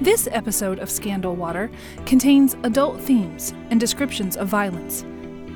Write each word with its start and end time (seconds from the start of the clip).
This 0.00 0.26
episode 0.32 0.80
of 0.80 0.90
Scandal 0.90 1.36
Water 1.36 1.70
contains 2.04 2.56
adult 2.64 3.00
themes 3.00 3.54
and 3.70 3.78
descriptions 3.78 4.36
of 4.36 4.48
violence. 4.48 5.04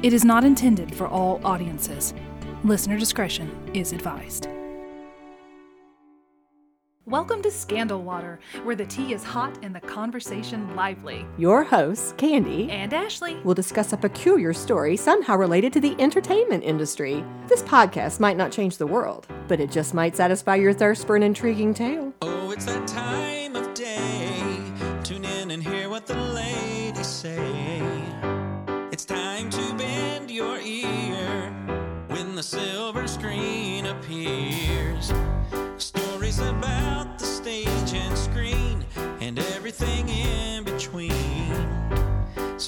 It 0.04 0.12
is 0.12 0.25
not 0.25 0.45
intended 0.45 0.95
for 0.95 1.08
all 1.08 1.41
audiences. 1.45 2.14
Listener 2.62 2.98
discretion 3.01 3.51
is 3.74 3.93
advised. 3.93 4.46
Welcome 7.04 7.43
to 7.43 7.51
Scandal 7.51 8.03
Water, 8.03 8.38
where 8.62 8.77
the 8.77 8.87
tea 8.87 9.12
is 9.12 9.24
hot 9.24 9.58
and 9.62 9.74
the 9.74 9.80
conversation 9.80 10.76
lively. 10.76 11.26
Your 11.36 11.64
hosts, 11.64 12.14
Candy, 12.16 12.70
And 12.70 12.94
Ashley. 12.94 13.40
will 13.42 13.54
discuss 13.54 13.92
a 13.92 13.96
peculiar 13.96 14.52
story 14.52 14.96
somehow 14.96 15.36
related 15.36 15.72
to 15.72 15.80
the 15.80 15.96
entertainment 15.98 16.62
industry. 16.62 17.24
This 17.48 17.62
podcast 17.62 18.20
might 18.20 18.36
not 18.36 18.52
change 18.52 18.77
the 18.77 18.86
world, 18.86 19.27
but 19.48 19.59
it 19.59 19.73
just 19.73 19.95
might 19.95 20.14
satisfy 20.14 20.55
your 20.55 20.74
thirst 20.74 21.09
for 21.09 21.16
an 21.16 21.24
intriguing 21.24 21.74
tale. 21.74 22.08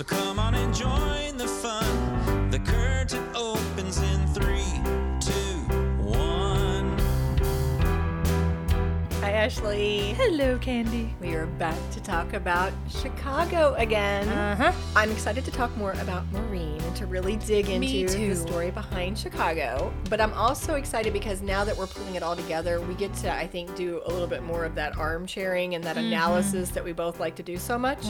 So 0.00 0.04
come 0.04 0.38
on 0.38 0.54
and 0.54 0.74
join 0.74 1.19
Ashley. 9.50 10.12
Hello, 10.12 10.56
Candy. 10.58 11.12
We 11.20 11.34
are 11.34 11.46
back 11.46 11.76
to 11.90 12.00
talk 12.00 12.34
about 12.34 12.72
Chicago 12.88 13.74
again. 13.78 14.28
Uh-huh. 14.28 14.70
I'm 14.94 15.10
excited 15.10 15.44
to 15.44 15.50
talk 15.50 15.76
more 15.76 15.90
about 15.94 16.24
Maureen 16.30 16.80
and 16.80 16.94
to 16.94 17.06
really 17.06 17.34
dig 17.34 17.68
into 17.68 18.06
the 18.28 18.36
story 18.36 18.70
behind 18.70 19.18
Chicago. 19.18 19.92
But 20.08 20.20
I'm 20.20 20.32
also 20.34 20.74
excited 20.76 21.12
because 21.12 21.42
now 21.42 21.64
that 21.64 21.76
we're 21.76 21.88
pulling 21.88 22.14
it 22.14 22.22
all 22.22 22.36
together, 22.36 22.80
we 22.80 22.94
get 22.94 23.12
to, 23.14 23.34
I 23.34 23.48
think, 23.48 23.74
do 23.74 24.00
a 24.06 24.08
little 24.12 24.28
bit 24.28 24.44
more 24.44 24.64
of 24.64 24.76
that 24.76 24.96
armchairing 24.96 25.74
and 25.74 25.82
that 25.82 25.96
Mm-hmm. 25.96 26.06
analysis 26.12 26.70
that 26.70 26.84
we 26.84 26.92
both 26.92 27.18
like 27.18 27.34
to 27.34 27.42
do 27.42 27.56
so 27.56 27.76
much. 27.76 28.06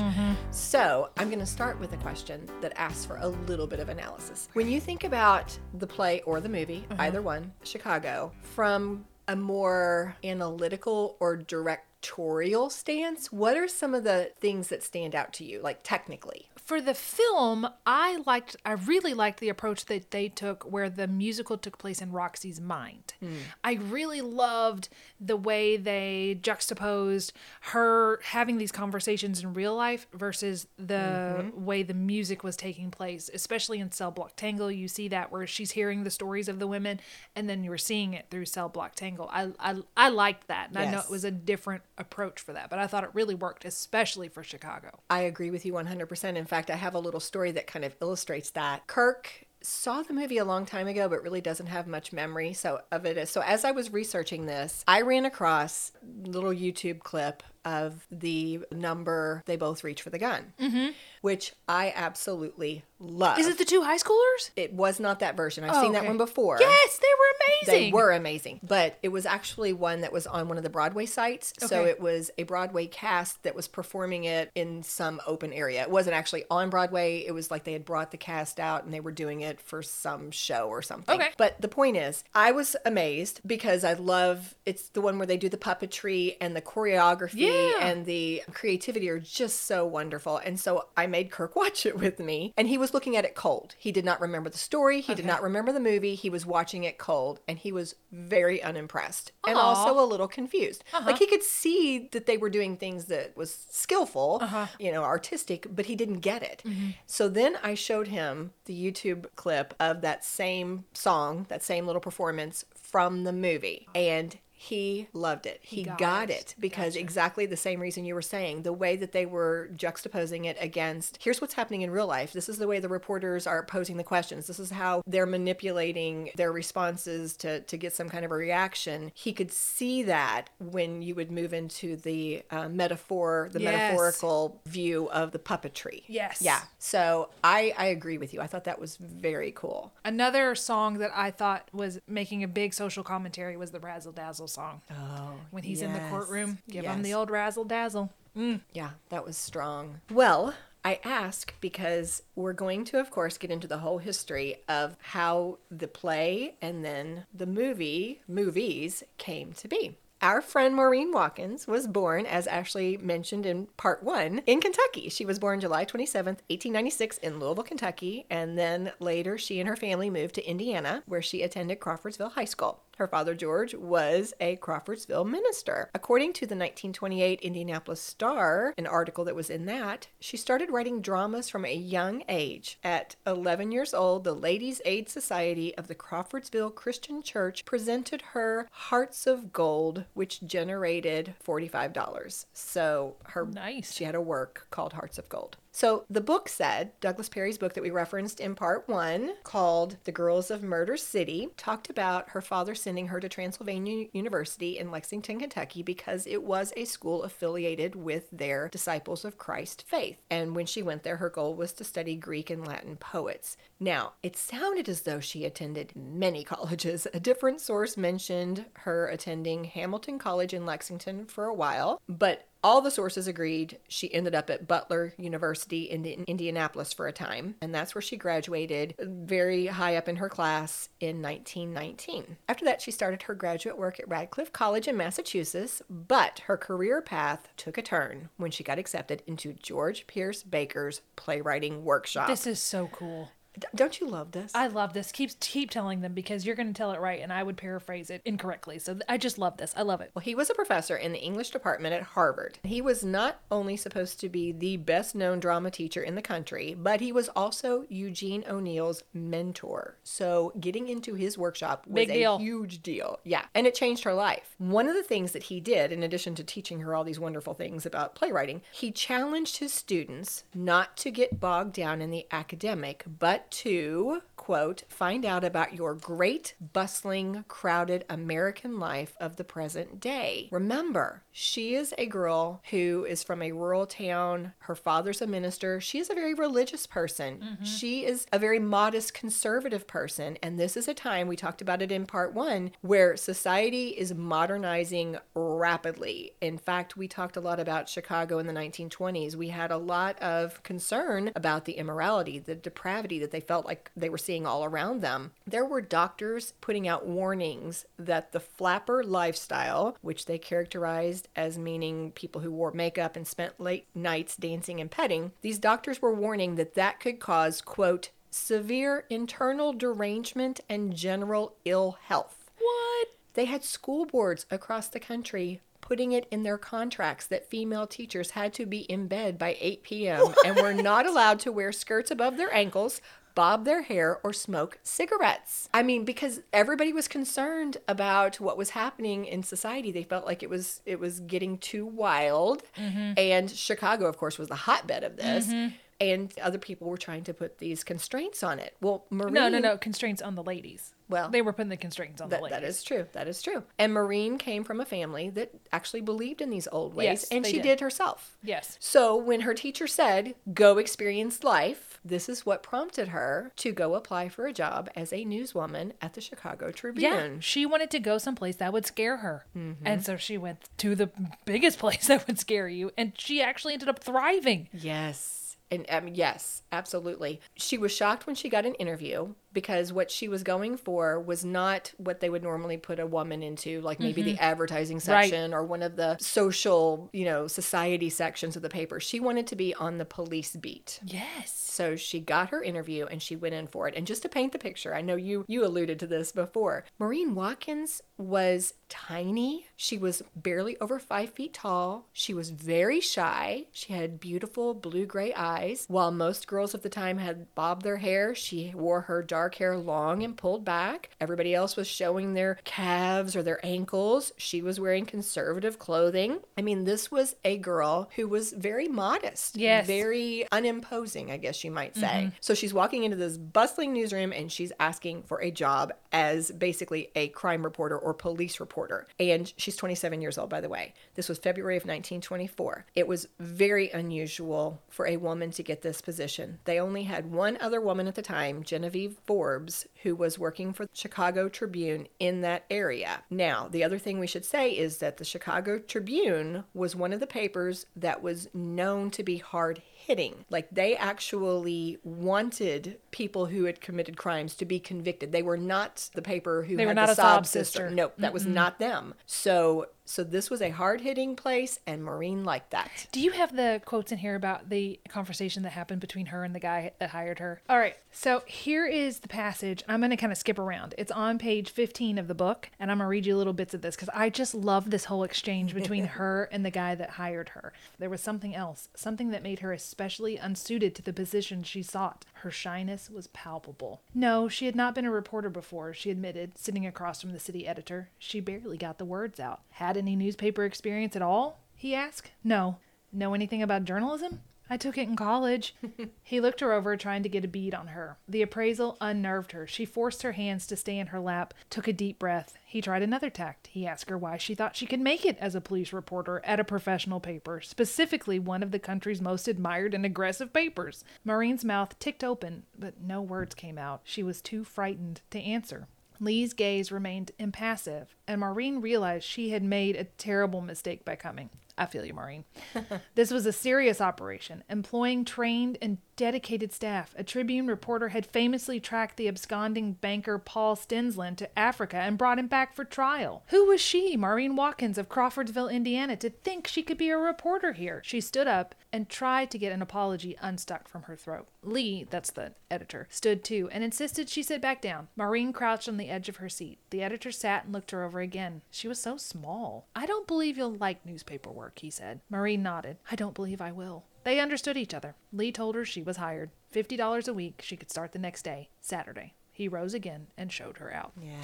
So 0.50 1.08
I'm 1.16 1.28
going 1.28 1.40
to 1.40 1.46
start 1.46 1.80
with 1.80 1.94
a 1.94 1.96
question 1.96 2.46
that 2.60 2.74
asks 2.76 3.06
for 3.06 3.16
a 3.16 3.28
little 3.28 3.66
bit 3.66 3.80
of 3.80 3.88
analysis. 3.88 4.50
When 4.52 4.68
you 4.68 4.78
think 4.78 5.04
about 5.04 5.58
the 5.72 5.86
play 5.86 6.20
or 6.26 6.38
the 6.42 6.50
movie, 6.50 6.84
Mm-hmm. 6.90 7.00
either 7.00 7.22
one, 7.22 7.50
Chicago, 7.64 8.30
from 8.42 9.06
a 9.30 9.36
more 9.36 10.16
analytical 10.24 11.16
or 11.20 11.36
directorial 11.36 12.68
stance, 12.68 13.30
what 13.30 13.56
are 13.56 13.68
some 13.68 13.94
of 13.94 14.02
the 14.02 14.32
things 14.40 14.66
that 14.68 14.82
stand 14.82 15.14
out 15.14 15.32
to 15.32 15.44
you, 15.44 15.62
like 15.62 15.78
technically? 15.84 16.50
For 16.70 16.80
the 16.80 16.94
film, 16.94 17.68
I 17.84 18.22
liked 18.26 18.54
I 18.64 18.74
really 18.74 19.12
liked 19.12 19.40
the 19.40 19.48
approach 19.48 19.86
that 19.86 20.12
they 20.12 20.28
took 20.28 20.62
where 20.62 20.88
the 20.88 21.08
musical 21.08 21.58
took 21.58 21.78
place 21.78 22.00
in 22.00 22.12
Roxie's 22.12 22.60
mind. 22.60 23.14
Hmm. 23.18 23.38
I 23.64 23.72
really 23.72 24.20
loved 24.20 24.88
the 25.20 25.36
way 25.36 25.76
they 25.76 26.38
juxtaposed 26.40 27.32
her 27.62 28.20
having 28.22 28.58
these 28.58 28.70
conversations 28.70 29.42
in 29.42 29.52
real 29.52 29.74
life 29.74 30.06
versus 30.12 30.68
the 30.76 31.42
mm-hmm. 31.42 31.64
way 31.64 31.82
the 31.82 31.92
music 31.92 32.44
was 32.44 32.54
taking 32.54 32.92
place, 32.92 33.28
especially 33.34 33.80
in 33.80 33.90
Cell 33.90 34.12
Block 34.12 34.36
Tango. 34.36 34.68
You 34.68 34.86
see 34.86 35.08
that 35.08 35.32
where 35.32 35.48
she's 35.48 35.72
hearing 35.72 36.04
the 36.04 36.10
stories 36.10 36.48
of 36.48 36.60
the 36.60 36.68
women 36.68 37.00
and 37.34 37.50
then 37.50 37.64
you're 37.64 37.78
seeing 37.78 38.14
it 38.14 38.26
through 38.30 38.44
Cell 38.44 38.68
Block 38.68 38.94
Tango. 38.94 39.28
I 39.32 39.48
I, 39.58 39.74
I 39.96 40.08
liked 40.10 40.46
that. 40.46 40.68
And 40.68 40.78
I 40.78 40.88
know 40.88 41.00
it 41.00 41.10
was 41.10 41.24
a 41.24 41.32
different 41.32 41.82
approach 41.98 42.38
for 42.38 42.52
that, 42.52 42.70
but 42.70 42.78
I 42.78 42.86
thought 42.86 43.02
it 43.02 43.10
really 43.12 43.34
worked, 43.34 43.64
especially 43.64 44.28
for 44.28 44.44
Chicago. 44.44 45.00
I 45.10 45.22
agree 45.22 45.50
with 45.50 45.66
you 45.66 45.72
100%. 45.72 46.36
In 46.36 46.46
fact, 46.46 46.59
I 46.68 46.76
have 46.76 46.94
a 46.94 46.98
little 46.98 47.20
story 47.20 47.52
that 47.52 47.66
kind 47.66 47.84
of 47.84 47.96
illustrates 48.02 48.50
that. 48.50 48.86
Kirk 48.86 49.46
saw 49.62 50.02
the 50.02 50.14
movie 50.14 50.38
a 50.38 50.44
long 50.44 50.64
time 50.64 50.86
ago 50.86 51.08
but 51.08 51.22
really 51.22 51.40
doesn't 51.40 51.66
have 51.66 51.86
much 51.86 52.14
memory 52.14 52.54
so 52.54 52.80
of 52.90 53.04
it 53.04 53.28
so 53.28 53.42
as 53.42 53.62
i 53.62 53.70
was 53.70 53.92
researching 53.92 54.46
this 54.46 54.82
i 54.88 55.02
ran 55.02 55.26
across 55.26 55.92
little 56.24 56.50
youtube 56.50 57.00
clip 57.00 57.42
of 57.64 58.06
the 58.10 58.60
number 58.72 59.42
they 59.46 59.56
both 59.56 59.84
reach 59.84 60.02
for 60.02 60.10
the 60.10 60.18
gun 60.18 60.52
mm-hmm. 60.60 60.88
which 61.20 61.52
i 61.68 61.92
absolutely 61.96 62.84
love 62.98 63.38
Is 63.38 63.46
it 63.46 63.58
the 63.58 63.64
two 63.64 63.82
high 63.82 63.96
schoolers? 63.98 64.50
it 64.56 64.72
was 64.72 65.00
not 65.00 65.20
that 65.20 65.36
version 65.36 65.64
i've 65.64 65.74
Oh, 65.74 65.82
seen 65.82 65.92
that 65.92 66.04
one 66.06 66.16
before 66.18 66.58
Yes, 66.60 66.98
they 66.98 67.06
were 67.18 67.72
amazing. 67.74 67.90
they 67.90 67.92
were 67.92 68.10
amazing, 68.12 68.60
but 68.62 68.98
it 69.02 69.08
was 69.08 69.24
actually 69.26 69.72
one 69.72 70.00
that 70.02 70.12
was 70.12 70.26
on 70.26 70.48
one 70.48 70.56
of 70.56 70.62
the 70.62 70.70
Broadway 70.70 71.06
sites. 71.06 71.52
So 71.58 71.84
it 71.84 72.00
was 72.00 72.30
a 72.38 72.42
Broadway 72.44 72.86
cast 72.86 73.42
that 73.42 73.54
was 73.54 73.68
performing 73.68 74.24
it 74.24 74.50
in 74.54 74.82
some 74.82 75.20
open 75.26 75.52
area. 75.52 75.82
It 75.82 75.90
wasn't 75.90 76.16
actually 76.16 76.44
on 76.50 76.70
Broadway. 76.70 77.24
It 77.26 77.32
was 77.32 77.50
like 77.50 77.64
they 77.64 77.72
had 77.72 77.84
brought 77.84 78.10
the 78.10 78.16
cast 78.16 78.60
out 78.60 78.84
and 78.84 78.92
they 78.94 79.00
were 79.00 79.12
doing 79.12 79.40
it 79.40 79.60
for 79.60 79.82
some 79.82 80.30
show 80.30 80.68
or 80.68 80.82
something. 80.82 81.14
Okay. 81.20 81.30
But 81.38 81.60
the 81.60 81.68
point 81.68 81.96
is, 81.96 82.24
I 82.34 82.52
was 82.52 82.76
amazed 82.84 83.40
because 83.46 83.84
I 83.84 83.94
love 83.94 84.54
it's 84.66 84.88
the 84.90 85.00
one 85.00 85.18
where 85.18 85.26
they 85.26 85.36
do 85.38 85.48
the 85.48 85.56
puppetry 85.58 86.36
and 86.40 86.54
the 86.56 86.62
choreography 86.62 87.34
Yeah. 87.34 87.49
And 87.80 88.04
the 88.06 88.42
creativity 88.52 89.08
are 89.08 89.18
just 89.18 89.64
so 89.64 89.86
wonderful. 89.86 90.38
And 90.38 90.58
so 90.58 90.86
I 90.96 91.06
made 91.06 91.30
Kirk 91.30 91.56
watch 91.60 91.86
it 91.86 91.98
with 91.98 92.18
me, 92.18 92.52
and 92.56 92.68
he 92.68 92.78
was 92.78 92.94
looking 92.94 93.16
at 93.16 93.24
it 93.24 93.34
cold. 93.34 93.74
He 93.78 93.92
did 93.92 94.04
not 94.04 94.20
remember 94.20 94.50
the 94.50 94.58
story, 94.58 95.00
he 95.00 95.14
did 95.14 95.26
not 95.26 95.42
remember 95.42 95.72
the 95.72 95.80
movie. 95.80 96.14
He 96.14 96.30
was 96.30 96.46
watching 96.46 96.84
it 96.84 96.98
cold, 96.98 97.40
and 97.48 97.58
he 97.58 97.72
was 97.72 97.94
very 98.12 98.62
unimpressed 98.62 99.32
and 99.46 99.56
also 99.56 99.98
a 99.98 100.04
little 100.04 100.28
confused. 100.28 100.84
Uh-huh. 100.92 101.06
Like 101.06 101.18
he 101.18 101.26
could 101.26 101.42
see 101.42 102.08
that 102.12 102.26
they 102.26 102.36
were 102.36 102.50
doing 102.50 102.76
things 102.76 103.06
that 103.06 103.36
was 103.36 103.66
skillful, 103.70 104.38
uh-huh. 104.42 104.66
you 104.78 104.92
know, 104.92 105.02
artistic, 105.02 105.66
but 105.70 105.86
he 105.86 105.96
didn't 105.96 106.20
get 106.20 106.42
it. 106.42 106.62
Mm-hmm. 106.64 106.90
So 107.06 107.28
then 107.28 107.56
I 107.62 107.74
showed 107.74 108.08
him 108.08 108.52
the 108.64 108.74
YouTube 108.74 109.26
clip 109.36 109.74
of 109.80 110.00
that 110.02 110.24
same 110.24 110.84
song, 110.92 111.46
that 111.48 111.62
same 111.62 111.86
little 111.86 112.00
performance 112.00 112.64
from 112.74 113.24
the 113.24 113.32
movie, 113.32 113.88
and 113.94 114.36
he 114.62 115.08
loved 115.14 115.46
it. 115.46 115.58
He, 115.62 115.84
got 115.84 115.98
got, 115.98 116.28
it. 116.30 116.54
because 116.60 116.94
exactly 116.94 117.46
the 117.46 117.56
same 117.56 117.80
reason 117.80 118.04
you 118.04 118.14
were 118.14 118.20
saying, 118.20 118.60
the 118.60 118.74
way 118.74 118.94
that 118.94 119.12
they 119.12 119.24
were 119.24 119.70
juxtaposing 119.74 120.44
it 120.44 120.58
against 120.60 121.16
here's 121.18 121.40
what's 121.40 121.54
happening 121.54 121.80
in 121.80 121.90
real 121.90 122.06
life. 122.06 122.34
This 122.34 122.46
is 122.46 122.58
the 122.58 122.66
way 122.66 122.78
the 122.78 122.88
reporters 122.90 123.46
are 123.46 123.64
posing 123.64 123.96
the 123.96 124.04
questions. 124.04 124.46
This 124.46 124.60
is 124.60 124.68
how 124.70 125.02
they're 125.06 125.24
manipulating 125.24 126.30
their 126.36 126.52
responses 126.52 127.38
to, 127.38 127.60
to 127.60 127.76
get 127.78 127.94
some 127.94 128.10
kind 128.10 128.22
of 128.22 128.30
a 128.30 128.34
reaction. 128.34 129.12
He 129.14 129.32
could 129.32 129.50
see 129.50 130.02
that 130.02 130.50
when 130.58 131.00
you 131.00 131.14
would 131.14 131.30
move 131.30 131.54
into 131.54 131.96
the 131.96 132.42
uh, 132.50 132.68
metaphor, 132.68 133.48
the 133.52 133.60
Yes. 133.62 133.72
metaphorical 133.72 134.60
view 134.66 135.08
of 135.10 135.32
the 135.32 135.38
puppetry. 135.38 136.02
Yes. 136.06 136.42
Yeah. 136.42 136.60
So 136.78 137.30
I, 137.42 137.72
I 137.78 137.86
agree 137.86 138.18
with 138.18 138.34
you. 138.34 138.42
I 138.42 138.46
thought 138.46 138.64
that 138.64 138.78
was 138.78 138.96
very 138.96 139.52
cool. 139.52 139.92
Another 140.04 140.54
song 140.54 140.98
that 140.98 141.12
I 141.14 141.30
thought 141.30 141.68
was 141.72 141.98
making 142.06 142.42
a 142.44 142.48
big 142.48 142.74
social 142.74 143.02
commentary 143.02 143.56
was 143.56 143.70
the 143.70 143.80
Razzle 143.80 144.12
Dazzle 144.12 144.48
song. 144.50 144.82
Oh, 144.90 145.34
When 145.50 145.62
he's 145.62 145.82
in 145.82 145.92
the 145.92 146.00
courtroom, 146.10 146.58
give 146.68 146.84
him 146.84 147.02
the 147.02 147.14
old 147.14 147.30
Razzle 147.30 147.64
Dazzle. 147.64 148.10
Mm. 148.36 148.60
Yeah, 148.72 148.90
that 149.08 149.24
was 149.24 149.36
strong. 149.36 150.00
Well, 150.10 150.54
I 150.84 151.00
ask 151.04 151.52
because 151.60 152.22
we're 152.34 152.52
going 152.52 152.84
to, 152.86 153.00
of 153.00 153.10
course, 153.10 153.38
get 153.38 153.50
into 153.50 153.66
the 153.66 153.78
whole 153.78 153.98
history 153.98 154.56
of 154.68 154.96
how 155.00 155.58
the 155.70 155.88
play 155.88 156.54
and 156.62 156.84
then 156.84 157.26
the 157.34 157.46
movie, 157.46 158.20
movies 158.28 159.02
came 159.18 159.52
to 159.54 159.68
be. 159.68 159.96
Our 160.22 160.42
friend 160.42 160.74
Maureen 160.76 161.12
Watkins 161.12 161.66
was 161.66 161.86
born, 161.86 162.26
as 162.26 162.46
Ashley 162.46 162.98
mentioned 162.98 163.46
in 163.46 163.68
part 163.78 164.02
one, 164.02 164.42
in 164.46 164.60
Kentucky. 164.60 165.08
She 165.08 165.24
was 165.24 165.38
born 165.38 165.60
July 165.60 165.86
27th, 165.86 166.40
1896, 166.50 167.16
in 167.18 167.40
Louisville, 167.40 167.64
Kentucky. 167.64 168.26
And 168.28 168.58
then 168.58 168.92
later, 169.00 169.38
she 169.38 169.60
and 169.60 169.68
her 169.68 169.76
family 169.76 170.10
moved 170.10 170.34
to 170.34 170.46
Indiana, 170.46 171.02
where 171.06 171.22
she 171.22 171.40
attended 171.42 171.80
Crawfordsville 171.80 172.32
High 172.32 172.44
School. 172.44 172.82
Her 173.00 173.08
father, 173.08 173.34
George, 173.34 173.74
was 173.74 174.34
a 174.40 174.56
Crawfordsville 174.56 175.24
minister. 175.24 175.88
According 175.94 176.34
to 176.34 176.40
the 176.40 176.54
1928 176.54 177.40
Indianapolis 177.40 177.98
Star, 177.98 178.74
an 178.76 178.86
article 178.86 179.24
that 179.24 179.34
was 179.34 179.48
in 179.48 179.64
that, 179.64 180.08
she 180.20 180.36
started 180.36 180.70
writing 180.70 181.00
dramas 181.00 181.48
from 181.48 181.64
a 181.64 181.74
young 181.74 182.22
age. 182.28 182.78
At 182.84 183.16
11 183.26 183.72
years 183.72 183.94
old, 183.94 184.24
the 184.24 184.34
Ladies' 184.34 184.82
Aid 184.84 185.08
Society 185.08 185.74
of 185.78 185.88
the 185.88 185.94
Crawfordsville 185.94 186.72
Christian 186.72 187.22
Church 187.22 187.64
presented 187.64 188.20
her 188.34 188.68
Hearts 188.70 189.26
of 189.26 189.50
Gold, 189.50 190.04
which 190.12 190.42
generated 190.42 191.32
$45. 191.42 192.44
So 192.52 193.16
her 193.28 193.46
Nice. 193.46 193.94
she 193.94 194.04
had 194.04 194.14
a 194.14 194.20
work 194.20 194.66
called 194.70 194.92
Hearts 194.92 195.16
of 195.16 195.26
Gold. 195.30 195.56
So 195.72 196.04
the 196.10 196.20
book 196.20 196.48
said, 196.48 196.92
Douglas 197.00 197.28
Perry's 197.28 197.58
book 197.58 197.74
that 197.74 197.82
we 197.82 197.90
referenced 197.90 198.40
in 198.40 198.54
part 198.54 198.88
one, 198.88 199.34
called 199.44 199.96
The 200.04 200.12
Girls 200.12 200.50
of 200.50 200.62
Murder 200.62 200.96
City, 200.96 201.48
talked 201.56 201.88
about 201.88 202.30
her 202.30 202.40
father 202.40 202.74
sending 202.74 203.08
her 203.08 203.20
to 203.20 203.28
Transylvania 203.28 204.08
University 204.12 204.78
in 204.78 204.90
Lexington, 204.90 205.38
Kentucky, 205.38 205.82
because 205.82 206.26
it 206.26 206.42
was 206.42 206.72
a 206.76 206.84
school 206.84 207.22
affiliated 207.22 207.94
with 207.94 208.28
their 208.32 208.68
Disciples 208.68 209.24
of 209.24 209.38
Christ 209.38 209.84
faith. 209.86 210.18
And 210.28 210.56
when 210.56 210.66
she 210.66 210.82
went 210.82 211.04
there, 211.04 211.16
her 211.16 211.30
goal 211.30 211.54
was 211.54 211.72
to 211.74 211.84
study 211.84 212.16
Greek 212.16 212.50
and 212.50 212.66
Latin 212.66 212.96
poets. 212.96 213.56
Now, 213.78 214.14
it 214.22 214.36
sounded 214.36 214.88
as 214.88 215.02
though 215.02 215.20
she 215.20 215.44
attended 215.44 215.94
many 215.94 216.42
colleges. 216.50 217.06
A 217.14 217.20
different 217.20 217.60
source 217.60 217.96
mentioned 217.96 218.66
her 218.74 219.06
attending 219.06 219.64
Hamilton 219.64 220.18
College 220.18 220.52
in 220.52 220.66
Lexington 220.66 221.26
for 221.26 221.44
a 221.44 221.54
while, 221.54 222.00
but 222.08 222.46
All 222.62 222.82
the 222.82 222.90
sources 222.90 223.26
agreed 223.26 223.78
she 223.88 224.12
ended 224.12 224.34
up 224.34 224.50
at 224.50 224.68
Butler 224.68 225.14
University 225.16 225.84
in 225.84 226.04
Indianapolis 226.04 226.92
for 226.92 227.06
a 227.06 227.12
time, 227.12 227.54
and 227.62 227.74
that's 227.74 227.94
where 227.94 228.02
she 228.02 228.16
graduated 228.16 228.94
very 228.98 229.66
high 229.66 229.96
up 229.96 230.08
in 230.08 230.16
her 230.16 230.28
class 230.28 230.90
in 231.00 231.22
1919. 231.22 232.36
After 232.48 232.66
that, 232.66 232.82
she 232.82 232.90
started 232.90 233.22
her 233.22 233.34
graduate 233.34 233.78
work 233.78 233.98
at 233.98 234.08
Radcliffe 234.08 234.52
College 234.52 234.88
in 234.88 234.96
Massachusetts, 234.96 235.80
but 235.88 236.40
her 236.40 236.58
career 236.58 237.00
path 237.00 237.48
took 237.56 237.78
a 237.78 237.82
turn 237.82 238.28
when 238.36 238.50
she 238.50 238.62
got 238.62 238.78
accepted 238.78 239.22
into 239.26 239.54
George 239.54 240.06
Pierce 240.06 240.42
Baker's 240.42 241.00
playwriting 241.16 241.82
workshop. 241.84 242.28
This 242.28 242.46
is 242.46 242.60
so 242.60 242.88
cool. 242.92 243.30
Don't 243.74 244.00
you 244.00 244.08
love 244.08 244.32
this? 244.32 244.52
I 244.54 244.68
love 244.68 244.92
this. 244.92 245.12
Keep 245.12 245.40
keep 245.40 245.70
telling 245.70 246.00
them 246.00 246.14
because 246.14 246.46
you're 246.46 246.54
going 246.56 246.72
to 246.72 246.76
tell 246.76 246.92
it 246.92 247.00
right, 247.00 247.20
and 247.20 247.32
I 247.32 247.42
would 247.42 247.56
paraphrase 247.56 248.08
it 248.10 248.22
incorrectly. 248.24 248.78
So 248.78 248.94
th- 248.94 249.02
I 249.08 249.18
just 249.18 249.38
love 249.38 249.56
this. 249.56 249.74
I 249.76 249.82
love 249.82 250.00
it. 250.00 250.10
Well, 250.14 250.22
he 250.22 250.34
was 250.34 250.50
a 250.50 250.54
professor 250.54 250.96
in 250.96 251.12
the 251.12 251.18
English 251.18 251.50
department 251.50 251.94
at 251.94 252.02
Harvard. 252.02 252.58
He 252.62 252.80
was 252.80 253.04
not 253.04 253.40
only 253.50 253.76
supposed 253.76 254.20
to 254.20 254.28
be 254.28 254.52
the 254.52 254.76
best 254.76 255.14
known 255.14 255.40
drama 255.40 255.70
teacher 255.70 256.02
in 256.02 256.14
the 256.14 256.22
country, 256.22 256.76
but 256.78 257.00
he 257.00 257.12
was 257.12 257.28
also 257.30 257.84
Eugene 257.88 258.44
O'Neill's 258.48 259.02
mentor. 259.12 259.96
So 260.04 260.52
getting 260.60 260.88
into 260.88 261.14
his 261.14 261.36
workshop 261.36 261.86
was 261.86 261.94
Big 262.06 262.10
a 262.10 262.14
deal. 262.14 262.38
huge 262.38 262.82
deal. 262.82 263.18
Yeah. 263.24 263.44
And 263.54 263.66
it 263.66 263.74
changed 263.74 264.04
her 264.04 264.14
life. 264.14 264.54
One 264.58 264.88
of 264.88 264.94
the 264.94 265.02
things 265.02 265.32
that 265.32 265.44
he 265.44 265.60
did, 265.60 265.92
in 265.92 266.02
addition 266.02 266.34
to 266.36 266.44
teaching 266.44 266.80
her 266.80 266.94
all 266.94 267.04
these 267.04 267.20
wonderful 267.20 267.54
things 267.54 267.84
about 267.84 268.14
playwriting, 268.14 268.62
he 268.72 268.90
challenged 268.92 269.58
his 269.58 269.72
students 269.72 270.44
not 270.54 270.96
to 270.98 271.10
get 271.10 271.40
bogged 271.40 271.74
down 271.74 272.00
in 272.00 272.10
the 272.10 272.26
academic, 272.30 273.04
but 273.18 273.39
to, 273.50 274.22
quote, 274.40 274.84
find 274.88 275.26
out 275.26 275.44
about 275.44 275.74
your 275.74 275.94
great, 275.94 276.54
bustling, 276.72 277.44
crowded 277.46 278.06
American 278.08 278.80
life 278.80 279.14
of 279.20 279.36
the 279.36 279.44
present 279.44 280.00
day. 280.00 280.48
Remember, 280.50 281.22
she 281.30 281.74
is 281.74 281.92
a 281.98 282.06
girl 282.06 282.62
who 282.70 283.04
is 283.06 283.22
from 283.22 283.42
a 283.42 283.52
rural 283.52 283.84
town. 283.84 284.54
Her 284.60 284.74
father's 284.74 285.20
a 285.20 285.26
minister. 285.26 285.78
She 285.78 285.98
is 285.98 286.08
a 286.08 286.14
very 286.14 286.32
religious 286.32 286.86
person. 286.86 287.38
Mm-hmm. 287.44 287.64
She 287.64 288.06
is 288.06 288.26
a 288.32 288.38
very 288.38 288.58
modest, 288.58 289.12
conservative 289.12 289.86
person. 289.86 290.38
And 290.42 290.58
this 290.58 290.74
is 290.74 290.88
a 290.88 290.94
time, 290.94 291.28
we 291.28 291.36
talked 291.36 291.60
about 291.60 291.82
it 291.82 291.92
in 291.92 292.06
part 292.06 292.32
one, 292.32 292.70
where 292.80 293.18
society 293.18 293.88
is 293.88 294.14
modernizing 294.14 295.18
rapidly. 295.34 296.32
In 296.40 296.56
fact, 296.56 296.96
we 296.96 297.08
talked 297.08 297.36
a 297.36 297.42
lot 297.42 297.60
about 297.60 297.90
Chicago 297.90 298.38
in 298.38 298.46
the 298.46 298.54
1920s. 298.54 299.34
We 299.34 299.48
had 299.48 299.70
a 299.70 299.76
lot 299.76 300.18
of 300.22 300.62
concern 300.62 301.30
about 301.36 301.66
the 301.66 301.74
immorality, 301.74 302.38
the 302.38 302.54
depravity 302.54 303.18
that 303.18 303.32
they 303.32 303.40
felt 303.40 303.66
like 303.66 303.90
they 303.94 304.08
were 304.08 304.16
seeing 304.16 304.29
all 304.46 304.64
around 304.64 305.00
them. 305.00 305.32
There 305.46 305.64
were 305.64 305.80
doctors 305.80 306.54
putting 306.60 306.86
out 306.86 307.06
warnings 307.06 307.84
that 307.98 308.32
the 308.32 308.40
flapper 308.40 309.02
lifestyle, 309.02 309.96
which 310.00 310.26
they 310.26 310.38
characterized 310.38 311.28
as 311.34 311.58
meaning 311.58 312.12
people 312.12 312.40
who 312.40 312.52
wore 312.52 312.72
makeup 312.72 313.16
and 313.16 313.26
spent 313.26 313.60
late 313.60 313.86
nights 313.94 314.36
dancing 314.36 314.80
and 314.80 314.90
petting, 314.90 315.32
these 315.42 315.58
doctors 315.58 316.00
were 316.00 316.14
warning 316.14 316.54
that 316.54 316.74
that 316.74 317.00
could 317.00 317.18
cause, 317.18 317.60
quote, 317.60 318.10
severe 318.30 319.04
internal 319.10 319.72
derangement 319.72 320.60
and 320.68 320.94
general 320.94 321.56
ill 321.64 321.98
health. 322.04 322.50
What? 322.58 323.08
They 323.34 323.46
had 323.46 323.64
school 323.64 324.06
boards 324.06 324.46
across 324.50 324.88
the 324.88 325.00
country 325.00 325.60
putting 325.90 326.12
it 326.12 326.28
in 326.30 326.44
their 326.44 326.56
contracts 326.56 327.26
that 327.26 327.50
female 327.50 327.84
teachers 327.84 328.30
had 328.30 328.52
to 328.52 328.64
be 328.64 328.80
in 328.82 329.08
bed 329.08 329.36
by 329.36 329.56
8 329.58 329.82
p.m. 329.82 330.34
and 330.46 330.54
were 330.56 330.72
not 330.72 331.04
allowed 331.04 331.40
to 331.40 331.50
wear 331.50 331.72
skirts 331.72 332.12
above 332.12 332.36
their 332.36 332.54
ankles, 332.54 333.00
bob 333.40 333.64
their 333.64 333.82
hair, 333.82 334.18
or 334.22 334.32
smoke 334.34 334.78
cigarettes. 334.82 335.68
I 335.72 335.82
mean, 335.82 336.04
because 336.04 336.40
everybody 336.52 336.92
was 336.92 337.08
concerned 337.08 337.78
about 337.88 338.38
what 338.38 338.56
was 338.58 338.70
happening 338.70 339.24
in 339.24 339.42
society. 339.42 339.90
They 339.90 340.02
felt 340.02 340.26
like 340.26 340.42
it 340.42 340.50
was 340.50 340.82
it 340.84 340.98
was 341.00 341.20
getting 341.20 341.56
too 341.58 341.86
wild. 341.86 342.62
Mm-hmm. 342.76 343.12
And 343.16 343.50
Chicago, 343.50 344.06
of 344.06 344.16
course, 344.18 344.36
was 344.38 344.48
the 344.48 344.54
hotbed 344.66 345.04
of 345.04 345.16
this. 345.16 345.46
Mm-hmm. 345.46 345.74
And 346.02 346.32
other 346.40 346.56
people 346.58 346.88
were 346.88 346.96
trying 346.96 347.24
to 347.24 347.34
put 347.34 347.58
these 347.58 347.84
constraints 347.84 348.42
on 348.42 348.58
it. 348.58 348.74
Well, 348.80 349.04
Maureen, 349.10 349.34
No, 349.34 349.48
no, 349.50 349.58
no. 349.58 349.76
Constraints 349.76 350.22
on 350.22 350.34
the 350.34 350.42
ladies. 350.42 350.94
Well, 351.10 351.28
They 351.28 351.42
were 351.42 351.52
putting 351.52 351.68
the 351.68 351.76
constraints 351.76 352.22
on 352.22 352.30
that, 352.30 352.36
the 352.38 352.44
ladies. 352.44 352.60
that 352.60 352.66
is 352.66 352.82
true. 352.82 353.06
That 353.12 353.28
is 353.28 353.42
true. 353.42 353.64
And 353.78 353.92
Maureen 353.92 354.38
came 354.38 354.64
from 354.64 354.80
a 354.80 354.86
family 354.86 355.28
that 355.30 355.50
actually 355.72 356.00
believed 356.00 356.40
in 356.40 356.48
these 356.48 356.66
old 356.72 356.94
ways, 356.94 357.04
Yes, 357.04 357.24
and 357.30 357.44
she 357.44 357.54
did. 357.56 357.62
did. 357.62 357.80
herself. 357.80 358.38
Yes. 358.42 358.78
So 358.80 359.14
when 359.16 359.40
her 359.42 359.52
teacher 359.52 359.86
said, 359.86 360.34
"Go 360.54 360.78
experience 360.78 361.42
life," 361.44 361.89
this 362.04 362.28
is 362.28 362.46
what 362.46 362.62
prompted 362.62 363.08
her 363.08 363.52
to 363.56 363.72
go 363.72 363.94
apply 363.94 364.28
for 364.28 364.46
a 364.46 364.52
job 364.52 364.88
as 364.96 365.12
a 365.12 365.24
newswoman 365.24 365.92
at 366.00 366.14
the 366.14 366.20
Chicago 366.20 366.70
Tribune. 366.70 367.12
Yeah, 367.12 367.28
she 367.40 367.66
wanted 367.66 367.90
to 367.90 368.00
go 368.00 368.18
someplace 368.18 368.56
that 368.56 368.72
would 368.72 368.86
scare 368.86 369.18
her. 369.18 369.46
Mm-hmm. 369.56 369.86
And 369.86 370.04
so 370.04 370.16
she 370.16 370.38
went 370.38 370.68
to 370.78 370.94
the 370.94 371.10
biggest 371.44 371.78
place 371.80 372.06
that 372.06 372.26
would 372.26 372.38
scare 372.38 372.68
you. 372.68 372.90
And 372.96 373.12
she 373.18 373.42
actually 373.42 373.74
ended 373.74 373.88
up 373.88 373.98
thriving. 373.98 374.68
Yes. 374.72 375.56
And 375.70 375.86
um, 375.88 376.08
yes, 376.08 376.62
absolutely. 376.72 377.40
She 377.54 377.78
was 377.78 377.92
shocked 377.92 378.26
when 378.26 378.34
she 378.34 378.48
got 378.48 378.66
an 378.66 378.74
interview 378.74 379.34
because 379.52 379.92
what 379.92 380.10
she 380.10 380.28
was 380.28 380.42
going 380.42 380.76
for 380.76 381.20
was 381.20 381.44
not 381.44 381.92
what 381.98 382.20
they 382.20 382.30
would 382.30 382.42
normally 382.42 382.76
put 382.76 383.00
a 383.00 383.06
woman 383.06 383.42
into, 383.42 383.80
like 383.80 384.00
maybe 384.00 384.22
the 384.22 384.38
advertising 384.38 384.98
Mm-hmm. 384.98 385.10
Right. 385.10 385.30
section 385.30 385.54
or 385.54 385.64
one 385.64 385.82
of 385.82 385.96
the 385.96 386.16
social, 386.18 387.10
you 387.12 387.24
know, 387.24 387.46
society 387.46 388.10
sections 388.10 388.56
of 388.56 388.62
the 388.62 388.68
paper. 388.68 389.00
She 389.00 389.20
wanted 389.20 389.46
to 389.48 389.56
be 389.56 389.74
on 389.74 389.98
the 389.98 390.04
police 390.04 390.56
beat. 390.56 391.00
Yes. 391.04 391.52
So 391.54 391.96
she 391.96 392.20
got 392.20 392.50
her 392.50 392.62
interview 392.62 393.06
and 393.06 393.22
she 393.22 393.36
went 393.36 393.54
in 393.54 393.66
for 393.66 393.88
it. 393.88 393.94
And 393.96 394.06
just 394.06 394.22
to 394.22 394.28
paint 394.28 394.52
the 394.52 394.58
picture, 394.58 394.94
I 394.94 395.00
know 395.00 395.16
you 395.16 395.44
you 395.48 395.64
alluded 395.64 395.98
to 396.00 396.06
this 396.06 396.32
before. 396.32 396.84
Maureen 396.98 397.34
Watkins 397.34 398.02
was 398.18 398.74
tiny. 398.88 399.66
She 399.76 399.96
was 399.96 400.22
barely 400.36 400.78
over 400.80 400.98
five 400.98 401.30
feet 401.30 401.54
tall. 401.54 402.08
She 402.12 402.34
was 402.34 402.50
very 402.50 403.00
shy. 403.00 403.66
She 403.72 403.92
had 403.92 404.20
beautiful 404.20 404.74
blue 404.74 405.06
gray 405.06 405.32
eyes. 405.34 405.84
While 405.88 406.10
most 406.10 406.46
girls 406.46 406.74
of 406.74 406.82
the 406.82 406.88
time 406.90 407.18
had 407.18 407.54
bobbed 407.54 407.82
their 407.82 407.96
hair, 407.98 408.34
she 408.34 408.72
wore 408.74 409.02
her 409.02 409.22
dark 409.22 409.39
hair 409.48 409.76
long 409.76 410.22
and 410.22 410.36
pulled 410.36 410.64
back. 410.64 411.10
Everybody 411.20 411.54
else 411.54 411.76
was 411.76 411.86
showing 411.86 412.34
their 412.34 412.58
calves 412.64 413.34
or 413.34 413.42
their 413.42 413.64
ankles. 413.64 414.32
She 414.36 414.62
was 414.62 414.78
wearing 414.78 415.06
conservative 415.06 415.78
clothing. 415.78 416.40
I 416.58 416.62
mean, 416.62 416.84
this 416.84 417.10
was 417.10 417.36
a 417.44 417.56
girl 417.58 418.10
who 418.16 418.28
was 418.28 418.52
very 418.52 418.88
modest. 418.88 419.56
Yes. 419.56 419.86
Very 419.86 420.46
unimposing, 420.52 421.30
I 421.30 421.36
guess 421.36 421.64
you 421.64 421.70
might 421.70 421.96
say. 421.96 422.06
Mm-hmm. 422.06 422.36
So 422.40 422.54
she's 422.54 422.74
walking 422.74 423.04
into 423.04 423.16
this 423.16 423.38
bustling 423.38 423.92
newsroom 423.92 424.32
and 424.32 424.50
she's 424.52 424.72
asking 424.78 425.22
for 425.24 425.40
a 425.40 425.50
job 425.50 425.92
as 426.12 426.50
basically 426.50 427.10
a 427.14 427.28
crime 427.28 427.62
reporter 427.62 427.98
or 427.98 428.14
police 428.14 428.60
reporter. 428.60 429.06
And 429.18 429.52
she's 429.56 429.76
27 429.76 430.20
years 430.20 430.38
old, 430.38 430.50
by 430.50 430.60
the 430.60 430.68
way. 430.68 430.94
This 431.14 431.28
was 431.28 431.38
February 431.38 431.76
of 431.76 431.82
1924. 431.82 432.86
It 432.94 433.06
was 433.06 433.28
very 433.38 433.90
unusual 433.90 434.82
for 434.88 435.06
a 435.06 435.16
woman 435.16 435.50
to 435.52 435.62
get 435.62 435.82
this 435.82 436.00
position. 436.00 436.58
They 436.64 436.80
only 436.80 437.04
had 437.04 437.30
one 437.30 437.58
other 437.60 437.80
woman 437.80 438.08
at 438.08 438.14
the 438.14 438.22
time, 438.22 438.62
Genevieve 438.62 439.16
Forbes, 439.30 439.86
who 440.02 440.16
was 440.16 440.40
working 440.40 440.72
for 440.72 440.86
the 440.86 440.90
Chicago 440.92 441.48
Tribune 441.48 442.08
in 442.18 442.40
that 442.40 442.64
area. 442.68 443.22
Now, 443.30 443.68
the 443.68 443.84
other 443.84 443.96
thing 443.96 444.18
we 444.18 444.26
should 444.26 444.44
say 444.44 444.76
is 444.76 444.98
that 444.98 445.18
the 445.18 445.24
Chicago 445.24 445.78
Tribune 445.78 446.64
was 446.74 446.96
one 446.96 447.12
of 447.12 447.20
the 447.20 447.28
papers 447.28 447.86
that 447.94 448.24
was 448.24 448.48
known 448.52 449.08
to 449.12 449.22
be 449.22 449.36
hard 449.38 449.82
hitting. 450.10 450.44
Like 450.50 450.68
they 450.72 450.96
actually 450.96 451.98
wanted 452.02 452.98
people 453.12 453.46
who 453.46 453.64
had 453.64 453.80
committed 453.80 454.16
crimes 454.16 454.56
to 454.56 454.64
be 454.64 454.80
convicted. 454.80 455.30
They 455.30 455.42
were 455.42 455.56
not 455.56 456.10
the 456.14 456.22
paper 456.22 456.64
who 456.64 456.76
They 456.76 456.84
were 456.84 456.90
had 456.90 456.96
not 456.96 457.06
the 457.06 457.12
a 457.12 457.16
sob 457.16 457.36
sob 457.36 457.46
sister. 457.46 457.78
sister. 457.82 457.90
Nope, 457.94 458.14
that 458.18 458.32
was 458.32 458.44
not 458.44 458.80
them. 458.80 459.14
So 459.26 459.86
so 460.10 460.24
this 460.24 460.50
was 460.50 460.60
a 460.60 460.70
hard 460.70 461.02
hitting 461.02 461.36
place, 461.36 461.78
and 461.86 462.02
Maureen 462.02 462.42
liked 462.42 462.72
that. 462.72 463.06
Do 463.12 463.20
you 463.20 463.30
have 463.30 463.54
the 463.54 463.80
quotes 463.84 464.10
in 464.10 464.18
here 464.18 464.34
about 464.34 464.68
the 464.68 464.98
conversation 465.08 465.62
that 465.62 465.70
happened 465.70 466.00
between 466.00 466.26
her 466.26 466.42
and 466.42 466.52
the 466.52 466.58
guy 466.58 466.90
that 466.98 467.10
hired 467.10 467.38
her? 467.38 467.62
All 467.68 467.78
right. 467.78 467.94
So 468.10 468.42
here 468.44 468.86
is 468.86 469.20
the 469.20 469.28
passage. 469.28 469.84
I'm 469.86 470.00
going 470.00 470.10
to 470.10 470.16
kind 470.16 470.32
of 470.32 470.38
skip 470.38 470.58
around. 470.58 470.96
It's 470.98 471.12
on 471.12 471.38
page 471.38 471.70
15 471.70 472.18
of 472.18 472.26
the 472.26 472.34
book, 472.34 472.70
and 472.80 472.90
I'm 472.90 472.98
going 472.98 473.06
to 473.06 473.08
read 473.08 473.24
you 473.24 473.36
little 473.36 473.52
bits 473.52 473.72
of 473.72 473.82
this 473.82 473.94
because 473.94 474.08
I 474.12 474.30
just 474.30 474.52
love 474.52 474.90
this 474.90 475.04
whole 475.04 475.22
exchange 475.22 475.74
between 475.74 476.04
her 476.18 476.48
and 476.50 476.66
the 476.66 476.72
guy 476.72 476.96
that 476.96 477.10
hired 477.10 477.50
her. 477.50 477.72
There 478.00 478.10
was 478.10 478.20
something 478.20 478.52
else, 478.52 478.88
something 478.96 479.30
that 479.30 479.44
made 479.44 479.60
her 479.60 479.72
especially 479.72 479.99
unsuited 480.00 480.94
to 480.94 481.02
the 481.02 481.12
position 481.12 481.62
she 481.62 481.82
sought. 481.82 482.24
Her 482.34 482.50
shyness 482.50 483.10
was 483.10 483.26
palpable. 483.28 484.02
No, 484.14 484.48
she 484.48 484.66
had 484.66 484.76
not 484.76 484.94
been 484.94 485.04
a 485.04 485.10
reporter 485.10 485.50
before, 485.50 485.92
she 485.92 486.10
admitted, 486.10 486.56
sitting 486.56 486.86
across 486.86 487.20
from 487.20 487.32
the 487.32 487.38
city 487.38 487.66
editor. 487.66 488.10
She 488.18 488.40
barely 488.40 488.76
got 488.76 488.98
the 488.98 489.04
words 489.04 489.38
out. 489.38 489.60
Had 489.70 489.96
any 489.96 490.16
newspaper 490.16 490.64
experience 490.64 491.16
at 491.16 491.22
all? 491.22 491.60
he 491.74 491.94
asked. 491.94 492.30
No. 492.44 492.76
Know 493.12 493.34
anything 493.34 493.62
about 493.62 493.84
journalism? 493.84 494.40
I 494.72 494.76
took 494.76 494.96
it 494.96 495.08
in 495.08 495.16
college. 495.16 495.74
he 496.22 496.40
looked 496.40 496.60
her 496.60 496.72
over, 496.72 496.96
trying 496.96 497.24
to 497.24 497.28
get 497.28 497.44
a 497.44 497.48
bead 497.48 497.74
on 497.74 497.88
her. 497.88 498.18
The 498.28 498.40
appraisal 498.40 498.96
unnerved 499.00 499.50
her. 499.50 499.66
She 499.66 499.84
forced 499.84 500.22
her 500.22 500.32
hands 500.32 500.64
to 500.68 500.76
stay 500.76 500.96
in 500.96 501.08
her 501.08 501.18
lap, 501.18 501.52
took 501.70 501.88
a 501.88 501.92
deep 501.92 502.20
breath. 502.20 502.56
He 502.64 502.80
tried 502.80 503.02
another 503.02 503.30
tact. 503.30 503.66
He 503.66 503.84
asked 503.84 504.08
her 504.08 504.16
why 504.16 504.36
she 504.36 504.54
thought 504.54 504.76
she 504.76 504.86
could 504.86 505.00
make 505.00 505.26
it 505.26 505.36
as 505.38 505.56
a 505.56 505.60
police 505.60 505.92
reporter 505.92 506.40
at 506.44 506.60
a 506.60 506.64
professional 506.64 507.18
paper, 507.18 507.60
specifically 507.60 508.38
one 508.38 508.62
of 508.62 508.70
the 508.70 508.78
country's 508.78 509.20
most 509.20 509.48
admired 509.48 509.92
and 509.92 510.06
aggressive 510.06 510.52
papers. 510.52 511.04
Maureen's 511.24 511.64
mouth 511.64 511.98
ticked 511.98 512.22
open, 512.22 512.62
but 512.78 513.02
no 513.02 513.20
words 513.20 513.56
came 513.56 513.76
out. 513.76 514.02
She 514.04 514.22
was 514.22 514.40
too 514.40 514.62
frightened 514.62 515.22
to 515.30 515.40
answer. 515.40 515.88
Lee's 516.20 516.52
gaze 516.52 516.92
remained 516.92 517.32
impassive, 517.38 518.14
and 518.28 518.40
Maureen 518.40 518.80
realized 518.80 519.24
she 519.24 519.50
had 519.50 519.64
made 519.64 519.96
a 519.96 520.04
terrible 520.04 520.60
mistake 520.60 521.04
by 521.04 521.16
coming. 521.16 521.48
I 521.80 521.86
feel 521.86 522.04
you, 522.04 522.12
Maureen. 522.12 522.44
this 523.14 523.30
was 523.30 523.46
a 523.46 523.52
serious 523.52 524.02
operation, 524.02 524.62
employing 524.68 525.24
trained 525.24 525.78
and 525.80 525.96
dedicated 526.14 526.74
staff. 526.74 527.14
A 527.16 527.24
Tribune 527.24 527.66
reporter 527.66 528.10
had 528.10 528.26
famously 528.26 528.78
tracked 528.78 529.16
the 529.16 529.28
absconding 529.28 529.94
banker 529.94 530.38
Paul 530.38 530.76
Stensland 530.76 531.38
to 531.38 531.58
Africa 531.58 531.96
and 531.96 532.18
brought 532.18 532.38
him 532.38 532.48
back 532.48 532.74
for 532.74 532.84
trial. 532.84 533.44
Who 533.46 533.64
was 533.64 533.80
she, 533.80 534.14
Maureen 534.14 534.56
Watkins 534.56 534.98
of 534.98 535.08
Crawfordsville, 535.08 535.68
Indiana, 535.68 536.18
to 536.18 536.28
think 536.28 536.66
she 536.66 536.82
could 536.82 536.98
be 536.98 537.08
a 537.08 537.16
reporter 537.16 537.72
here? 537.72 538.02
She 538.04 538.20
stood 538.20 538.46
up 538.46 538.74
and 538.92 539.08
tried 539.08 539.50
to 539.50 539.58
get 539.58 539.72
an 539.72 539.82
apology 539.82 540.36
unstuck 540.40 540.88
from 540.88 541.02
her 541.02 541.16
throat. 541.16 541.48
Lee, 541.62 542.06
that's 542.08 542.30
the 542.30 542.54
editor, 542.70 543.06
stood 543.10 543.44
too 543.44 543.68
and 543.72 543.84
insisted 543.84 544.28
she 544.28 544.42
sit 544.42 544.60
back 544.60 544.80
down. 544.82 545.08
Maureen 545.16 545.52
crouched 545.52 545.88
on 545.88 545.96
the 545.96 546.10
edge 546.10 546.28
of 546.28 546.36
her 546.36 546.48
seat. 546.48 546.78
The 546.90 547.02
editor 547.02 547.30
sat 547.30 547.64
and 547.64 547.72
looked 547.72 547.90
her 547.90 548.04
over 548.04 548.20
again. 548.20 548.62
She 548.70 548.88
was 548.88 549.00
so 549.00 549.16
small. 549.16 549.86
I 549.94 550.06
don't 550.06 550.26
believe 550.26 550.56
you'll 550.56 550.74
like 550.74 551.04
newspaper 551.04 551.50
work, 551.50 551.78
he 551.80 551.90
said. 551.90 552.20
Maureen 552.28 552.62
nodded. 552.62 552.98
I 553.10 553.16
don't 553.16 553.34
believe 553.34 553.60
I 553.60 553.72
will. 553.72 554.04
They 554.24 554.40
understood 554.40 554.76
each 554.76 554.94
other. 554.94 555.14
Lee 555.32 555.50
told 555.52 555.74
her 555.74 555.84
she 555.84 556.02
was 556.02 556.18
hired. 556.18 556.50
$50 556.74 557.28
a 557.28 557.32
week. 557.32 557.62
She 557.64 557.76
could 557.76 557.90
start 557.90 558.12
the 558.12 558.18
next 558.18 558.42
day, 558.42 558.68
Saturday. 558.80 559.34
He 559.60 559.68
rose 559.68 559.92
again 559.92 560.28
and 560.38 560.50
showed 560.50 560.78
her 560.78 560.90
out. 560.90 561.12
Yeah. 561.20 561.34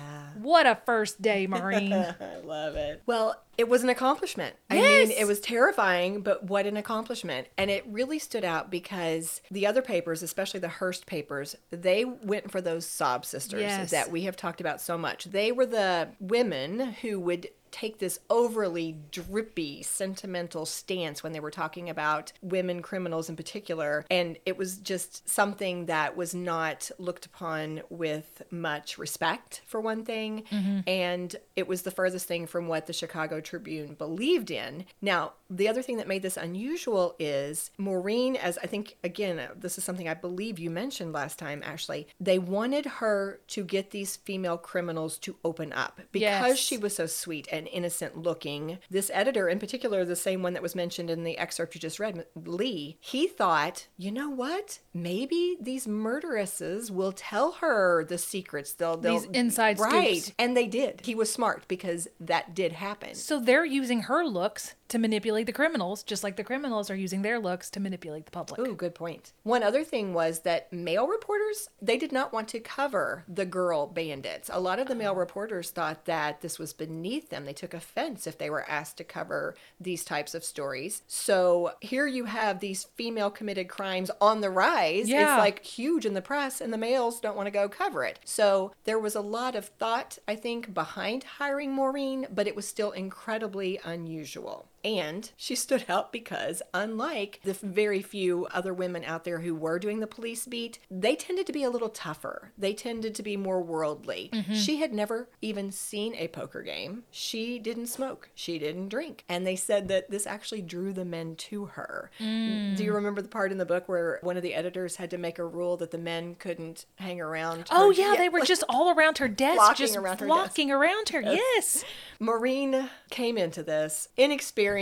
What 0.41 0.67
a 0.67 0.79
first 0.87 1.21
day, 1.21 1.47
Maureen. 1.51 1.93
I 1.93 2.37
love 2.43 2.75
it. 2.75 3.03
Well, 3.05 3.39
it 3.59 3.69
was 3.69 3.83
an 3.83 3.91
accomplishment. 3.91 4.57
I 4.71 4.77
Yes! 4.77 5.09
mean, 5.11 5.19
it 5.19 5.27
was 5.27 5.39
terrifying, 5.39 6.23
but 6.23 6.45
what 6.45 6.65
an 6.65 6.79
accomplishment. 6.79 7.49
And 7.59 7.71
it 7.71 7.85
really 7.87 8.19
stood 8.19 8.43
out 8.43 8.71
because 8.71 9.43
the 9.51 9.67
other 9.67 9.83
papers, 9.83 10.23
especially 10.23 10.61
the 10.61 10.69
Hearst 10.71 11.05
papers, 11.05 11.57
they 11.71 12.07
went 12.07 12.51
for 12.51 12.63
those 12.63 12.87
sob 12.87 13.27
sisters 13.27 13.61
Yes. 13.61 13.91
that 13.91 14.11
we 14.11 14.23
have 14.23 14.35
talked 14.35 14.63
about 14.63 14.81
so 14.81 14.97
much. 14.97 15.25
They 15.25 15.53
were 15.53 15.67
the 15.67 16.09
women 16.19 16.95
who 17.03 17.21
would 17.21 17.49
take 17.77 17.99
this 17.99 18.19
overly 18.31 18.97
drippy 19.11 19.83
sentimental 19.83 20.65
stance 20.65 21.23
when 21.23 21.33
they 21.33 21.41
were 21.41 21.51
talking 21.51 21.91
about 21.91 22.33
women 22.41 22.81
criminals 22.81 23.29
in 23.29 23.37
particular. 23.37 24.07
And 24.11 24.39
it 24.47 24.57
was 24.57 24.79
just 24.79 25.29
something 25.29 25.85
that 25.87 26.17
was 26.17 26.35
not 26.35 26.91
looked 26.99 27.27
upon 27.27 27.83
with 27.91 28.41
much 28.51 28.97
respect 28.97 29.61
for 29.67 29.79
one 29.81 30.05
thing. 30.05 30.45
And 30.87 31.37
it 31.55 31.69
was 31.69 31.83
the 31.83 31.91
furthest 31.91 32.27
thing 32.27 32.47
from 32.47 32.67
what 32.67 32.87
the 32.87 32.93
Chicago 32.95 33.41
Tribune 33.41 33.95
believed 33.95 34.51
in. 34.51 34.87
Now 35.03 35.35
the 35.51 35.69
other 35.69 35.83
thing 35.83 35.99
that 35.99 36.09
made 36.09 36.23
this 36.23 36.37
unusual 36.37 37.15
is 37.19 37.71
Maureen 37.79 38.37
as 38.37 38.59
I 38.59 38.67
think 38.67 38.97
again 39.05 39.39
uh, 39.39 39.49
this 39.57 39.79
is 39.79 39.85
something 39.85 40.09
I 40.09 40.15
believe 40.15 40.59
you 40.59 40.71
mentioned 40.71 41.13
last 41.13 41.39
time 41.39 41.63
Ashley 41.65 42.09
they 42.21 42.39
wanted 42.39 42.85
her 42.87 43.41
to 43.49 43.63
get 43.65 43.91
these 43.91 44.17
female 44.17 44.57
criminals 44.59 45.19
to 45.19 45.37
open 45.45 45.73
up 45.73 46.01
because 46.11 46.23
Yes. 46.23 46.59
she 46.59 46.77
was 46.79 46.97
so 46.97 47.07
sweet. 47.07 47.47
And 47.53 47.66
innocent 47.67 48.17
looking. 48.17 48.79
This 48.89 49.11
editor, 49.13 49.49
in 49.49 49.59
particular, 49.59 50.05
the 50.05 50.17
same 50.17 50.43
one 50.43 50.53
that 50.53 50.63
was 50.63 50.75
mentioned 50.75 51.11
in 51.11 51.25
the 51.25 51.37
excerpt 51.39 51.75
you 51.75 51.81
just 51.81 51.99
read, 51.99 52.25
Lee, 52.35 52.97
he 53.01 53.27
thought, 53.27 53.87
you 53.97 54.11
know 54.11 54.31
what? 54.31 54.79
Maybe 54.95 55.57
these 55.61 55.87
murderesses 55.87 56.91
will 56.91 57.13
tell 57.13 57.53
her 57.53 58.05
the 58.05 58.19
secrets. 58.19 58.73
They'll, 58.73 58.97
they'll 58.97 59.21
These 59.21 59.31
inside 59.31 59.79
right, 59.79 60.23
scoops. 60.23 60.35
and 60.39 60.57
they 60.57 60.67
did. 60.67 61.03
He 61.05 61.15
was 61.15 61.33
smart 61.33 61.67
because 61.69 62.09
that 62.21 62.55
did 62.55 62.73
happen. 62.73 63.15
So 63.15 63.41
they're 63.41 63.65
using 63.65 64.03
her 64.03 64.25
looks 64.25 64.75
to 64.89 64.99
manipulate 64.99 65.47
the 65.47 65.53
criminals, 65.53 66.03
just 66.03 66.23
like 66.23 66.37
the 66.37 66.45
criminals 66.45 66.91
are 66.91 66.97
using 66.97 67.23
their 67.23 67.39
looks 67.39 67.71
to 67.71 67.81
manipulate 67.81 68.25
the 68.25 68.31
public. 68.31 68.61
Ooh, 68.61 68.75
good 68.75 68.95
point. 68.95 69.33
One 69.43 69.63
other 69.63 69.85
thing 69.85 70.15
was 70.15 70.41
that 70.41 70.73
male 70.73 71.07
reporters, 71.07 71.69
they 71.81 71.97
did 71.97 72.13
not 72.13 72.33
want 72.33 72.49
to 72.49 72.61
cover 72.61 73.25
the 73.29 73.47
girl 73.47 73.87
bandits. 73.87 74.51
A 74.53 74.61
lot 74.61 74.79
of 74.79 74.87
the 74.87 74.95
male 74.95 75.13
oh. 75.13 75.17
reporters 75.17 75.71
thought 75.71 76.05
that 76.05 76.41
this 76.41 76.59
was 76.59 76.73
beneath 76.73 77.31
them. 77.31 77.45
They 77.45 77.53
took 77.53 77.75
offense 77.75 78.27
if 78.27 78.39
they 78.39 78.51
were 78.51 78.69
asked 78.69 78.97
to 78.99 79.05
cover 79.05 79.55
these 79.81 80.05
types 80.05 80.35
of 80.35 80.45
stories. 80.45 81.03
So 81.07 81.73
here 81.81 82.07
you 82.07 82.27
have 82.27 82.61
these 82.61 82.85
female 82.85 83.31
committed 83.31 83.69
crimes 83.69 84.11
on 84.21 84.41
the 84.41 84.51
rise. 84.51 85.09
Yeah. 85.09 85.35
It's 85.35 85.41
like 85.41 85.65
huge 85.65 86.07
in 86.07 86.15
the 86.15 86.23
press, 86.23 86.61
and 86.61 86.73
the 86.73 86.79
males 86.79 87.21
don't 87.21 87.37
want 87.37 87.47
to 87.47 87.51
go 87.51 87.69
cover 87.69 88.05
it. 88.05 88.19
So 88.25 88.73
there 88.85 88.99
was 88.99 89.15
a 89.15 89.21
lot 89.21 89.55
of 89.55 89.67
thought, 89.67 90.19
I 90.29 90.37
think, 90.37 90.73
behind 90.73 91.25
hiring 91.25 91.73
Maureen, 91.73 92.27
but 92.33 92.47
it 92.47 92.57
was 92.57 92.67
still 92.67 92.93
incredibly 92.93 93.81
unusual. 93.85 94.69
And 94.87 95.31
she 95.37 95.57
stood 95.57 95.85
out 95.89 96.13
because, 96.13 96.63
unlike 96.73 97.41
the 97.43 97.55
very 97.55 98.03
few 98.03 98.47
other 98.53 98.73
women 98.73 99.05
out 99.05 99.25
there 99.25 99.41
who 99.41 99.55
were 99.55 99.79
doing 99.79 99.99
the 100.01 100.07
police 100.07 100.47
beat, 100.47 100.79
they 100.91 101.17
tended 101.17 101.47
to 101.47 101.53
be 101.53 101.65
a 101.65 101.71
little 101.71 101.89
tougher. 101.89 102.53
They 102.57 102.73
tended 102.73 103.15
to 103.17 103.23
be 103.23 103.37
more 103.37 103.61
worldly. 103.61 104.31
Mm-hmm. 104.33 104.55
She 104.55 104.77
had 104.77 104.93
never 104.93 105.29
even 105.43 105.73
seen 105.73 106.15
a 106.15 106.29
poker 106.29 106.63
game. 106.63 107.03
She 107.11 107.59
didn't 107.59 107.89
smoke. 107.89 108.31
She 108.35 108.59
didn't 108.59 108.89
drink. 108.89 109.25
And 109.29 109.45
they 109.47 109.57
said 109.57 109.89
that 109.89 110.11
this 110.11 110.27
actually 110.27 110.63
drew 110.63 110.93
the 110.93 111.05
men 111.05 111.35
to 111.37 111.67
her. 111.67 112.11
Mm. 112.21 112.77
Do 112.77 112.85
you 112.85 112.93
remember 112.93 113.23
the 113.23 113.29
part 113.29 113.51
in 113.51 113.59
the 113.59 113.67
book 113.67 113.89
where 113.89 114.21
one 114.23 114.37
of 114.37 114.43
the 114.45 114.55
editors 114.55 114.97
had 114.97 115.11
to 115.11 115.19
make 115.19 115.39
a 115.39 115.45
rule 115.45 115.77
that 115.79 115.91
the 115.91 115.99
men 115.99 116.37
couldn't 116.37 116.87
hang 116.97 117.21
around? 117.21 117.67
Oh 117.71 117.91
yeah, 117.91 118.15
they 118.17 118.29
were 118.29 118.43
just 118.43 118.63
all 118.69 118.91
around 118.97 119.19
her 119.19 119.29
desk, 119.29 119.57
Flocking 119.57 119.87
just 119.87 119.97
around 119.97 120.21
her 120.21 120.27
flocking 120.27 120.71
around 120.71 121.09
her. 121.11 121.21
Yes. 121.21 121.85
Maureen 122.21 122.89
came 123.11 123.37
into 123.39 123.63
this 123.63 124.09
inexperienced, 124.17 124.76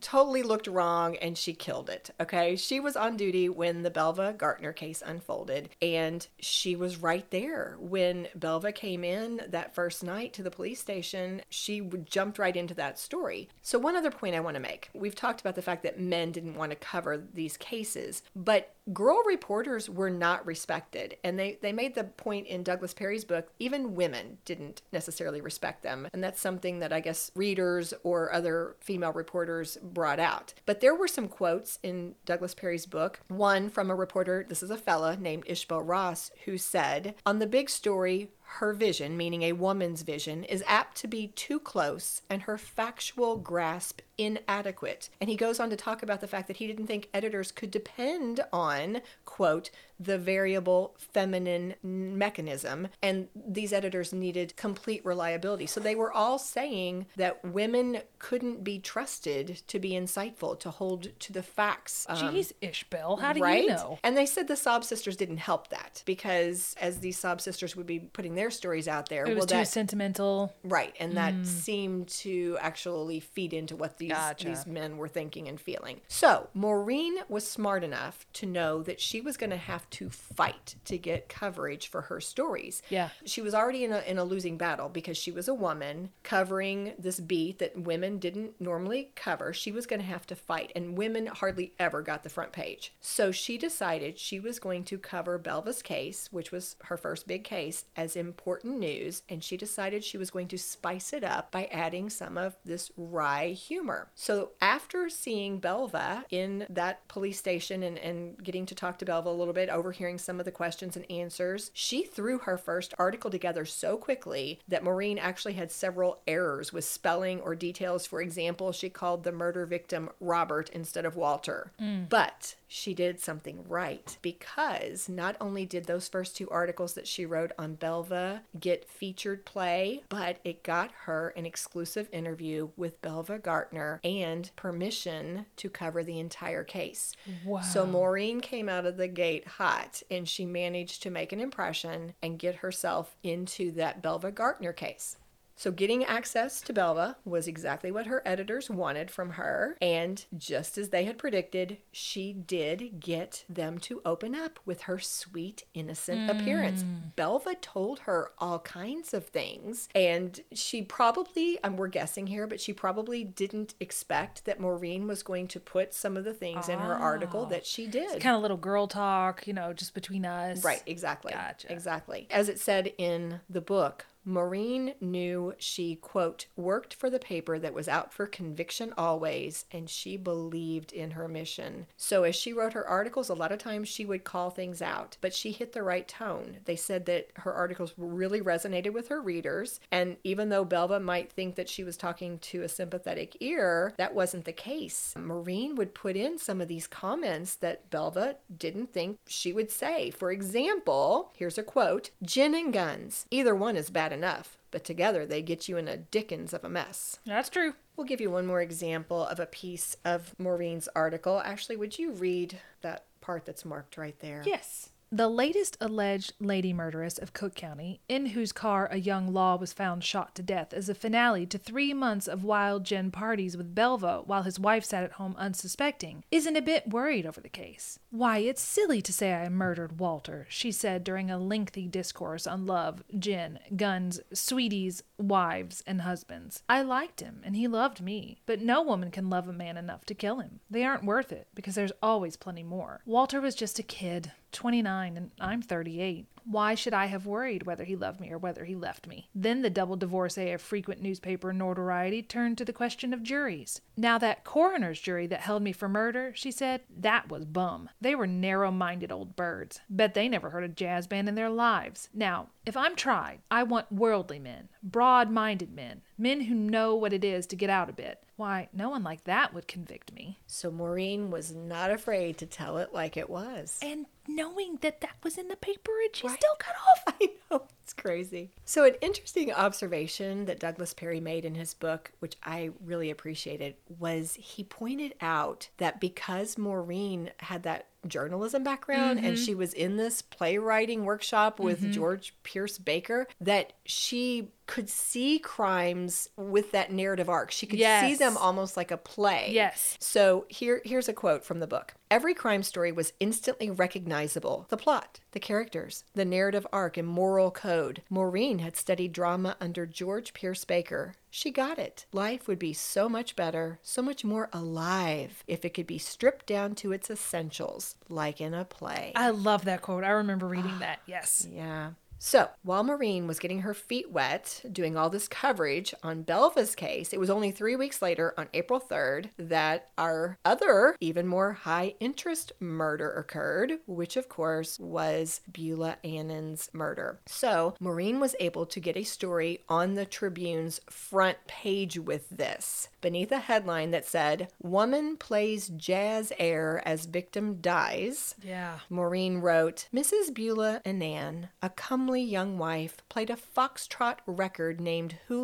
totally 0.00 0.42
looked 0.42 0.66
wrong, 0.66 1.16
and 1.16 1.36
she 1.36 1.52
killed 1.54 1.90
it. 1.90 2.10
Okay. 2.20 2.56
She 2.56 2.80
was 2.80 2.96
on 2.96 3.16
duty 3.16 3.48
when 3.48 3.82
the 3.82 3.90
Belva 3.90 4.34
Gaertner 4.34 4.74
case 4.74 5.02
unfolded, 5.04 5.70
and 5.80 6.26
she 6.38 6.76
was 6.76 6.98
right 6.98 7.28
there. 7.30 7.76
When 7.78 8.28
Belva 8.34 8.72
came 8.72 9.04
in 9.04 9.42
that 9.48 9.74
first 9.74 10.02
night 10.02 10.32
to 10.34 10.42
the 10.42 10.50
police 10.50 10.80
station, 10.80 11.42
she 11.48 11.80
jumped 12.04 12.38
right 12.38 12.56
into 12.56 12.74
that 12.74 12.98
story. 12.98 13.48
So, 13.62 13.78
one 13.78 13.96
other 13.96 14.10
point 14.10 14.34
I 14.34 14.40
want 14.40 14.54
to 14.56 14.60
make 14.60 14.90
we've 14.94 15.14
talked 15.14 15.40
about 15.40 15.54
the 15.54 15.62
fact 15.62 15.82
that 15.82 16.00
men 16.00 16.32
didn't 16.32 16.54
want 16.54 16.70
to 16.70 16.76
cover 16.76 17.22
these 17.32 17.56
cases, 17.56 18.22
but 18.34 18.74
girl 18.92 19.22
reporters 19.26 19.88
were 19.88 20.10
not 20.10 20.44
respected. 20.46 21.16
And 21.22 21.38
they, 21.38 21.58
they 21.60 21.72
made 21.72 21.94
the 21.94 22.04
point 22.04 22.46
in 22.46 22.62
Douglas 22.62 22.94
Perry's 22.94 23.24
book, 23.24 23.50
even 23.58 23.94
women 23.94 24.38
didn't 24.44 24.82
necessarily 24.92 25.40
respect 25.40 25.82
them. 25.82 26.08
And 26.12 26.22
that's 26.22 26.40
something 26.40 26.80
that 26.80 26.92
I 26.92 27.00
guess 27.00 27.30
readers 27.34 27.94
or 28.02 28.32
other 28.32 28.76
female 28.80 29.12
reporters 29.12 29.78
brought 29.82 30.18
out. 30.18 30.54
But 30.66 30.80
there 30.80 30.94
were 30.94 31.08
some 31.08 31.28
quotes 31.28 31.78
in 31.82 32.14
Douglas 32.24 32.54
Perry's 32.54 32.86
book. 32.86 33.20
One 33.28 33.68
from 33.68 33.90
a 33.90 33.94
reporter, 33.94 34.44
this 34.48 34.62
is 34.62 34.70
a 34.70 34.76
fella 34.76 35.16
named 35.16 35.44
Ishbel 35.46 35.86
Ross, 35.86 36.30
who 36.44 36.58
said, 36.58 37.14
On 37.24 37.38
the 37.38 37.46
big 37.46 37.70
story, 37.70 38.30
her 38.58 38.72
vision, 38.72 39.16
meaning 39.16 39.42
a 39.42 39.52
woman's 39.52 40.02
vision, 40.02 40.44
is 40.44 40.62
apt 40.66 40.96
to 40.98 41.08
be 41.08 41.28
too 41.28 41.58
close 41.58 42.22
and 42.28 42.42
her 42.42 42.58
factual 42.58 43.36
grasp 43.36 44.00
inadequate. 44.18 45.08
And 45.20 45.30
he 45.30 45.36
goes 45.36 45.58
on 45.58 45.70
to 45.70 45.76
talk 45.76 46.02
about 46.02 46.20
the 46.20 46.28
fact 46.28 46.48
that 46.48 46.58
he 46.58 46.66
didn't 46.66 46.86
think 46.86 47.08
editors 47.14 47.50
could 47.50 47.70
depend 47.70 48.40
on, 48.52 49.00
quote, 49.32 49.70
the 49.98 50.18
variable 50.18 50.94
feminine 50.98 51.74
mechanism. 51.82 52.88
And 53.02 53.28
these 53.34 53.72
editors 53.72 54.12
needed 54.12 54.56
complete 54.56 55.04
reliability. 55.06 55.66
So 55.66 55.80
they 55.80 55.94
were 55.94 56.12
all 56.12 56.38
saying 56.38 57.06
that 57.16 57.42
women 57.44 57.98
couldn't 58.18 58.62
be 58.62 58.78
trusted 58.78 59.62
to 59.68 59.78
be 59.78 59.92
insightful, 59.92 60.58
to 60.60 60.70
hold 60.70 61.18
to 61.20 61.32
the 61.32 61.42
facts. 61.42 62.04
um, 62.08 62.16
Jeez, 62.18 62.52
Ishbel, 62.60 63.20
how 63.20 63.32
do 63.32 63.40
right? 63.40 63.62
you 63.62 63.68
know? 63.68 63.98
And 64.02 64.16
they 64.16 64.26
said 64.26 64.48
the 64.48 64.56
sob 64.56 64.84
sisters 64.84 65.16
didn't 65.16 65.38
help 65.38 65.68
that 65.68 66.02
because 66.04 66.74
as 66.80 66.98
these 66.98 67.16
sob 67.18 67.40
sisters 67.40 67.74
would 67.76 67.86
be 67.86 68.00
putting 68.00 68.34
their 68.34 68.50
stories 68.50 68.86
out 68.88 69.08
there, 69.08 69.24
It 69.24 69.28
was 69.30 69.36
well, 69.42 69.46
too 69.46 69.54
that 69.56 69.68
sentimental. 69.68 70.52
right, 70.64 70.94
and 71.00 71.16
that 71.16 71.46
seemed 71.46 72.08
to 72.08 72.58
actually 72.60 73.20
feed 73.20 73.54
into 73.54 73.76
what 73.76 73.96
these 73.98 74.10
Gotcha. 74.12 74.48
these 74.48 74.66
men 74.66 74.98
were 74.98 75.08
thinking 75.08 75.48
and 75.48 75.58
feeling. 75.58 76.00
So 76.08 76.48
Maureen 76.52 77.14
was 77.30 77.46
smart 77.46 77.82
enough 77.82 78.26
to 78.34 78.46
know 78.46 78.82
that 78.82 79.00
she 79.00 79.21
was 79.22 79.36
going 79.36 79.50
to 79.50 79.56
have 79.56 79.88
to 79.90 80.10
fight 80.10 80.74
to 80.84 80.98
get 80.98 81.28
coverage 81.28 81.88
for 81.88 82.02
her 82.02 82.20
stories. 82.20 82.82
Yeah. 82.90 83.08
She 83.24 83.40
was 83.40 83.54
already 83.54 83.84
in 83.84 83.92
a, 83.92 84.00
in 84.00 84.18
a 84.18 84.24
losing 84.24 84.58
battle 84.58 84.88
because 84.88 85.16
she 85.16 85.32
was 85.32 85.48
a 85.48 85.54
woman 85.54 86.10
covering 86.22 86.92
this 86.98 87.20
beat 87.20 87.58
that 87.58 87.78
women 87.78 88.18
didn't 88.18 88.60
normally 88.60 89.12
cover. 89.14 89.52
She 89.52 89.72
was 89.72 89.86
going 89.86 90.00
to 90.00 90.06
have 90.06 90.26
to 90.26 90.36
fight, 90.36 90.72
and 90.74 90.96
women 90.96 91.26
hardly 91.26 91.72
ever 91.78 92.02
got 92.02 92.22
the 92.22 92.28
front 92.28 92.52
page. 92.52 92.92
So 93.00 93.32
she 93.32 93.58
decided 93.58 94.18
she 94.18 94.40
was 94.40 94.58
going 94.58 94.84
to 94.84 94.98
cover 94.98 95.38
Belva's 95.38 95.82
case, 95.82 96.28
which 96.30 96.52
was 96.52 96.76
her 96.84 96.96
first 96.96 97.26
big 97.26 97.44
case, 97.44 97.84
as 97.96 98.16
important 98.16 98.78
news, 98.78 99.22
and 99.28 99.42
she 99.42 99.56
decided 99.56 100.04
she 100.04 100.18
was 100.18 100.30
going 100.30 100.48
to 100.48 100.58
spice 100.58 101.12
it 101.12 101.24
up 101.24 101.50
by 101.50 101.66
adding 101.66 102.10
some 102.10 102.36
of 102.36 102.56
this 102.64 102.90
wry 102.96 103.48
humor. 103.48 104.10
So 104.14 104.50
after 104.60 105.08
seeing 105.08 105.58
Belva 105.58 106.24
in 106.30 106.66
that 106.70 107.06
police 107.08 107.38
station 107.38 107.82
and, 107.82 107.98
and 107.98 108.42
getting 108.42 108.66
to 108.66 108.74
talk 108.74 108.98
to 108.98 109.04
A 109.12 109.30
little 109.30 109.54
bit, 109.54 109.68
overhearing 109.68 110.18
some 110.18 110.38
of 110.38 110.44
the 110.44 110.50
questions 110.50 110.96
and 110.96 111.10
answers, 111.10 111.70
she 111.74 112.04
threw 112.04 112.38
her 112.38 112.56
first 112.56 112.94
article 112.98 113.30
together 113.30 113.64
so 113.64 113.96
quickly 113.96 114.58
that 114.68 114.82
Maureen 114.82 115.18
actually 115.18 115.52
had 115.52 115.70
several 115.70 116.20
errors 116.26 116.72
with 116.72 116.84
spelling 116.84 117.40
or 117.40 117.54
details. 117.54 118.06
For 118.06 118.20
example, 118.20 118.72
she 118.72 118.88
called 118.88 119.24
the 119.24 119.32
murder 119.32 119.66
victim 119.66 120.10
Robert 120.20 120.70
instead 120.70 121.04
of 121.04 121.16
Walter. 121.16 121.72
Mm. 121.80 122.08
But 122.08 122.56
she 122.72 122.94
did 122.94 123.20
something 123.20 123.62
right 123.68 124.16
because 124.22 125.06
not 125.06 125.36
only 125.42 125.66
did 125.66 125.84
those 125.84 126.08
first 126.08 126.34
two 126.34 126.48
articles 126.48 126.94
that 126.94 127.06
she 127.06 127.26
wrote 127.26 127.52
on 127.58 127.74
Belva 127.74 128.42
get 128.58 128.88
featured 128.88 129.44
play, 129.44 130.02
but 130.08 130.38
it 130.42 130.62
got 130.62 130.90
her 131.04 131.34
an 131.36 131.44
exclusive 131.44 132.08
interview 132.12 132.70
with 132.78 133.02
Belva 133.02 133.38
Gaertner 133.38 134.00
and 134.02 134.50
permission 134.56 135.44
to 135.56 135.68
cover 135.68 136.02
the 136.02 136.18
entire 136.18 136.64
case. 136.64 137.12
Wow. 137.44 137.60
So 137.60 137.84
Maureen 137.84 138.40
came 138.40 138.70
out 138.70 138.86
of 138.86 138.96
the 138.96 139.08
gate 139.08 139.46
hot 139.46 140.02
and 140.10 140.26
she 140.26 140.46
managed 140.46 141.02
to 141.02 141.10
make 141.10 141.32
an 141.32 141.40
impression 141.40 142.14
and 142.22 142.38
get 142.38 142.56
herself 142.56 143.16
into 143.22 143.70
that 143.72 144.00
Belva 144.00 144.32
Gaertner 144.32 144.74
case. 144.74 145.16
So, 145.62 145.70
getting 145.70 146.02
access 146.04 146.60
to 146.62 146.72
Belva 146.72 147.18
was 147.24 147.46
exactly 147.46 147.92
what 147.92 148.08
her 148.08 148.20
editors 148.26 148.68
wanted 148.68 149.12
from 149.12 149.30
her. 149.30 149.76
And 149.80 150.26
just 150.36 150.76
as 150.76 150.88
they 150.88 151.04
had 151.04 151.18
predicted, 151.18 151.78
she 151.92 152.32
did 152.32 152.98
get 152.98 153.44
them 153.48 153.78
to 153.82 154.02
open 154.04 154.34
up 154.34 154.58
with 154.66 154.82
her 154.82 154.98
sweet, 154.98 155.62
innocent 155.72 156.28
appearance. 156.28 156.82
Hmm. 156.82 156.94
Belva 157.14 157.54
told 157.54 158.00
her 158.00 158.32
all 158.38 158.58
kinds 158.58 159.14
of 159.14 159.28
things. 159.28 159.88
And 159.94 160.40
she 160.52 160.82
probably, 160.82 161.60
and 161.62 161.78
we're 161.78 161.86
guessing 161.86 162.26
here, 162.26 162.48
but 162.48 162.60
she 162.60 162.72
probably 162.72 163.22
didn't 163.22 163.74
expect 163.78 164.44
that 164.46 164.58
Maureen 164.58 165.06
was 165.06 165.22
going 165.22 165.46
to 165.46 165.60
put 165.60 165.94
some 165.94 166.16
of 166.16 166.24
the 166.24 166.34
things 166.34 166.68
in 166.68 166.80
her 166.80 166.94
article 166.94 167.46
that 167.46 167.64
she 167.64 167.86
ah. 167.86 167.90
did. 167.92 168.20
kind 168.20 168.34
of 168.34 168.42
little 168.42 168.56
girl 168.56 168.88
talk, 168.88 169.46
you 169.46 169.52
know, 169.52 169.72
just 169.72 169.94
between 169.94 170.26
us. 170.26 170.64
Right, 170.64 170.82
exactly. 170.86 171.32
Gotcha. 171.32 171.72
Exactly. 171.72 172.26
As 172.32 172.48
it 172.48 172.58
said 172.58 172.92
in 172.98 173.38
the 173.48 173.60
book, 173.60 174.06
Maureen 174.24 174.94
knew 175.00 175.54
she, 175.58 175.96
quote, 175.96 176.46
worked 176.56 176.94
for 176.94 177.10
the 177.10 177.18
paper 177.18 177.58
that 177.58 177.74
was 177.74 177.88
out 177.88 178.12
for 178.12 178.26
conviction 178.26 178.94
always, 178.96 179.64
and 179.72 179.90
she 179.90 180.16
believed 180.16 180.92
in 180.92 181.12
her 181.12 181.26
mission. 181.26 181.86
So, 181.96 182.22
as 182.22 182.36
she 182.36 182.52
wrote 182.52 182.72
her 182.72 182.86
articles, 182.86 183.28
a 183.28 183.34
lot 183.34 183.52
of 183.52 183.58
times 183.58 183.88
she 183.88 184.04
would 184.04 184.24
call 184.24 184.50
things 184.50 184.80
out, 184.80 185.16
but 185.20 185.34
she 185.34 185.50
hit 185.50 185.72
the 185.72 185.82
right 185.82 186.06
tone. 186.06 186.58
They 186.64 186.76
said 186.76 187.06
that 187.06 187.28
her 187.36 187.52
articles 187.52 187.94
really 187.96 188.40
resonated 188.40 188.92
with 188.92 189.08
her 189.08 189.20
readers, 189.20 189.80
and 189.90 190.16
even 190.22 190.50
though 190.50 190.64
Belva 190.64 191.00
might 191.00 191.32
think 191.32 191.56
that 191.56 191.68
she 191.68 191.82
was 191.82 191.96
talking 191.96 192.38
to 192.38 192.62
a 192.62 192.68
sympathetic 192.68 193.36
ear, 193.40 193.92
that 193.96 194.14
wasn't 194.14 194.44
the 194.44 194.52
case. 194.52 195.14
Maureen 195.18 195.74
would 195.74 195.94
put 195.94 196.16
in 196.16 196.38
some 196.38 196.60
of 196.60 196.68
these 196.68 196.86
comments 196.86 197.56
that 197.56 197.90
Belva 197.90 198.36
didn't 198.56 198.92
think 198.92 199.18
she 199.26 199.52
would 199.52 199.70
say. 199.70 200.10
For 200.10 200.30
example, 200.30 201.32
here's 201.36 201.58
a 201.58 201.62
quote 201.62 202.10
Gin 202.22 202.54
and 202.54 202.72
guns. 202.72 203.26
Either 203.30 203.54
one 203.54 203.76
is 203.76 203.90
bad 203.90 204.11
enough, 204.12 204.58
but 204.70 204.84
together 204.84 205.26
they 205.26 205.42
get 205.42 205.68
you 205.68 205.76
in 205.76 205.88
a 205.88 205.96
dickens 205.96 206.52
of 206.52 206.64
a 206.64 206.68
mess. 206.68 207.18
That's 207.26 207.48
true. 207.48 207.74
We'll 207.96 208.06
give 208.06 208.20
you 208.20 208.30
one 208.30 208.46
more 208.46 208.62
example 208.62 209.26
of 209.26 209.40
a 209.40 209.46
piece 209.46 209.96
of 210.04 210.34
Maureen's 210.38 210.88
article. 210.94 211.40
Ashley, 211.40 211.76
would 211.76 211.98
you 211.98 212.12
read 212.12 212.58
that 212.82 213.04
part 213.20 213.44
that's 213.44 213.64
marked 213.64 213.96
right 213.96 214.18
there? 214.20 214.42
Yes. 214.46 214.90
The 215.14 215.28
latest 215.28 215.76
alleged 215.78 216.32
lady 216.40 216.72
murderess 216.72 217.18
of 217.18 217.34
Cook 217.34 217.54
County, 217.54 218.00
in 218.08 218.24
whose 218.26 218.50
car 218.50 218.88
a 218.90 218.96
young 218.96 219.30
Law 219.30 219.56
was 219.56 219.74
found 219.74 220.02
shot 220.02 220.34
to 220.36 220.42
death, 220.42 220.72
is 220.72 220.88
a 220.88 220.94
finale 220.94 221.44
to 221.48 221.58
three 221.58 221.92
months 221.92 222.26
of 222.26 222.44
wild 222.44 222.84
gin 222.84 223.10
parties 223.10 223.54
with 223.54 223.74
Belva 223.74 224.22
while 224.24 224.44
his 224.44 224.58
wife 224.58 224.86
sat 224.86 225.04
at 225.04 225.12
home 225.12 225.34
unsuspecting, 225.36 226.24
isn't 226.30 226.56
a 226.56 226.62
bit 226.62 226.88
worried 226.88 227.26
over 227.26 227.42
the 227.42 227.50
case. 227.50 227.98
Why, 228.14 228.40
it's 228.40 228.60
silly 228.60 229.00
to 229.00 229.12
say 229.12 229.32
I 229.32 229.48
murdered 229.48 229.98
Walter, 229.98 230.46
she 230.50 230.70
said 230.70 231.02
during 231.02 231.30
a 231.30 231.38
lengthy 231.38 231.88
discourse 231.88 232.46
on 232.46 232.66
love, 232.66 233.02
gin, 233.18 233.58
guns, 233.74 234.20
sweeties, 234.34 235.02
wives, 235.16 235.82
and 235.86 236.02
husbands. 236.02 236.62
I 236.68 236.82
liked 236.82 237.20
him, 237.20 237.40
and 237.42 237.56
he 237.56 237.66
loved 237.66 238.02
me, 238.02 238.42
but 238.44 238.60
no 238.60 238.82
woman 238.82 239.10
can 239.10 239.30
love 239.30 239.48
a 239.48 239.52
man 239.54 239.78
enough 239.78 240.04
to 240.04 240.14
kill 240.14 240.40
him. 240.40 240.60
They 240.68 240.84
aren't 240.84 241.06
worth 241.06 241.32
it, 241.32 241.48
because 241.54 241.74
there's 241.74 241.92
always 242.02 242.36
plenty 242.36 242.62
more. 242.62 243.00
Walter 243.06 243.40
was 243.40 243.54
just 243.54 243.78
a 243.78 243.82
kid. 243.82 244.32
29 244.52 245.16
and 245.16 245.30
I'm 245.40 245.62
38. 245.62 246.26
Why 246.44 246.74
should 246.74 246.94
I 246.94 247.06
have 247.06 247.26
worried 247.26 247.64
whether 247.64 247.84
he 247.84 247.96
loved 247.96 248.20
me 248.20 248.30
or 248.32 248.38
whether 248.38 248.64
he 248.64 248.74
left 248.74 249.06
me? 249.06 249.28
Then 249.34 249.62
the 249.62 249.70
double 249.70 249.96
divorcee 249.96 250.50
of 250.50 250.60
frequent 250.60 251.00
newspaper 251.00 251.52
notoriety 251.52 252.22
turned 252.22 252.58
to 252.58 252.64
the 252.64 252.72
question 252.72 253.12
of 253.12 253.22
juries. 253.22 253.80
Now, 253.96 254.18
that 254.18 254.44
coroner's 254.44 255.00
jury 255.00 255.26
that 255.28 255.40
held 255.40 255.62
me 255.62 255.72
for 255.72 255.88
murder, 255.88 256.32
she 256.34 256.50
said, 256.50 256.82
that 256.98 257.28
was 257.28 257.44
bum. 257.44 257.88
They 258.00 258.14
were 258.14 258.26
narrow 258.26 258.70
minded 258.70 259.12
old 259.12 259.36
birds. 259.36 259.80
Bet 259.88 260.14
they 260.14 260.28
never 260.28 260.50
heard 260.50 260.64
a 260.64 260.68
jazz 260.68 261.06
band 261.06 261.28
in 261.28 261.34
their 261.34 261.50
lives. 261.50 262.08
Now, 262.14 262.48
if 262.64 262.76
I'm 262.76 262.96
tried, 262.96 263.40
I 263.50 263.64
want 263.64 263.90
worldly 263.90 264.38
men, 264.38 264.68
broad 264.82 265.30
minded 265.30 265.72
men, 265.72 266.02
men 266.16 266.42
who 266.42 266.54
know 266.54 266.94
what 266.94 267.12
it 267.12 267.24
is 267.24 267.46
to 267.48 267.56
get 267.56 267.70
out 267.70 267.90
a 267.90 267.92
bit. 267.92 268.22
Why, 268.42 268.68
no 268.72 268.90
one 268.90 269.04
like 269.04 269.22
that 269.22 269.54
would 269.54 269.68
convict 269.68 270.12
me. 270.12 270.40
So 270.48 270.68
Maureen 270.72 271.30
was 271.30 271.52
not 271.54 271.92
afraid 271.92 272.38
to 272.38 272.46
tell 272.46 272.78
it 272.78 272.92
like 272.92 273.16
it 273.16 273.30
was. 273.30 273.78
And 273.80 274.06
knowing 274.26 274.78
that 274.80 275.00
that 275.00 275.14
was 275.22 275.38
in 275.38 275.46
the 275.46 275.54
paper 275.54 275.92
and 276.04 276.16
she 276.16 276.26
Right. 276.26 276.36
still 276.40 276.56
got 276.58 276.74
off. 276.74 277.14
I 277.20 277.30
know, 277.52 277.62
it's 277.84 277.92
crazy. 277.92 278.50
So, 278.64 278.84
an 278.84 278.94
interesting 279.00 279.52
observation 279.52 280.46
that 280.46 280.58
Douglas 280.58 280.92
Perry 280.92 281.20
made 281.20 281.44
in 281.44 281.54
his 281.54 281.72
book, 281.72 282.10
which 282.18 282.34
I 282.42 282.70
really 282.84 283.10
appreciated, 283.10 283.76
was 284.00 284.34
he 284.34 284.64
pointed 284.64 285.14
out 285.20 285.68
that 285.76 286.00
because 286.00 286.58
Maureen 286.58 287.30
had 287.38 287.62
that 287.62 287.86
journalism 288.06 288.62
background 288.64 289.18
and 289.18 289.36
mm-hmm. 289.36 289.44
she 289.44 289.54
was 289.54 289.72
in 289.72 289.96
this 289.96 290.22
playwriting 290.22 291.04
workshop 291.04 291.60
with 291.60 291.80
mm-hmm. 291.80 291.92
George 291.92 292.34
Pierce 292.42 292.78
Baker, 292.78 293.26
that 293.40 293.72
she 293.84 294.48
could 294.66 294.88
see 294.88 295.38
crimes 295.38 296.28
with 296.36 296.72
that 296.72 296.92
narrative 296.92 297.28
arc. 297.28 297.50
She 297.50 297.66
could 297.66 297.78
see 297.78 298.14
them 298.14 298.36
almost 298.36 298.76
like 298.76 298.90
a 298.90 298.96
play. 298.96 299.50
Yes. 299.52 299.96
So 300.00 300.46
here 300.48 300.80
here's 300.84 301.08
a 301.08 301.12
quote 301.12 301.44
from 301.44 301.60
the 301.60 301.66
book. 301.66 301.94
Every 302.10 302.34
crime 302.34 302.62
story 302.62 302.92
was 302.92 303.12
instantly 303.20 303.70
recognizable. 303.70 304.66
The 304.68 304.76
plot, 304.76 305.20
the 305.32 305.40
characters, 305.40 306.04
the 306.14 306.24
narrative 306.24 306.66
arc 306.72 306.96
and 306.96 307.08
moral 307.08 307.50
code. 307.50 308.02
Maureen 308.08 308.60
had 308.60 308.76
studied 308.76 309.12
drama 309.12 309.56
under 309.60 309.86
George 309.86 310.32
Pierce 310.34 310.64
Baker. 310.64 311.14
She 311.34 311.50
got 311.50 311.78
it. 311.78 312.04
Life 312.12 312.46
would 312.46 312.58
be 312.58 312.74
so 312.74 313.08
much 313.08 313.36
better, 313.36 313.78
so 313.82 314.02
much 314.02 314.22
more 314.22 314.50
alive 314.52 315.42
if 315.46 315.64
it 315.64 315.72
could 315.72 315.86
be 315.86 315.96
stripped 315.96 316.44
down 316.44 316.74
to 316.74 316.92
its 316.92 317.08
essentials, 317.08 317.94
like 318.10 318.38
in 318.38 318.52
a 318.52 318.66
play. 318.66 319.12
I 319.16 319.30
love 319.30 319.64
that 319.64 319.80
quote. 319.80 320.04
I 320.04 320.10
remember 320.10 320.46
reading 320.46 320.78
that. 320.80 321.00
Yes. 321.06 321.48
Yeah. 321.52 321.92
So, 322.24 322.48
while 322.62 322.84
Maureen 322.84 323.26
was 323.26 323.40
getting 323.40 323.62
her 323.62 323.74
feet 323.74 324.12
wet 324.12 324.62
doing 324.70 324.96
all 324.96 325.10
this 325.10 325.26
coverage 325.26 325.92
on 326.04 326.22
Belva's 326.22 326.76
case, 326.76 327.12
it 327.12 327.18
was 327.18 327.28
only 327.28 327.50
three 327.50 327.74
weeks 327.74 328.00
later, 328.00 328.32
on 328.38 328.46
April 328.54 328.78
3rd, 328.78 329.30
that 329.38 329.88
our 329.98 330.38
other, 330.44 330.94
even 331.00 331.26
more 331.26 331.52
high 331.52 331.96
interest 331.98 332.52
murder 332.60 333.10
occurred, 333.10 333.80
which 333.88 334.16
of 334.16 334.28
course 334.28 334.78
was 334.78 335.40
Beulah 335.50 335.96
Annan's 336.04 336.70
murder. 336.72 337.18
So, 337.26 337.74
Maureen 337.80 338.20
was 338.20 338.36
able 338.38 338.66
to 338.66 338.78
get 338.78 338.96
a 338.96 339.02
story 339.02 339.64
on 339.68 339.94
the 339.94 340.06
Tribune's 340.06 340.80
front 340.88 341.38
page 341.48 341.98
with 341.98 342.30
this, 342.30 342.88
beneath 343.02 343.30
a 343.30 343.40
headline 343.40 343.90
that 343.90 344.06
said, 344.06 344.48
Woman 344.62 345.18
plays 345.18 345.68
jazz 345.68 346.32
air 346.38 346.82
as 346.86 347.04
victim 347.04 347.60
dies. 347.60 348.34
Yeah. 348.42 348.78
Maureen 348.88 349.38
wrote, 349.38 349.88
Mrs. 349.94 350.32
Beulah 350.32 350.80
Annan, 350.86 351.48
a 351.60 351.68
comely 351.68 352.22
young 352.22 352.56
wife, 352.56 352.96
played 353.10 353.28
a 353.28 353.36
foxtrot 353.36 354.18
record 354.26 354.80
named 354.80 355.16
Hula 355.28 355.42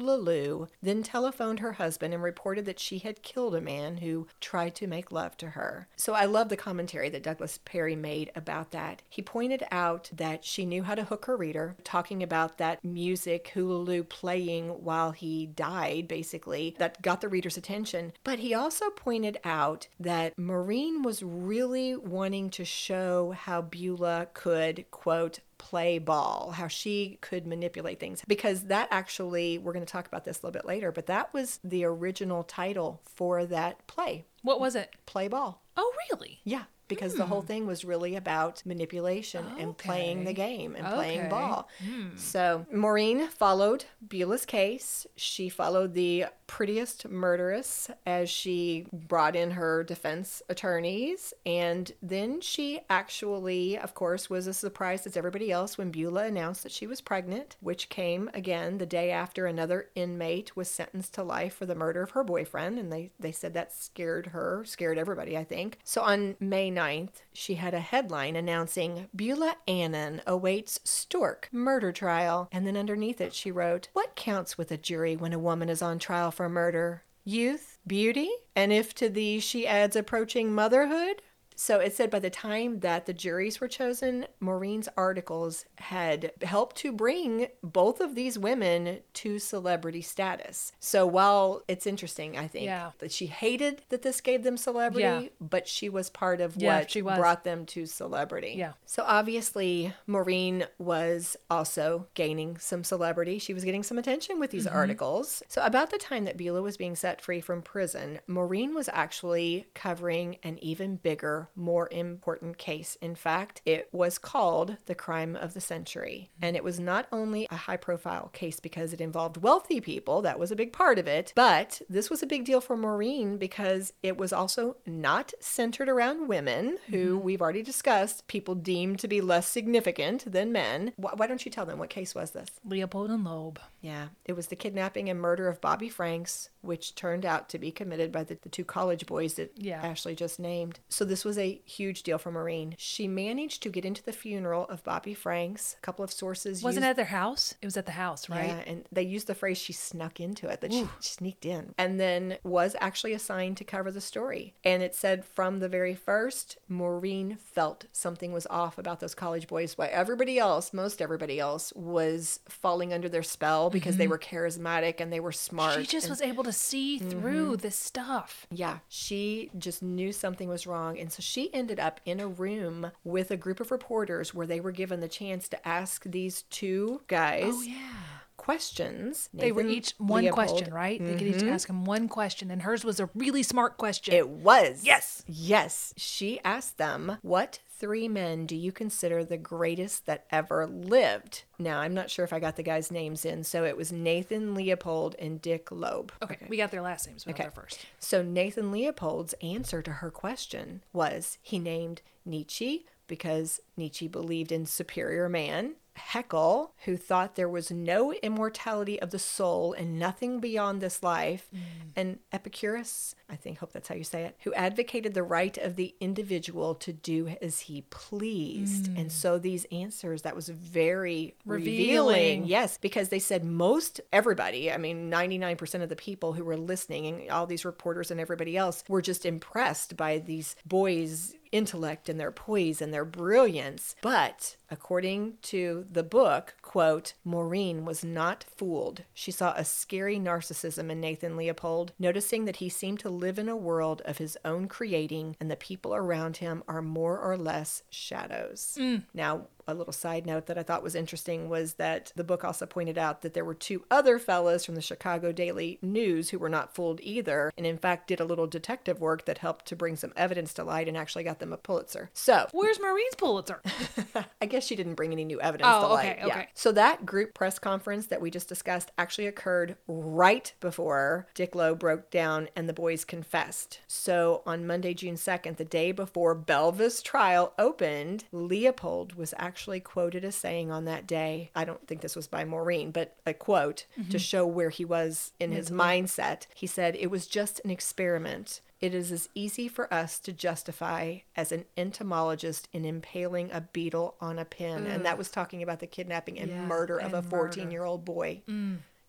then 0.82 1.02
telephoned 1.02 1.60
her 1.60 1.72
husband 1.72 2.14
and 2.14 2.22
reported 2.22 2.64
that 2.64 2.78
she 2.78 2.98
had 2.98 3.22
killed 3.22 3.54
a 3.54 3.60
man 3.60 3.98
who 3.98 4.26
tried 4.40 4.74
to 4.76 4.86
make 4.86 5.12
love 5.12 5.36
to 5.38 5.50
her. 5.50 5.88
So 5.96 6.14
I 6.14 6.24
love 6.24 6.48
the 6.48 6.56
commentary 6.56 7.08
that 7.10 7.22
Douglas 7.22 7.58
Perry 7.64 7.96
made 7.96 8.30
about 8.34 8.70
that. 8.70 9.02
He 9.08 9.22
pointed 9.22 9.64
out 9.70 10.10
that 10.12 10.44
she 10.44 10.64
knew 10.64 10.82
how 10.82 10.94
to 10.94 11.04
hook 11.04 11.26
her 11.26 11.36
reader, 11.36 11.76
talking 11.84 12.22
about 12.22 12.58
that 12.58 12.84
music, 12.84 13.48
Hula 13.54 14.04
playing 14.04 14.68
while 14.84 15.10
he 15.10 15.46
died, 15.46 16.08
basically, 16.08 16.74
that 16.78 17.02
got 17.02 17.20
the 17.20 17.28
reader's 17.48 17.56
attention. 17.56 18.12
But 18.24 18.38
he 18.40 18.52
also 18.52 18.90
pointed 18.90 19.38
out 19.44 19.88
that 19.98 20.38
Maureen 20.38 21.02
was 21.02 21.22
really 21.22 21.96
wanting 21.96 22.50
to 22.50 22.64
show 22.64 23.30
how 23.30 23.62
Beulah 23.62 24.28
could, 24.34 24.84
quote, 24.90 25.40
play 25.56 25.98
ball, 25.98 26.52
how 26.52 26.68
she 26.68 27.18
could 27.20 27.46
manipulate 27.46 27.98
things. 27.98 28.22
Because 28.28 28.64
that 28.64 28.88
actually, 28.90 29.58
we're 29.58 29.72
going 29.72 29.84
to 29.84 29.90
talk 29.90 30.06
about 30.06 30.24
this 30.24 30.36
a 30.42 30.46
little 30.46 30.52
bit 30.52 30.66
later, 30.66 30.92
but 30.92 31.06
that 31.06 31.32
was 31.32 31.58
the 31.64 31.84
original 31.84 32.44
title 32.44 33.00
for 33.04 33.46
that 33.46 33.86
play, 33.86 34.24
What 34.42 34.60
was 34.60 34.74
it? 34.76 34.94
Play 35.06 35.28
Ball. 35.28 35.62
Oh, 35.76 35.92
really? 36.10 36.40
Yeah. 36.44 36.64
Because 36.88 37.14
the 37.14 37.26
whole 37.26 37.42
hmm. 37.42 37.46
thing 37.46 37.66
was 37.66 37.84
really 37.84 38.16
about 38.16 38.62
manipulation 38.64 39.44
and 39.58 39.76
playing 39.76 40.24
the 40.24 40.32
game 40.32 40.74
and 40.74 40.86
playing 40.86 41.20
Okay. 41.20 41.28
ball. 41.28 41.68
Hmm. 41.84 42.16
So 42.16 42.66
Maureen 42.72 43.28
followed 43.28 43.84
Beulah's 44.06 44.46
case. 44.46 45.06
She 45.16 45.48
followed 45.48 45.94
the 45.94 46.26
prettiest 46.46 47.06
murderess 47.08 47.90
as 48.06 48.30
she 48.30 48.86
brought 48.92 49.36
in 49.36 49.50
her 49.50 49.84
defense 49.84 50.42
attorneys. 50.48 51.34
And 51.44 51.92
then 52.02 52.40
she 52.40 52.80
actually, 52.88 53.78
of 53.78 53.94
course, 53.94 54.30
was 54.30 54.48
as 54.48 54.56
surprised 54.56 55.06
as 55.06 55.16
everybody 55.16 55.52
else 55.52 55.76
when 55.76 55.90
Beulah 55.90 56.24
announced 56.24 56.62
that 56.62 56.72
she 56.72 56.86
was 56.86 57.02
pregnant, 57.02 57.56
which 57.60 57.90
came 57.90 58.30
again 58.32 58.78
the 58.78 58.86
day 58.86 59.10
after 59.10 59.46
another 59.46 59.90
inmate 59.94 60.56
was 60.56 60.70
sentenced 60.70 61.12
to 61.14 61.22
life 61.22 61.54
for 61.54 61.66
the 61.66 61.74
murder 61.74 62.02
of 62.02 62.12
her 62.12 62.24
boyfriend. 62.24 62.78
And 62.78 62.90
they, 62.90 63.10
they 63.20 63.32
said 63.32 63.52
that 63.52 63.74
scared 63.74 64.28
her, 64.28 64.64
scared 64.64 64.96
everybody, 64.96 65.36
I 65.36 65.44
think. 65.44 65.58
think. 65.58 65.78
So 65.84 66.02
on 66.02 66.36
May 66.40 66.70
9th, 66.78 67.22
she 67.32 67.56
had 67.56 67.74
a 67.74 67.80
headline 67.80 68.36
announcing 68.36 69.08
Beulah 69.14 69.56
Annan 69.66 70.22
awaits 70.28 70.78
Stork 70.84 71.48
murder 71.50 71.90
trial. 71.90 72.48
And 72.52 72.64
then 72.64 72.76
underneath 72.76 73.20
it, 73.20 73.34
she 73.34 73.50
wrote, 73.50 73.88
What 73.94 74.14
counts 74.14 74.56
with 74.56 74.70
a 74.70 74.76
jury 74.76 75.16
when 75.16 75.32
a 75.32 75.40
woman 75.40 75.68
is 75.68 75.82
on 75.82 75.98
trial 75.98 76.30
for 76.30 76.48
murder? 76.48 77.02
Youth, 77.24 77.78
beauty, 77.84 78.30
and 78.54 78.72
if 78.72 78.94
to 78.94 79.08
these 79.08 79.42
she 79.42 79.66
adds 79.66 79.96
approaching 79.96 80.52
motherhood? 80.52 81.20
So 81.60 81.80
it 81.80 81.92
said 81.92 82.08
by 82.08 82.20
the 82.20 82.30
time 82.30 82.80
that 82.80 83.06
the 83.06 83.12
juries 83.12 83.60
were 83.60 83.66
chosen, 83.66 84.26
Maureen's 84.38 84.88
articles 84.96 85.64
had 85.78 86.30
helped 86.42 86.76
to 86.76 86.92
bring 86.92 87.48
both 87.64 88.00
of 88.00 88.14
these 88.14 88.38
women 88.38 89.00
to 89.14 89.40
celebrity 89.40 90.00
status. 90.00 90.70
So 90.78 91.04
while 91.04 91.62
it's 91.66 91.84
interesting, 91.84 92.38
I 92.38 92.46
think, 92.46 92.66
Yeah. 92.66 92.92
that 92.98 93.10
she 93.10 93.26
hated 93.26 93.82
that 93.88 94.02
this 94.02 94.20
gave 94.20 94.44
them 94.44 94.56
celebrity, 94.56 95.02
Yeah. 95.24 95.28
but 95.40 95.66
she 95.66 95.88
was 95.88 96.10
part 96.10 96.40
of 96.40 96.54
Yeah, 96.56 96.84
what 97.02 97.16
brought 97.16 97.42
them 97.42 97.66
to 97.66 97.86
celebrity. 97.86 98.54
Yeah. 98.56 98.74
So 98.86 99.02
obviously, 99.04 99.92
Maureen 100.06 100.64
was 100.78 101.36
also 101.50 102.06
gaining 102.14 102.56
some 102.58 102.84
celebrity. 102.84 103.40
She 103.40 103.52
was 103.52 103.64
getting 103.64 103.82
some 103.82 103.98
attention 103.98 104.38
with 104.38 104.52
these 104.52 104.66
Mm-hmm. 104.66 104.76
articles. 104.76 105.42
So, 105.48 105.60
about 105.64 105.90
the 105.90 105.98
time 105.98 106.24
that 106.26 106.36
Beulah 106.36 106.62
was 106.62 106.76
being 106.76 106.94
set 106.94 107.20
free 107.20 107.40
from 107.40 107.62
prison, 107.62 108.20
Maureen 108.28 108.74
was 108.76 108.88
actually 108.92 109.66
covering 109.74 110.36
an 110.44 110.58
even 110.62 110.94
bigger, 110.96 111.47
more 111.54 111.88
important 111.90 112.58
case. 112.58 112.96
In 113.00 113.14
fact, 113.14 113.62
it 113.64 113.88
was 113.92 114.18
called 114.18 114.76
the 114.86 114.94
crime 114.94 115.36
of 115.36 115.54
the 115.54 115.60
century. 115.60 116.30
And 116.40 116.56
it 116.56 116.64
was 116.64 116.78
not 116.80 117.06
only 117.12 117.46
a 117.50 117.56
high 117.56 117.76
profile 117.76 118.30
case 118.32 118.60
because 118.60 118.92
it 118.92 119.00
involved 119.00 119.38
wealthy 119.38 119.80
people, 119.80 120.22
that 120.22 120.38
was 120.38 120.50
a 120.50 120.56
big 120.56 120.72
part 120.72 120.98
of 120.98 121.06
it, 121.06 121.32
but 121.34 121.80
this 121.88 122.10
was 122.10 122.22
a 122.22 122.26
big 122.26 122.44
deal 122.44 122.60
for 122.60 122.76
Maureen 122.76 123.38
because 123.38 123.92
it 124.02 124.16
was 124.16 124.32
also 124.32 124.76
not 124.86 125.32
centered 125.40 125.88
around 125.88 126.28
women 126.28 126.78
who 126.90 127.16
mm-hmm. 127.16 127.24
we've 127.24 127.42
already 127.42 127.62
discussed 127.62 128.26
people 128.28 128.54
deemed 128.54 128.98
to 129.00 129.08
be 129.08 129.20
less 129.20 129.46
significant 129.46 130.30
than 130.30 130.52
men. 130.52 130.92
Why, 130.96 131.12
why 131.16 131.26
don't 131.26 131.44
you 131.44 131.50
tell 131.50 131.66
them 131.66 131.78
what 131.78 131.90
case 131.90 132.14
was 132.14 132.32
this? 132.32 132.48
Leopold 132.64 133.10
and 133.10 133.24
Loeb. 133.24 133.58
Yeah, 133.80 134.08
it 134.24 134.32
was 134.34 134.48
the 134.48 134.56
kidnapping 134.56 135.08
and 135.08 135.20
murder 135.20 135.48
of 135.48 135.60
Bobby 135.60 135.88
Franks, 135.88 136.50
which 136.62 136.94
turned 136.96 137.24
out 137.24 137.48
to 137.50 137.58
be 137.58 137.70
committed 137.70 138.10
by 138.10 138.24
the, 138.24 138.36
the 138.42 138.48
two 138.48 138.64
college 138.64 139.06
boys 139.06 139.34
that 139.34 139.52
Yeah. 139.56 139.80
Ashley 139.80 140.14
just 140.16 140.40
named. 140.40 140.80
So 140.88 141.04
this 141.04 141.24
was 141.24 141.38
a 141.38 141.60
huge 141.64 142.02
deal 142.02 142.18
for 142.18 142.32
Maureen. 142.32 142.74
She 142.76 143.06
managed 143.06 143.62
to 143.62 143.68
get 143.70 143.84
into 143.84 144.02
the 144.02 144.12
funeral 144.12 144.64
of 144.68 144.82
Bobby 144.82 145.14
Franks. 145.14 145.76
A 145.78 145.80
couple 145.82 146.04
of 146.04 146.10
sources 146.12 146.62
Wasn't 146.62 146.84
it 146.84 146.86
used- 146.86 146.90
at 146.90 146.96
their 146.96 147.04
house? 147.06 147.54
It 147.62 147.66
was 147.66 147.76
at 147.76 147.86
the 147.86 147.92
house, 147.92 148.28
right? 148.28 148.46
yeah, 148.48 148.62
and 148.66 148.84
they 148.90 149.02
used 149.02 149.28
the 149.28 149.34
phrase 149.34 149.58
she 149.58 149.72
snuck 149.72 150.18
into 150.18 150.48
it, 150.48 150.60
that 150.60 150.72
she 150.72 150.88
sneaked 151.00 151.46
in, 151.46 151.74
and 151.78 152.00
then 152.00 152.38
was 152.42 152.74
actually 152.80 153.12
assigned 153.12 153.56
to 153.58 153.64
cover 153.64 153.90
the 153.92 154.00
story. 154.00 154.54
And 154.64 154.82
it 154.82 154.94
said 154.96 155.24
from 155.24 155.60
the 155.60 155.68
very 155.68 155.94
first, 155.94 156.58
Maureen 156.68 157.36
felt 157.36 157.86
something 157.92 158.32
was 158.32 158.46
off 158.50 158.76
about 158.78 159.00
those 159.00 159.14
college 159.14 159.46
boys, 159.46 159.78
why 159.78 159.86
everybody 159.86 160.38
else, 160.38 160.72
most 160.72 161.00
everybody 161.00 161.38
else, 161.38 161.72
was 161.76 162.40
falling 162.48 162.92
under 162.92 163.08
their 163.08 163.22
spell 163.22 163.67
because 163.70 163.96
they 163.96 164.06
were 164.08 164.18
charismatic 164.18 165.00
and 165.00 165.12
they 165.12 165.20
were 165.20 165.32
smart. 165.32 165.72
Mm-hmm. 165.74 165.80
She 165.82 165.86
just 165.88 166.06
and- 166.06 166.10
was 166.10 166.22
able 166.22 166.44
to 166.44 166.52
see 166.52 166.98
through 166.98 167.56
this 167.58 167.76
stuff. 167.76 168.46
yeah, 168.50 168.78
she 168.88 169.50
just 169.58 169.82
knew 169.82 170.12
something 170.12 170.48
was 170.48 170.66
wrong. 170.66 170.98
And 170.98 171.12
so 171.12 171.20
she 171.20 171.52
ended 171.54 171.78
up 171.80 172.00
in 172.04 172.20
a 172.20 172.26
room 172.28 172.90
with 173.04 173.30
a 173.30 173.36
group 173.36 173.60
of 173.60 173.70
reporters 173.70 174.34
where 174.34 174.46
they 174.46 174.60
were 174.60 174.72
given 174.72 175.00
the 175.00 175.08
chance 175.08 175.48
to 175.48 175.68
ask 175.68 176.04
these 176.04 176.42
two 176.42 177.02
guys 177.06 177.44
Oh 177.46 177.62
yeah. 177.62 178.17
Questions. 178.48 179.28
They 179.34 179.52
were 179.52 179.66
each 179.66 179.92
one 179.98 180.22
Leopold- 180.24 180.48
question, 180.48 180.72
right? 180.72 181.04
They 181.04 181.12
could 181.12 181.26
each 181.26 181.34
mm-hmm. 181.36 181.50
ask 181.50 181.68
him 181.68 181.84
one 181.84 182.08
question, 182.08 182.50
and 182.50 182.62
hers 182.62 182.82
was 182.82 182.98
a 182.98 183.10
really 183.14 183.42
smart 183.42 183.76
question. 183.76 184.14
It 184.14 184.26
was. 184.26 184.84
Yes. 184.84 185.22
Yes. 185.26 185.92
She 185.98 186.40
asked 186.44 186.78
them, 186.78 187.18
What 187.20 187.58
three 187.68 188.08
men 188.08 188.46
do 188.46 188.56
you 188.56 188.72
consider 188.72 189.22
the 189.22 189.36
greatest 189.36 190.06
that 190.06 190.24
ever 190.30 190.66
lived? 190.66 191.42
Now, 191.58 191.80
I'm 191.80 191.92
not 191.92 192.08
sure 192.08 192.24
if 192.24 192.32
I 192.32 192.40
got 192.40 192.56
the 192.56 192.62
guys' 192.62 192.90
names 192.90 193.26
in. 193.26 193.44
So 193.44 193.64
it 193.64 193.76
was 193.76 193.92
Nathan 193.92 194.54
Leopold 194.54 195.14
and 195.18 195.42
Dick 195.42 195.70
Loeb. 195.70 196.10
okay, 196.22 196.46
we 196.48 196.56
got 196.56 196.70
their 196.70 196.80
last 196.80 197.06
names, 197.06 197.26
Okay. 197.28 197.48
first. 197.54 197.84
So 197.98 198.22
Nathan 198.22 198.72
Leopold's 198.72 199.34
answer 199.42 199.82
to 199.82 199.92
her 199.92 200.10
question 200.10 200.82
was 200.94 201.36
he 201.42 201.58
named 201.58 202.00
Nietzsche 202.24 202.86
because 203.08 203.60
Nietzsche 203.76 204.08
believed 204.08 204.52
in 204.52 204.64
superior 204.64 205.28
man. 205.28 205.74
Haeckel, 205.98 206.72
who 206.84 206.96
thought 206.96 207.34
there 207.34 207.48
was 207.48 207.70
no 207.70 208.12
immortality 208.14 209.00
of 209.00 209.10
the 209.10 209.18
soul 209.18 209.72
and 209.72 209.98
nothing 209.98 210.40
beyond 210.40 210.80
this 210.80 211.02
life, 211.02 211.48
mm. 211.54 211.60
and 211.96 212.18
Epicurus, 212.32 213.14
I 213.28 213.36
think, 213.36 213.58
hope 213.58 213.72
that's 213.72 213.88
how 213.88 213.94
you 213.94 214.04
say 214.04 214.24
it, 214.24 214.36
who 214.44 214.54
advocated 214.54 215.14
the 215.14 215.22
right 215.22 215.56
of 215.58 215.76
the 215.76 215.94
individual 216.00 216.74
to 216.76 216.92
do 216.92 217.28
as 217.42 217.60
he 217.60 217.82
pleased. 217.90 218.90
Mm. 218.90 219.00
And 219.00 219.12
so 219.12 219.38
these 219.38 219.66
answers, 219.66 220.22
that 220.22 220.36
was 220.36 220.48
very 220.48 221.34
revealing. 221.44 222.08
Revealing. 222.08 222.44
Yes, 222.46 222.78
because 222.78 223.08
they 223.08 223.18
said 223.18 223.44
most 223.44 224.00
everybody, 224.12 224.72
I 224.72 224.78
mean, 224.78 225.10
99% 225.10 225.82
of 225.82 225.88
the 225.88 225.96
people 225.96 226.32
who 226.32 226.44
were 226.44 226.56
listening 226.56 227.06
and 227.06 227.30
all 227.30 227.46
these 227.46 227.64
reporters 227.64 228.10
and 228.10 228.20
everybody 228.20 228.56
else 228.56 228.84
were 228.88 229.02
just 229.02 229.26
impressed 229.26 229.96
by 229.96 230.18
these 230.18 230.56
boys' 230.64 231.34
intellect 231.52 232.08
and 232.08 232.18
their 232.18 232.32
poise 232.32 232.80
and 232.80 232.92
their 232.92 233.04
brilliance. 233.04 233.94
But 234.02 234.56
according 234.70 235.34
to 235.42 235.86
the 235.90 236.02
book, 236.02 236.54
quote, 236.62 237.14
Maureen 237.24 237.84
was 237.84 238.04
not 238.04 238.44
fooled. 238.56 239.04
She 239.14 239.30
saw 239.30 239.52
a 239.54 239.64
scary 239.64 240.18
narcissism 240.18 240.90
in 240.90 241.00
Nathan 241.00 241.36
Leopold, 241.36 241.92
noticing 241.98 242.44
that 242.44 242.56
he 242.56 242.68
seemed 242.68 243.00
to 243.00 243.10
live 243.10 243.38
in 243.38 243.48
a 243.48 243.56
world 243.56 244.02
of 244.04 244.18
his 244.18 244.36
own 244.44 244.68
creating 244.68 245.36
and 245.40 245.50
the 245.50 245.56
people 245.56 245.94
around 245.94 246.38
him 246.38 246.62
are 246.68 246.82
more 246.82 247.18
or 247.18 247.36
less 247.36 247.82
shadows. 247.90 248.76
Mm. 248.78 249.04
Now, 249.14 249.46
a 249.68 249.74
little 249.74 249.92
side 249.92 250.26
note 250.26 250.46
that 250.46 250.58
I 250.58 250.62
thought 250.62 250.82
was 250.82 250.94
interesting 250.94 251.48
was 251.48 251.74
that 251.74 252.10
the 252.16 252.24
book 252.24 252.42
also 252.44 252.66
pointed 252.66 252.98
out 252.98 253.22
that 253.22 253.34
there 253.34 253.44
were 253.44 253.54
two 253.54 253.84
other 253.90 254.18
fellas 254.18 254.64
from 254.64 254.74
the 254.74 254.80
Chicago 254.80 255.30
Daily 255.30 255.78
News 255.82 256.30
who 256.30 256.38
were 256.38 256.48
not 256.48 256.74
fooled 256.74 257.00
either, 257.02 257.52
and 257.56 257.66
in 257.66 257.78
fact 257.78 258.08
did 258.08 258.18
a 258.20 258.24
little 258.24 258.46
detective 258.46 259.00
work 259.00 259.26
that 259.26 259.38
helped 259.38 259.66
to 259.66 259.76
bring 259.76 259.94
some 259.96 260.12
evidence 260.16 260.54
to 260.54 260.64
light 260.64 260.88
and 260.88 260.96
actually 260.96 261.24
got 261.24 261.38
them 261.38 261.52
a 261.52 261.56
Pulitzer. 261.58 262.10
So, 262.14 262.48
Where's 262.52 262.80
Maureen's 262.80 263.14
Pulitzer? 263.16 263.60
I 264.40 264.46
guess 264.46 264.64
she 264.66 264.74
didn't 264.74 264.94
bring 264.94 265.12
any 265.12 265.24
new 265.24 265.40
evidence 265.40 265.68
Oh, 265.70 265.82
to 265.82 265.86
light. 265.88 266.18
okay, 266.18 266.26
okay. 266.26 266.48
So 266.54 266.72
that 266.72 267.04
group 267.04 267.34
press 267.34 267.58
conference 267.58 268.06
that 268.06 268.20
we 268.22 268.30
just 268.30 268.48
discussed 268.48 268.90
actually 268.96 269.26
occurred 269.26 269.76
right 269.86 270.52
before 270.60 271.26
Dick 271.34 271.54
Loeb 271.54 271.78
broke 271.78 272.10
down 272.10 272.48
and 272.56 272.68
the 272.68 272.72
boys 272.72 273.04
confessed. 273.04 273.80
So 273.86 274.42
on 274.46 274.66
Monday, 274.66 274.94
June 274.94 275.16
2nd, 275.16 275.56
the 275.58 275.64
day 275.66 275.92
before 275.92 276.34
Belva's 276.34 277.02
trial 277.02 277.52
opened, 277.58 278.24
Leopold 278.32 279.14
was 279.14 279.34
actually 279.36 279.57
quoted 279.80 280.24
a 280.24 280.32
saying 280.32 280.70
on 280.70 280.84
that 280.84 281.06
day, 281.06 281.50
I 281.54 281.64
don't 281.64 281.86
think 281.86 282.00
this 282.00 282.14
was 282.16 282.26
by 282.26 282.44
Maureen, 282.44 282.90
but 282.90 283.16
a 283.26 283.34
quote 283.34 283.86
Mm-hmm. 283.98 284.10
to 284.10 284.18
show 284.18 284.46
where 284.46 284.70
he 284.70 284.84
was 284.84 285.32
in 285.40 285.50
his 285.52 285.70
mindset. 285.70 286.46
He 286.54 286.66
said, 286.66 286.96
It 286.96 287.10
was 287.10 287.26
just 287.26 287.60
an 287.64 287.70
experiment. 287.70 288.60
It 288.80 288.94
is 288.94 289.10
as 289.10 289.28
easy 289.34 289.66
for 289.66 289.92
us 289.92 290.20
to 290.20 290.32
justify 290.32 291.18
as 291.34 291.50
an 291.50 291.64
entomologist 291.76 292.68
in 292.72 292.84
impaling 292.84 293.50
a 293.52 293.60
beetle 293.60 294.14
on 294.20 294.38
a 294.38 294.44
pin. 294.44 294.86
And 294.86 295.04
that 295.04 295.18
was 295.18 295.30
talking 295.30 295.62
about 295.64 295.80
the 295.80 295.86
kidnapping 295.88 296.38
and 296.38 296.50
Yeah, 296.50 296.64
murder 296.64 296.96
of 296.98 297.12
a 297.12 297.16
and 297.18 297.24
murder. 297.26 297.36
14 297.36 297.70
year 297.72 297.82
old 297.84 298.04
boy. 298.04 298.42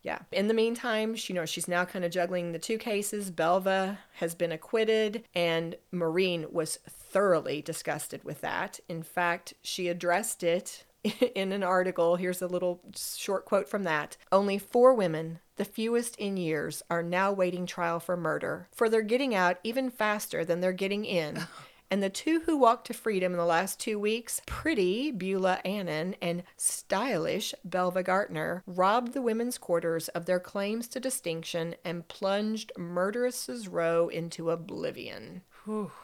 Yeah. 0.02 0.20
In 0.32 0.48
the 0.48 0.54
meantime, 0.54 1.16
she, 1.16 1.34
you 1.34 1.40
know, 1.40 1.46
she's 1.46 1.68
now 1.68 1.86
kind 1.86 2.06
of 2.06 2.12
juggling 2.12 2.52
the 2.52 2.60
two 2.60 2.78
cases. 2.78 3.32
Belva 3.32 4.00
has 4.14 4.34
been 4.34 4.52
acquitted, 4.52 5.24
and 5.36 5.76
Maureen 5.92 6.46
was 6.52 6.78
thoroughly 6.88 7.62
disgusted 7.62 8.24
with 8.24 8.42
that. 8.42 8.80
In 8.88 9.04
fact, 9.04 9.54
she 9.62 9.90
addressed 9.90 10.44
it 10.44 10.86
in 11.36 11.52
an 11.52 11.64
article. 11.64 12.16
Here's 12.16 12.42
a 12.42 12.48
little 12.48 12.82
short 12.96 13.46
quote 13.46 13.68
from 13.68 13.84
that. 13.84 14.18
Only 14.32 14.58
four 14.58 14.94
women, 14.94 15.40
the 15.58 15.66
fewest 15.66 16.16
in 16.16 16.38
years, 16.38 16.82
are 16.90 17.04
now 17.04 17.32
waiting 17.32 17.66
trial 17.66 18.00
for 18.00 18.16
murder, 18.16 18.70
for 18.74 18.90
they're 18.90 19.02
getting 19.02 19.36
out 19.36 19.58
even 19.64 19.90
faster 19.90 20.46
than 20.46 20.62
they're 20.62 20.72
getting 20.72 21.06
in. 21.06 21.46
And 21.92 22.04
the 22.04 22.10
two 22.10 22.42
who 22.42 22.56
walked 22.56 22.86
to 22.88 22.94
freedom 22.94 23.32
in 23.32 23.38
the 23.40 23.46
last 23.46 23.80
two 23.80 23.98
weeks, 23.98 24.42
pretty 24.46 25.12
Beulah 25.12 25.60
Annan 25.66 26.16
and 26.22 26.44
stylish 26.56 27.54
Belva 27.64 28.04
Gaertner, 28.04 28.62
robbed 28.68 29.14
the 29.14 29.24
women's 29.24 29.58
quarters 29.58 30.08
of 30.10 30.26
their 30.26 30.40
claims 30.40 30.88
to 30.90 31.00
distinction 31.00 31.76
and 31.84 32.08
plunged 32.08 32.72
Murderess's 32.78 33.68
Row 33.68 34.08
into 34.08 34.52
oblivion. 34.52 35.42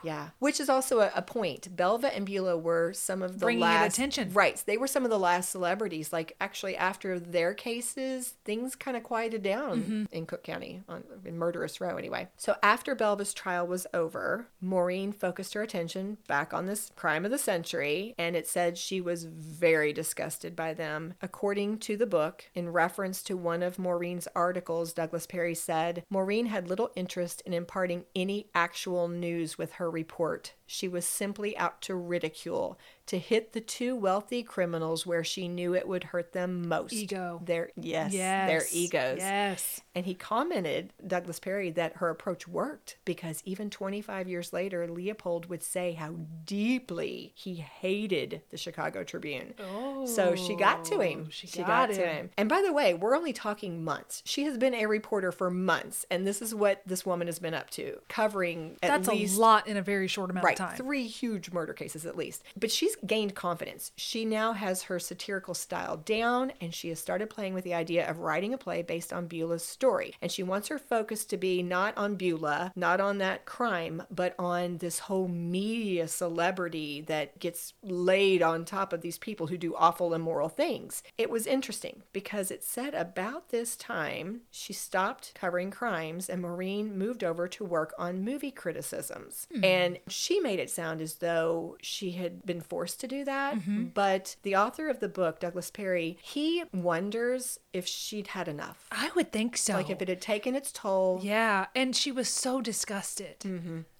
Yeah, 0.03 0.29
which 0.39 0.59
is 0.59 0.69
also 0.69 0.99
a, 0.99 1.11
a 1.15 1.21
point. 1.21 1.75
Belva 1.75 2.15
and 2.15 2.25
Beulah 2.25 2.57
were 2.57 2.93
some 2.93 3.21
of 3.21 3.39
the 3.39 3.45
Bringing 3.45 3.61
last 3.61 3.93
attention. 3.95 4.31
Right, 4.33 4.61
they 4.65 4.77
were 4.77 4.87
some 4.87 5.03
of 5.03 5.09
the 5.09 5.19
last 5.19 5.49
celebrities. 5.49 6.13
Like 6.13 6.35
actually, 6.39 6.75
after 6.77 7.19
their 7.19 7.53
cases, 7.53 8.35
things 8.45 8.75
kind 8.75 8.95
of 8.97 9.03
quieted 9.03 9.43
down 9.43 9.65
Mm-hmm. 9.65 10.03
in 10.11 10.25
Cook 10.25 10.43
County 10.43 10.83
on 10.87 11.03
in 11.25 11.37
Murderess 11.37 11.81
Row. 11.81 11.97
Anyway, 11.97 12.27
so 12.37 12.55
after 12.61 12.95
Belva's 12.95 13.33
trial 13.33 13.65
was 13.67 13.87
over, 13.93 14.47
Maureen 14.61 15.11
focused 15.11 15.53
her 15.53 15.61
attention 15.61 16.17
back 16.27 16.53
on 16.53 16.65
this 16.65 16.91
crime 16.95 17.25
of 17.25 17.31
the 17.31 17.37
century, 17.37 18.13
and 18.17 18.35
it 18.35 18.47
said 18.47 18.77
she 18.77 19.01
was 19.01 19.25
very 19.25 19.91
disgusted 19.93 20.55
by 20.55 20.73
them. 20.73 21.13
According 21.21 21.79
to 21.79 21.97
the 21.97 22.05
book, 22.05 22.45
in 22.53 22.69
reference 22.69 23.21
to 23.23 23.35
one 23.35 23.63
of 23.63 23.79
Maureen's 23.79 24.27
articles, 24.35 24.93
Douglas 24.93 25.25
Perry 25.25 25.55
said 25.55 26.03
Maureen 26.09 26.47
had 26.47 26.67
little 26.69 26.91
interest 26.95 27.41
in 27.45 27.53
imparting 27.53 28.05
any 28.15 28.47
actual 28.53 29.07
news 29.07 29.44
news 29.45 29.59
with 29.59 29.73
her 29.73 29.91
report. 29.91 30.53
She 30.65 30.87
was 30.87 31.05
simply 31.05 31.55
out 31.55 31.79
to 31.83 31.93
ridicule, 31.93 32.79
to 33.07 33.19
hit 33.19 33.53
the 33.53 33.61
two 33.61 33.95
wealthy 33.95 34.41
criminals 34.43 35.05
where 35.05 35.23
she 35.23 35.47
knew 35.47 35.75
it 35.75 35.87
would 35.87 36.05
hurt 36.05 36.33
them 36.33 36.67
most. 36.67 36.93
Ego. 36.93 37.41
Their 37.45 37.69
yes, 37.75 38.13
Yes. 38.13 38.49
their 38.49 38.63
egos. 38.71 39.17
Yes. 39.19 39.81
And 39.93 40.05
he 40.05 40.13
commented, 40.13 40.91
Douglas 41.05 41.39
Perry, 41.39 41.69
that 41.71 41.97
her 41.97 42.09
approach 42.09 42.47
worked 42.47 42.97
because 43.05 43.41
even 43.45 43.69
25 43.69 44.27
years 44.27 44.51
later, 44.51 44.87
Leopold 44.87 45.45
would 45.47 45.63
say 45.63 45.93
how 45.93 46.15
deeply 46.45 47.31
he 47.35 47.55
hated 47.55 48.41
the 48.49 48.57
Chicago 48.57 49.03
Tribune. 49.03 49.53
Oh, 49.59 50.05
so 50.05 50.35
she 50.35 50.55
got 50.55 50.83
to 50.85 50.99
him. 50.99 51.25
Oh, 51.27 51.29
she 51.29 51.47
got, 51.59 51.67
got 51.67 51.89
to 51.91 51.95
him. 51.95 52.15
him. 52.15 52.29
And 52.37 52.49
by 52.49 52.61
the 52.61 52.73
way, 52.73 52.93
we're 52.93 53.15
only 53.15 53.33
talking 53.33 53.83
months. 53.83 54.21
She 54.25 54.43
has 54.45 54.57
been 54.57 54.73
a 54.73 54.85
reporter 54.87 55.31
for 55.31 55.49
months, 55.49 56.05
and 56.09 56.25
this 56.25 56.41
is 56.41 56.53
what 56.55 56.81
this 56.85 57.05
woman 57.05 57.27
has 57.27 57.39
been 57.39 57.53
up 57.53 57.69
to, 57.71 57.99
covering 58.09 58.77
at 58.81 58.89
That's 58.89 59.07
least 59.07 59.37
a 59.37 59.41
lot 59.41 59.67
in 59.67 59.77
a 59.77 59.81
very 59.81 60.07
short 60.07 60.29
amount 60.29 60.45
right 60.45 60.59
of 60.59 60.67
time. 60.69 60.77
three 60.77 61.07
huge 61.07 61.51
murder 61.51 61.73
cases 61.73 62.05
at 62.05 62.15
least 62.17 62.43
but 62.57 62.71
she's 62.71 62.94
gained 63.05 63.35
confidence. 63.35 63.91
She 63.95 64.25
now 64.25 64.53
has 64.53 64.83
her 64.83 64.99
satirical 64.99 65.53
style 65.53 65.97
down 65.97 66.51
and 66.61 66.73
she 66.73 66.89
has 66.89 66.99
started 66.99 67.29
playing 67.29 67.53
with 67.53 67.63
the 67.63 67.73
idea 67.73 68.09
of 68.09 68.19
writing 68.19 68.53
a 68.53 68.57
play 68.57 68.81
based 68.81 69.13
on 69.13 69.27
beulah's 69.27 69.63
story. 69.63 70.13
And 70.21 70.31
she 70.31 70.43
wants 70.43 70.67
her 70.67 70.79
focus 70.79 71.25
to 71.25 71.37
be 71.37 71.61
not 71.61 71.97
on 71.97 72.15
beulah 72.15 72.71
not 72.75 72.99
on 72.99 73.17
that 73.19 73.45
crime 73.45 74.03
but 74.09 74.35
on 74.39 74.77
this 74.77 74.99
whole 74.99 75.27
media 75.27 76.07
celebrity 76.07 77.01
that 77.01 77.39
gets 77.39 77.73
laid 77.83 78.41
on 78.41 78.65
top 78.65 78.93
of 78.93 79.01
these 79.01 79.17
people 79.17 79.47
who 79.47 79.57
do 79.57 79.75
awful 79.75 80.13
immoral 80.13 80.49
things. 80.49 81.03
It 81.17 81.29
was 81.29 81.47
interesting 81.47 82.03
because 82.13 82.51
it 82.51 82.63
said 82.63 82.93
about 82.93 83.49
this 83.49 83.75
time 83.75 84.41
she 84.51 84.73
stopped 84.73 85.33
covering 85.35 85.71
crimes 85.71 86.29
and 86.29 86.41
maureen 86.41 86.97
moved 86.97 87.23
over 87.23 87.47
to 87.47 87.65
work 87.65 87.93
on 87.97 88.23
movie 88.23 88.51
criticisms. 88.51 89.47
Hmm. 89.53 89.63
And 89.63 89.99
she 90.07 90.39
made 90.39 90.59
it 90.59 90.69
sound 90.69 91.01
as 91.01 91.15
though 91.15 91.77
she 91.81 92.11
had 92.11 92.45
been 92.45 92.61
forced 92.61 92.84
to 92.93 93.07
do 93.07 93.25
that. 93.25 93.55
Mm-hmm. 93.55 93.85
But 93.93 94.35
the 94.43 94.55
author 94.55 94.87
of 94.87 94.99
the 94.99 95.09
book, 95.09 95.39
Douglas 95.39 95.71
Perry, 95.71 96.19
he 96.21 96.63
wonders 96.71 97.59
if 97.73 97.87
she'd 97.87 98.27
had 98.27 98.47
enough. 98.47 98.85
I 98.91 99.09
would 99.15 99.31
think 99.31 99.57
so. 99.57 99.73
Like 99.73 99.89
if 99.89 100.01
it 100.01 100.09
had 100.09 100.21
taken 100.21 100.55
its 100.55 100.71
toll. 100.71 101.19
Yeah, 101.23 101.65
and 101.75 101.95
she 101.95 102.11
was 102.11 102.29
so 102.29 102.61
disgusted. 102.61 103.37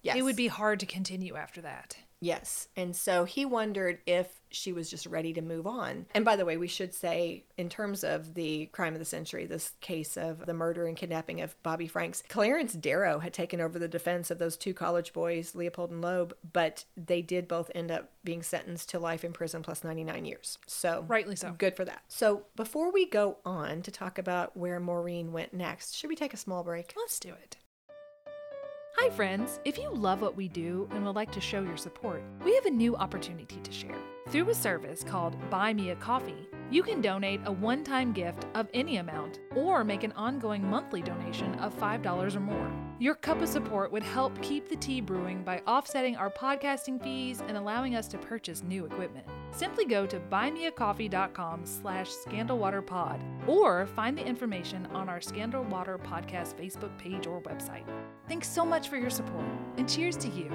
Yes. 0.02 0.16
It 0.16 0.22
would 0.22 0.36
be 0.36 0.46
hard 0.46 0.78
to 0.80 0.86
continue 0.86 1.34
after 1.34 1.60
that. 1.62 1.96
Yes. 2.20 2.68
And 2.76 2.96
so 2.96 3.24
he 3.24 3.44
wondered 3.44 3.98
if 4.06 4.40
she 4.50 4.72
was 4.72 4.88
just 4.88 5.06
ready 5.06 5.32
to 5.34 5.42
move 5.42 5.66
on. 5.66 6.06
And 6.14 6.24
by 6.24 6.36
the 6.36 6.44
way, 6.44 6.56
we 6.56 6.68
should 6.68 6.94
say, 6.94 7.44
in 7.58 7.68
terms 7.68 8.04
of 8.04 8.34
the 8.34 8.66
crime 8.66 8.94
of 8.94 8.98
the 8.98 9.04
century, 9.04 9.44
this 9.44 9.72
case 9.80 10.16
of 10.16 10.46
the 10.46 10.54
murder 10.54 10.86
and 10.86 10.96
kidnapping 10.96 11.40
of 11.40 11.60
Bobby 11.62 11.86
Franks, 11.86 12.22
Clarence 12.28 12.72
Darrow 12.72 13.18
had 13.18 13.34
taken 13.34 13.60
over 13.60 13.78
the 13.78 13.88
defense 13.88 14.30
of 14.30 14.38
those 14.38 14.56
two 14.56 14.72
college 14.72 15.12
boys, 15.12 15.54
Leopold 15.54 15.90
and 15.90 16.00
Loeb, 16.00 16.34
but 16.52 16.84
they 16.96 17.20
did 17.20 17.46
both 17.48 17.70
end 17.74 17.90
up 17.90 18.10
being 18.24 18.42
sentenced 18.42 18.88
to 18.90 18.98
life 18.98 19.24
in 19.24 19.32
prison 19.32 19.62
plus 19.62 19.84
99 19.84 20.24
years. 20.24 20.58
So, 20.66 21.04
Rightly 21.06 21.36
so. 21.36 21.54
Good 21.58 21.76
for 21.76 21.84
that. 21.84 22.02
So, 22.08 22.44
before 22.56 22.90
we 22.90 23.06
go 23.06 23.38
on 23.44 23.82
to 23.82 23.90
talk 23.90 24.18
about 24.18 24.56
where 24.56 24.80
Maureen 24.80 25.32
went 25.32 25.52
next, 25.52 25.94
should 25.94 26.08
we 26.08 26.16
take 26.16 26.34
a 26.34 26.38
small 26.38 26.62
break? 26.62 26.94
Let's 26.96 27.20
do 27.20 27.30
it. 27.30 27.56
Hi, 29.06 29.12
friends. 29.12 29.60
If 29.64 29.78
you 29.78 29.88
love 29.94 30.20
what 30.20 30.34
we 30.34 30.48
do 30.48 30.88
and 30.90 31.04
would 31.04 31.14
like 31.14 31.30
to 31.30 31.40
show 31.40 31.62
your 31.62 31.76
support, 31.76 32.24
we 32.44 32.56
have 32.56 32.66
a 32.66 32.70
new 32.70 32.96
opportunity 32.96 33.60
to 33.62 33.70
share. 33.70 33.94
Through 34.30 34.50
a 34.50 34.54
service 34.54 35.04
called 35.04 35.36
Buy 35.48 35.72
Me 35.72 35.90
a 35.90 35.94
Coffee, 35.94 36.48
you 36.72 36.82
can 36.82 37.00
donate 37.00 37.40
a 37.44 37.52
one 37.52 37.84
time 37.84 38.12
gift 38.12 38.46
of 38.56 38.68
any 38.74 38.96
amount 38.96 39.38
or 39.54 39.84
make 39.84 40.02
an 40.02 40.10
ongoing 40.16 40.68
monthly 40.68 41.02
donation 41.02 41.54
of 41.60 41.72
$5 41.78 42.34
or 42.34 42.40
more. 42.40 42.72
Your 42.98 43.14
cup 43.14 43.40
of 43.40 43.48
support 43.48 43.92
would 43.92 44.02
help 44.02 44.42
keep 44.42 44.68
the 44.68 44.74
tea 44.74 45.00
brewing 45.00 45.44
by 45.44 45.60
offsetting 45.68 46.16
our 46.16 46.28
podcasting 46.28 47.00
fees 47.00 47.44
and 47.46 47.56
allowing 47.56 47.94
us 47.94 48.08
to 48.08 48.18
purchase 48.18 48.64
new 48.64 48.86
equipment. 48.86 49.28
Simply 49.56 49.86
go 49.86 50.04
to 50.04 50.20
buymeacoffee.com 50.20 51.64
slash 51.64 52.10
scandalwaterpod 52.10 53.48
or 53.48 53.86
find 53.86 54.18
the 54.18 54.26
information 54.26 54.84
on 54.92 55.08
our 55.08 55.18
Scandal 55.18 55.64
Water 55.64 55.96
Podcast 55.96 56.56
Facebook 56.56 56.96
page 56.98 57.26
or 57.26 57.40
website. 57.40 57.86
Thanks 58.28 58.50
so 58.50 58.66
much 58.66 58.90
for 58.90 58.98
your 58.98 59.08
support 59.08 59.46
and 59.78 59.88
cheers 59.88 60.14
to 60.18 60.28
you. 60.28 60.50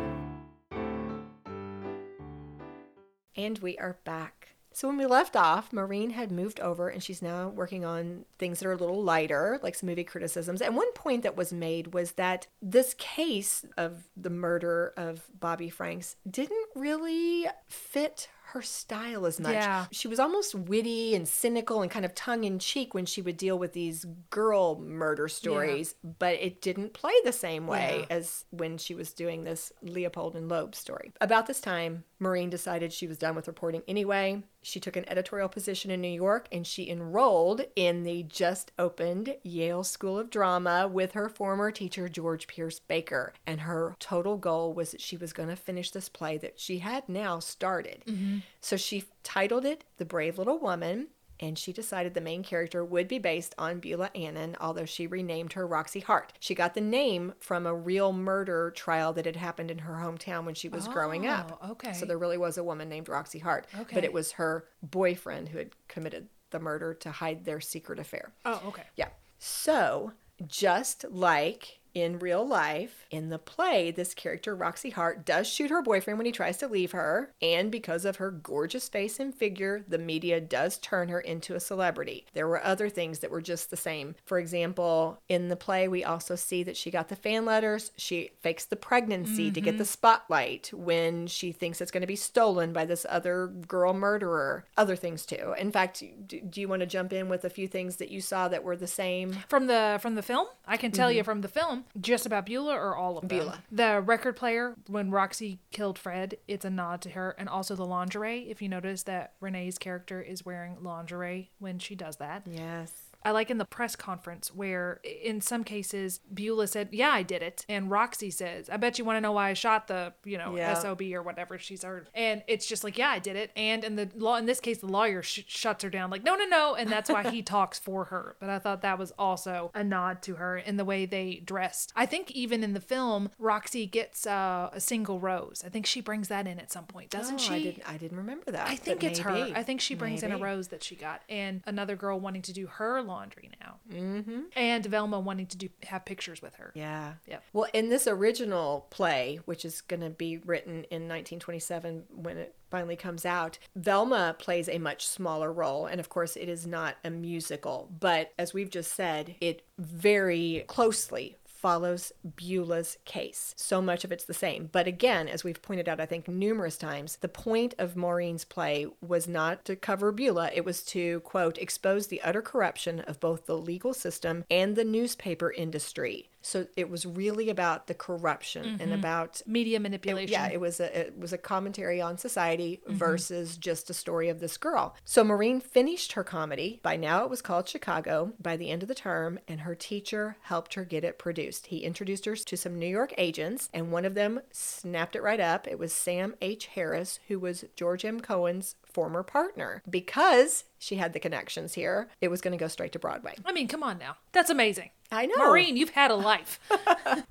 And 3.35 3.57
we 3.57 3.75
are 3.79 3.97
back. 4.03 4.49
So 4.71 4.87
when 4.87 4.97
we 4.97 5.07
left 5.07 5.35
off, 5.35 5.73
Maureen 5.73 6.11
had 6.11 6.31
moved 6.31 6.59
over 6.59 6.87
and 6.87 7.01
she's 7.01 7.23
now 7.23 7.49
working 7.49 7.83
on 7.83 8.25
things 8.37 8.59
that 8.59 8.67
are 8.67 8.73
a 8.73 8.77
little 8.77 9.03
lighter, 9.03 9.59
like 9.63 9.73
some 9.73 9.89
movie 9.89 10.03
criticisms. 10.03 10.61
And 10.61 10.77
one 10.77 10.93
point 10.93 11.23
that 11.23 11.35
was 11.35 11.51
made 11.51 11.95
was 11.95 12.13
that 12.13 12.45
this 12.61 12.93
case 12.99 13.65
of 13.77 14.07
the 14.15 14.29
murder 14.29 14.93
of 14.95 15.27
Bobby 15.37 15.69
Franks 15.69 16.17
didn't 16.29 16.67
really 16.75 17.47
fit 17.67 18.29
her 18.51 18.61
style 18.61 19.25
as 19.25 19.39
much. 19.39 19.53
Yeah. 19.53 19.85
She 19.91 20.07
was 20.07 20.19
almost 20.19 20.53
witty 20.55 21.15
and 21.15 21.27
cynical 21.27 21.81
and 21.81 21.89
kind 21.89 22.05
of 22.05 22.13
tongue 22.15 22.43
in 22.43 22.59
cheek 22.59 22.93
when 22.93 23.05
she 23.05 23.21
would 23.21 23.37
deal 23.37 23.57
with 23.57 23.73
these 23.73 24.05
girl 24.29 24.79
murder 24.79 25.27
stories, 25.27 25.95
but 26.19 26.35
it 26.35 26.61
didn't 26.61 26.93
play 26.93 27.13
the 27.23 27.31
same 27.31 27.67
way 27.67 28.05
Yeah. 28.09 28.15
as 28.17 28.45
when 28.51 28.77
she 28.77 28.93
was 28.95 29.13
doing 29.13 29.43
this 29.43 29.71
Leopold 29.81 30.35
and 30.35 30.49
Loeb 30.49 30.75
story. 30.75 31.13
About 31.21 31.47
this 31.47 31.61
time, 31.61 32.03
Maureen 32.21 32.49
decided 32.49 32.93
she 32.93 33.07
was 33.07 33.17
done 33.17 33.35
with 33.35 33.47
reporting 33.47 33.81
anyway. 33.87 34.43
She 34.61 34.79
took 34.79 34.95
an 34.95 35.09
editorial 35.09 35.49
position 35.49 35.89
in 35.89 36.01
New 36.01 36.07
York 36.07 36.47
and 36.51 36.65
she 36.65 36.89
enrolled 36.89 37.65
in 37.75 38.03
the 38.03 38.23
just 38.23 38.71
opened 38.77 39.35
Yale 39.43 39.83
School 39.83 40.19
of 40.19 40.29
Drama 40.29 40.87
with 40.87 41.13
her 41.13 41.27
former 41.27 41.71
teacher, 41.71 42.07
George 42.07 42.47
Pierce 42.47 42.79
Baker. 42.79 43.33
And 43.47 43.61
her 43.61 43.95
total 43.99 44.37
goal 44.37 44.73
was 44.73 44.91
that 44.91 45.01
she 45.01 45.17
was 45.17 45.33
going 45.33 45.49
to 45.49 45.55
finish 45.55 45.91
this 45.91 46.09
play 46.09 46.37
that 46.37 46.59
she 46.59 46.77
had 46.77 47.09
now 47.09 47.39
started. 47.39 48.03
Mm-hmm. 48.05 48.37
So 48.61 48.77
she 48.77 49.05
titled 49.23 49.65
it 49.65 49.83
The 49.97 50.05
Brave 50.05 50.37
Little 50.37 50.59
Woman. 50.59 51.07
And 51.41 51.57
she 51.57 51.73
decided 51.73 52.13
the 52.13 52.21
main 52.21 52.43
character 52.43 52.85
would 52.85 53.07
be 53.07 53.17
based 53.17 53.55
on 53.57 53.79
Beulah 53.79 54.11
Annan, 54.13 54.55
although 54.61 54.85
she 54.85 55.07
renamed 55.07 55.53
her 55.53 55.65
Roxie 55.65 55.99
Hart. 55.99 56.33
She 56.39 56.53
got 56.53 56.75
the 56.75 56.81
name 56.81 57.33
from 57.39 57.65
a 57.65 57.73
real 57.73 58.13
murder 58.13 58.71
trial 58.71 59.11
that 59.13 59.25
had 59.25 59.35
happened 59.35 59.71
in 59.71 59.79
her 59.79 59.95
hometown 59.95 60.45
when 60.45 60.53
she 60.55 60.69
was 60.69 60.87
growing 60.87 61.25
up. 61.27 61.59
Oh, 61.61 61.71
okay. 61.71 61.93
So 61.93 62.05
there 62.05 62.19
really 62.19 62.37
was 62.37 62.57
a 62.57 62.63
woman 62.63 62.87
named 62.87 63.09
Roxie 63.09 63.39
Hart. 63.39 63.65
okay. 63.79 63.95
But 63.95 64.03
it 64.03 64.13
was 64.13 64.33
her 64.33 64.65
boyfriend 64.83 65.49
who 65.49 65.57
had 65.57 65.71
committed 65.87 66.27
the 66.51 66.59
murder 66.59 66.93
to 66.93 67.11
hide 67.11 67.43
their 67.43 67.59
secret 67.59 67.97
affair. 67.97 68.31
Oh, 68.45 68.61
okay. 68.67 68.83
Yeah. 68.95 69.09
So, 69.39 70.11
just 70.47 71.05
like 71.09 71.79
in 71.93 72.19
real 72.19 72.47
life, 72.47 73.05
in 73.11 73.29
the 73.29 73.39
play, 73.39 73.91
this 73.91 74.13
character, 74.13 74.55
Roxie 74.55 74.91
Hart, 74.91 75.25
does 75.25 75.47
shoot 75.47 75.69
her 75.69 75.81
boyfriend 75.81 76.17
when 76.17 76.25
he 76.25 76.31
tries 76.31 76.57
to 76.57 76.67
leave 76.67 76.91
her. 76.91 77.33
And 77.41 77.71
because 77.71 78.05
of 78.05 78.17
her 78.17 78.31
gorgeous 78.31 78.89
face 78.89 79.19
and 79.19 79.33
figure, 79.33 79.83
the 79.87 79.97
media 79.97 80.39
does 80.39 80.77
turn 80.77 81.09
her 81.09 81.19
into 81.19 81.55
a 81.55 81.59
celebrity. 81.59 82.25
There 82.33 82.47
were 82.47 82.63
other 82.63 82.89
things 82.89 83.19
that 83.19 83.31
were 83.31 83.41
just 83.41 83.69
the 83.69 83.77
same. 83.77 84.15
For 84.25 84.39
example, 84.39 85.21
in 85.27 85.49
the 85.49 85.55
play, 85.55 85.87
we 85.87 86.03
also 86.03 86.35
see 86.35 86.63
that 86.63 86.77
she 86.77 86.91
got 86.91 87.09
the 87.09 87.15
fan 87.15 87.45
letters. 87.45 87.91
She 87.97 88.31
fakes 88.41 88.65
the 88.65 88.75
pregnancy 88.75 89.51
to 89.51 89.61
get 89.61 89.77
the 89.77 89.83
mm-hmm. 89.83 89.91
spotlight 89.91 90.71
when 90.73 91.27
she 91.27 91.51
thinks 91.51 91.81
it's 91.81 91.91
going 91.91 92.01
to 92.01 92.07
be 92.07 92.15
stolen 92.15 92.73
by 92.73 92.85
this 92.85 93.05
other 93.09 93.47
girl 93.47 93.93
murderer. 93.93 94.65
Other 94.77 94.95
things 94.95 95.25
too. 95.25 95.53
In 95.57 95.71
fact, 95.71 96.03
do, 96.27 96.41
you 96.53 96.67
want 96.67 96.81
to 96.81 96.85
jump 96.85 97.13
in 97.13 97.29
with 97.29 97.45
a 97.45 97.49
few 97.49 97.67
things 97.67 97.97
that 97.97 98.09
you 98.09 98.21
saw 98.21 98.47
that 98.47 98.63
were 98.63 98.75
the 98.75 98.87
same? 98.87 99.33
From 99.47 99.67
the 99.67 99.99
from 100.01 100.15
the 100.15 100.21
film, 100.21 100.47
I 100.65 100.77
can 100.77 100.91
tell 100.91 101.11
you 101.11 101.19
mm-hmm. 101.19 101.25
from 101.25 101.41
the 101.41 101.47
film, 101.47 101.80
just 101.99 102.25
about 102.25 102.45
Beulah 102.45 102.75
or 102.75 102.95
all 102.95 103.17
of 103.17 103.27
them. 103.27 103.39
Beulah. 103.39 103.63
The 103.71 104.01
record 104.01 104.35
player 104.35 104.75
when 104.87 105.11
Roxie 105.11 105.59
killed 105.71 105.97
Fred, 105.97 106.37
it's 106.47 106.65
a 106.65 106.69
nod 106.69 107.01
to 107.01 107.11
her, 107.11 107.35
and 107.37 107.47
also 107.49 107.75
the 107.75 107.85
lingerie. 107.85 108.49
If 108.49 108.61
you 108.61 108.69
notice 108.69 109.03
that 109.03 109.33
Renee's 109.39 109.77
character 109.77 110.21
is 110.21 110.45
wearing 110.45 110.77
lingerie 110.81 111.51
when 111.59 111.79
she 111.79 111.95
does 111.95 112.17
that. 112.17 112.43
Yes. 112.49 112.91
I 113.23 113.31
like 113.31 113.49
in 113.51 113.57
the 113.57 113.65
press 113.65 113.95
conference 113.95 114.53
where, 114.53 114.99
in 115.03 115.41
some 115.41 115.63
cases, 115.63 116.19
Beulah 116.33 116.67
said, 116.67 116.89
"Yeah, 116.91 117.09
I 117.11 117.23
did 117.23 117.41
it," 117.41 117.65
and 117.69 117.89
Roxie 117.91 118.31
says, 118.31 118.69
"I 118.69 118.77
bet 118.77 118.97
you 118.99 119.05
want 119.05 119.17
to 119.17 119.21
know 119.21 119.31
why 119.31 119.49
I 119.49 119.53
shot 119.53 119.87
the, 119.87 120.13
you 120.25 120.37
know, 120.37 120.55
Yeah. 120.55 120.73
sob 120.75 121.01
or 121.01 121.21
whatever 121.21 121.57
she's 121.57 121.83
heard." 121.83 122.09
And 122.13 122.43
it's 122.47 122.65
just 122.65 122.83
like, 122.83 122.97
"Yeah, 122.97 123.09
I 123.09 123.19
did 123.19 123.35
it." 123.35 123.51
And 123.55 123.83
in 123.83 123.95
the 123.95 124.09
law, 124.15 124.37
in 124.37 124.45
this 124.45 124.59
case, 124.59 124.79
the 124.79 124.87
lawyer 124.87 125.21
sh- 125.21 125.41
shuts 125.47 125.83
her 125.83 125.89
down, 125.89 126.09
like, 126.09 126.23
"No, 126.23 126.35
no, 126.35 126.45
no," 126.45 126.75
and 126.75 126.89
that's 126.89 127.09
why 127.09 127.29
he 127.29 127.41
talks 127.43 127.77
for 127.79 128.05
her. 128.05 128.35
But 128.39 128.49
I 128.49 128.59
thought 128.59 128.81
that 128.81 128.97
was 128.97 129.11
also 129.19 129.71
a 129.73 129.83
nod 129.83 130.21
to 130.23 130.35
her 130.35 130.57
in 130.57 130.77
the 130.77 130.85
way 130.85 131.05
they 131.05 131.35
dressed. 131.45 131.91
I 131.95 132.05
think 132.05 132.31
even 132.31 132.63
in 132.63 132.73
the 132.73 132.81
film, 132.81 133.29
Roxie 133.39 133.85
gets 133.85 134.25
uh, 134.25 134.69
a 134.73 134.79
single 134.79 135.19
rose. 135.19 135.63
I 135.65 135.69
think 135.69 135.85
she 135.85 136.01
brings 136.01 136.27
that 136.29 136.47
in 136.47 136.59
at 136.59 136.71
some 136.71 136.85
point, 136.85 137.09
doesn't 137.09 137.35
Oh, 137.35 137.37
she? 137.37 137.53
I 137.53 137.59
didn't. 137.61 137.89
I 137.89 137.97
didn't 137.97 138.17
remember 138.17 138.51
that. 138.51 138.67
I 138.67 138.75
think 138.75 139.03
it's 139.03 139.23
maybe. 139.23 139.51
her. 139.51 139.57
I 139.57 139.63
think 139.63 139.81
she 139.81 139.95
brings 139.95 140.23
in 140.23 140.31
a 140.31 140.37
rose 140.37 140.69
that 140.69 140.83
she 140.83 140.95
got, 140.95 141.21
and 141.29 141.61
another 141.65 141.95
girl 141.95 142.19
wanting 142.19 142.41
to 142.43 142.53
do 142.53 142.67
her 142.67 143.01
laundry 143.11 143.51
now, 143.61 143.75
mm-hmm. 143.91 144.41
and 144.55 144.85
Velma 144.85 145.19
wanting 145.19 145.47
to 145.47 145.57
do 145.57 145.69
have 145.83 146.05
pictures 146.05 146.41
with 146.41 146.55
her. 146.55 146.71
Yeah. 146.75 147.13
Yep. 147.27 147.43
Well, 147.53 147.67
in 147.73 147.89
this 147.89 148.07
original 148.07 148.87
play, 148.89 149.39
which 149.45 149.65
is 149.65 149.81
going 149.81 150.01
to 150.01 150.09
be 150.09 150.37
written 150.37 150.85
in 150.85 151.07
1927 151.07 152.03
when 152.09 152.37
it 152.37 152.55
finally 152.71 152.95
comes 152.95 153.25
out, 153.25 153.59
Velma 153.75 154.35
plays 154.39 154.67
a 154.69 154.79
much 154.79 155.05
smaller 155.05 155.51
role. 155.51 155.85
And 155.85 155.99
of 155.99 156.09
course, 156.09 156.35
it 156.35 156.49
is 156.49 156.65
not 156.65 156.95
a 157.03 157.09
musical. 157.09 157.91
But 157.99 158.31
as 158.39 158.53
we've 158.53 158.69
just 158.69 158.93
said, 158.93 159.35
it 159.41 159.63
very 159.77 160.63
closely 160.67 161.37
follows 161.61 162.11
Beulah's 162.25 162.97
case. 163.05 163.53
So 163.55 163.83
much 163.83 164.03
of 164.03 164.11
it's 164.11 164.23
the 164.23 164.33
same. 164.33 164.69
But 164.71 164.87
again, 164.87 165.27
as 165.27 165.43
we've 165.43 165.61
pointed 165.61 165.87
out, 165.87 165.99
I 165.99 166.07
think 166.07 166.27
numerous 166.27 166.75
times, 166.75 167.17
the 167.17 167.27
point 167.27 167.75
of 167.77 167.95
Maureen's 167.95 168.45
play 168.45 168.87
was 168.99 169.27
not 169.27 169.63
to 169.65 169.75
cover 169.75 170.11
Beulah. 170.11 170.49
It 170.55 170.65
was 170.65 170.81
to, 170.85 171.19
quote, 171.19 171.59
expose 171.59 172.07
the 172.07 172.21
utter 172.21 172.41
corruption 172.41 173.01
of 173.01 173.19
both 173.19 173.45
the 173.45 173.57
legal 173.57 173.93
system 173.93 174.43
and 174.49 174.75
the 174.75 174.83
newspaper 174.83 175.51
industry. 175.51 176.30
So 176.41 176.67
it 176.75 176.89
was 176.89 177.05
really 177.05 177.49
about 177.49 177.87
the 177.87 177.93
corruption 177.93 178.65
and 178.65 178.79
mm-hmm. 178.79 178.93
about 178.93 179.41
Media 179.45 179.79
manipulation. 179.79 180.31
yeah, 180.31 180.49
it 180.49 180.59
was 180.59 180.79
a 180.79 180.99
it 180.99 181.17
was 181.17 181.33
a 181.33 181.37
commentary 181.37 182.01
on 182.01 182.17
society 182.17 182.81
mm-hmm. 182.83 182.97
versus 182.97 183.57
just 183.57 183.89
a 183.89 183.93
story 183.93 184.29
of 184.29 184.39
this 184.39 184.57
girl. 184.57 184.95
So 185.05 185.23
Maureen 185.23 185.61
finished 185.61 186.13
her 186.13 186.23
comedy. 186.23 186.79
By 186.83 186.95
now 186.97 187.23
it 187.23 187.29
was 187.29 187.41
called 187.41 187.69
Chicago 187.69 188.33
by 188.39 188.57
the 188.57 188.69
end 188.69 188.81
of 188.81 188.87
the 188.87 188.95
term 188.95 189.39
and 189.47 189.61
her 189.61 189.75
teacher 189.75 190.37
helped 190.41 190.73
her 190.73 190.85
get 190.85 191.03
it 191.03 191.19
produced. 191.19 191.67
He 191.67 191.79
introduced 191.79 192.25
her 192.25 192.35
to 192.35 192.57
some 192.57 192.79
New 192.79 192.87
York 192.87 193.13
agents 193.17 193.69
and 193.73 193.91
one 193.91 194.05
of 194.05 194.15
them 194.15 194.41
snapped 194.51 195.15
it 195.15 195.21
right 195.21 195.39
up. 195.39 195.67
It 195.67 195.79
was 195.79 195.93
Sam 195.93 196.35
H. 196.41 196.67
Harris 196.67 197.19
who 197.27 197.39
was 197.39 197.65
George 197.75 198.05
M. 198.05 198.19
Cohan's 198.19 198.75
former 198.91 199.23
partner. 199.23 199.81
Because 199.89 200.65
she 200.77 200.95
had 200.95 201.13
the 201.13 201.19
connections 201.19 201.73
here, 201.73 202.09
it 202.19 202.29
was 202.29 202.41
going 202.41 202.51
to 202.51 202.57
go 202.57 202.67
straight 202.67 202.91
to 202.93 202.99
Broadway. 202.99 203.35
I 203.45 203.53
mean, 203.53 203.67
come 203.67 203.83
on 203.83 203.97
now. 203.97 204.17
That's 204.31 204.49
amazing. 204.49 204.89
I 205.11 205.25
know. 205.25 205.35
Maureen, 205.37 205.75
you've 205.77 205.89
had 205.91 206.11
a 206.11 206.15
life. 206.15 206.59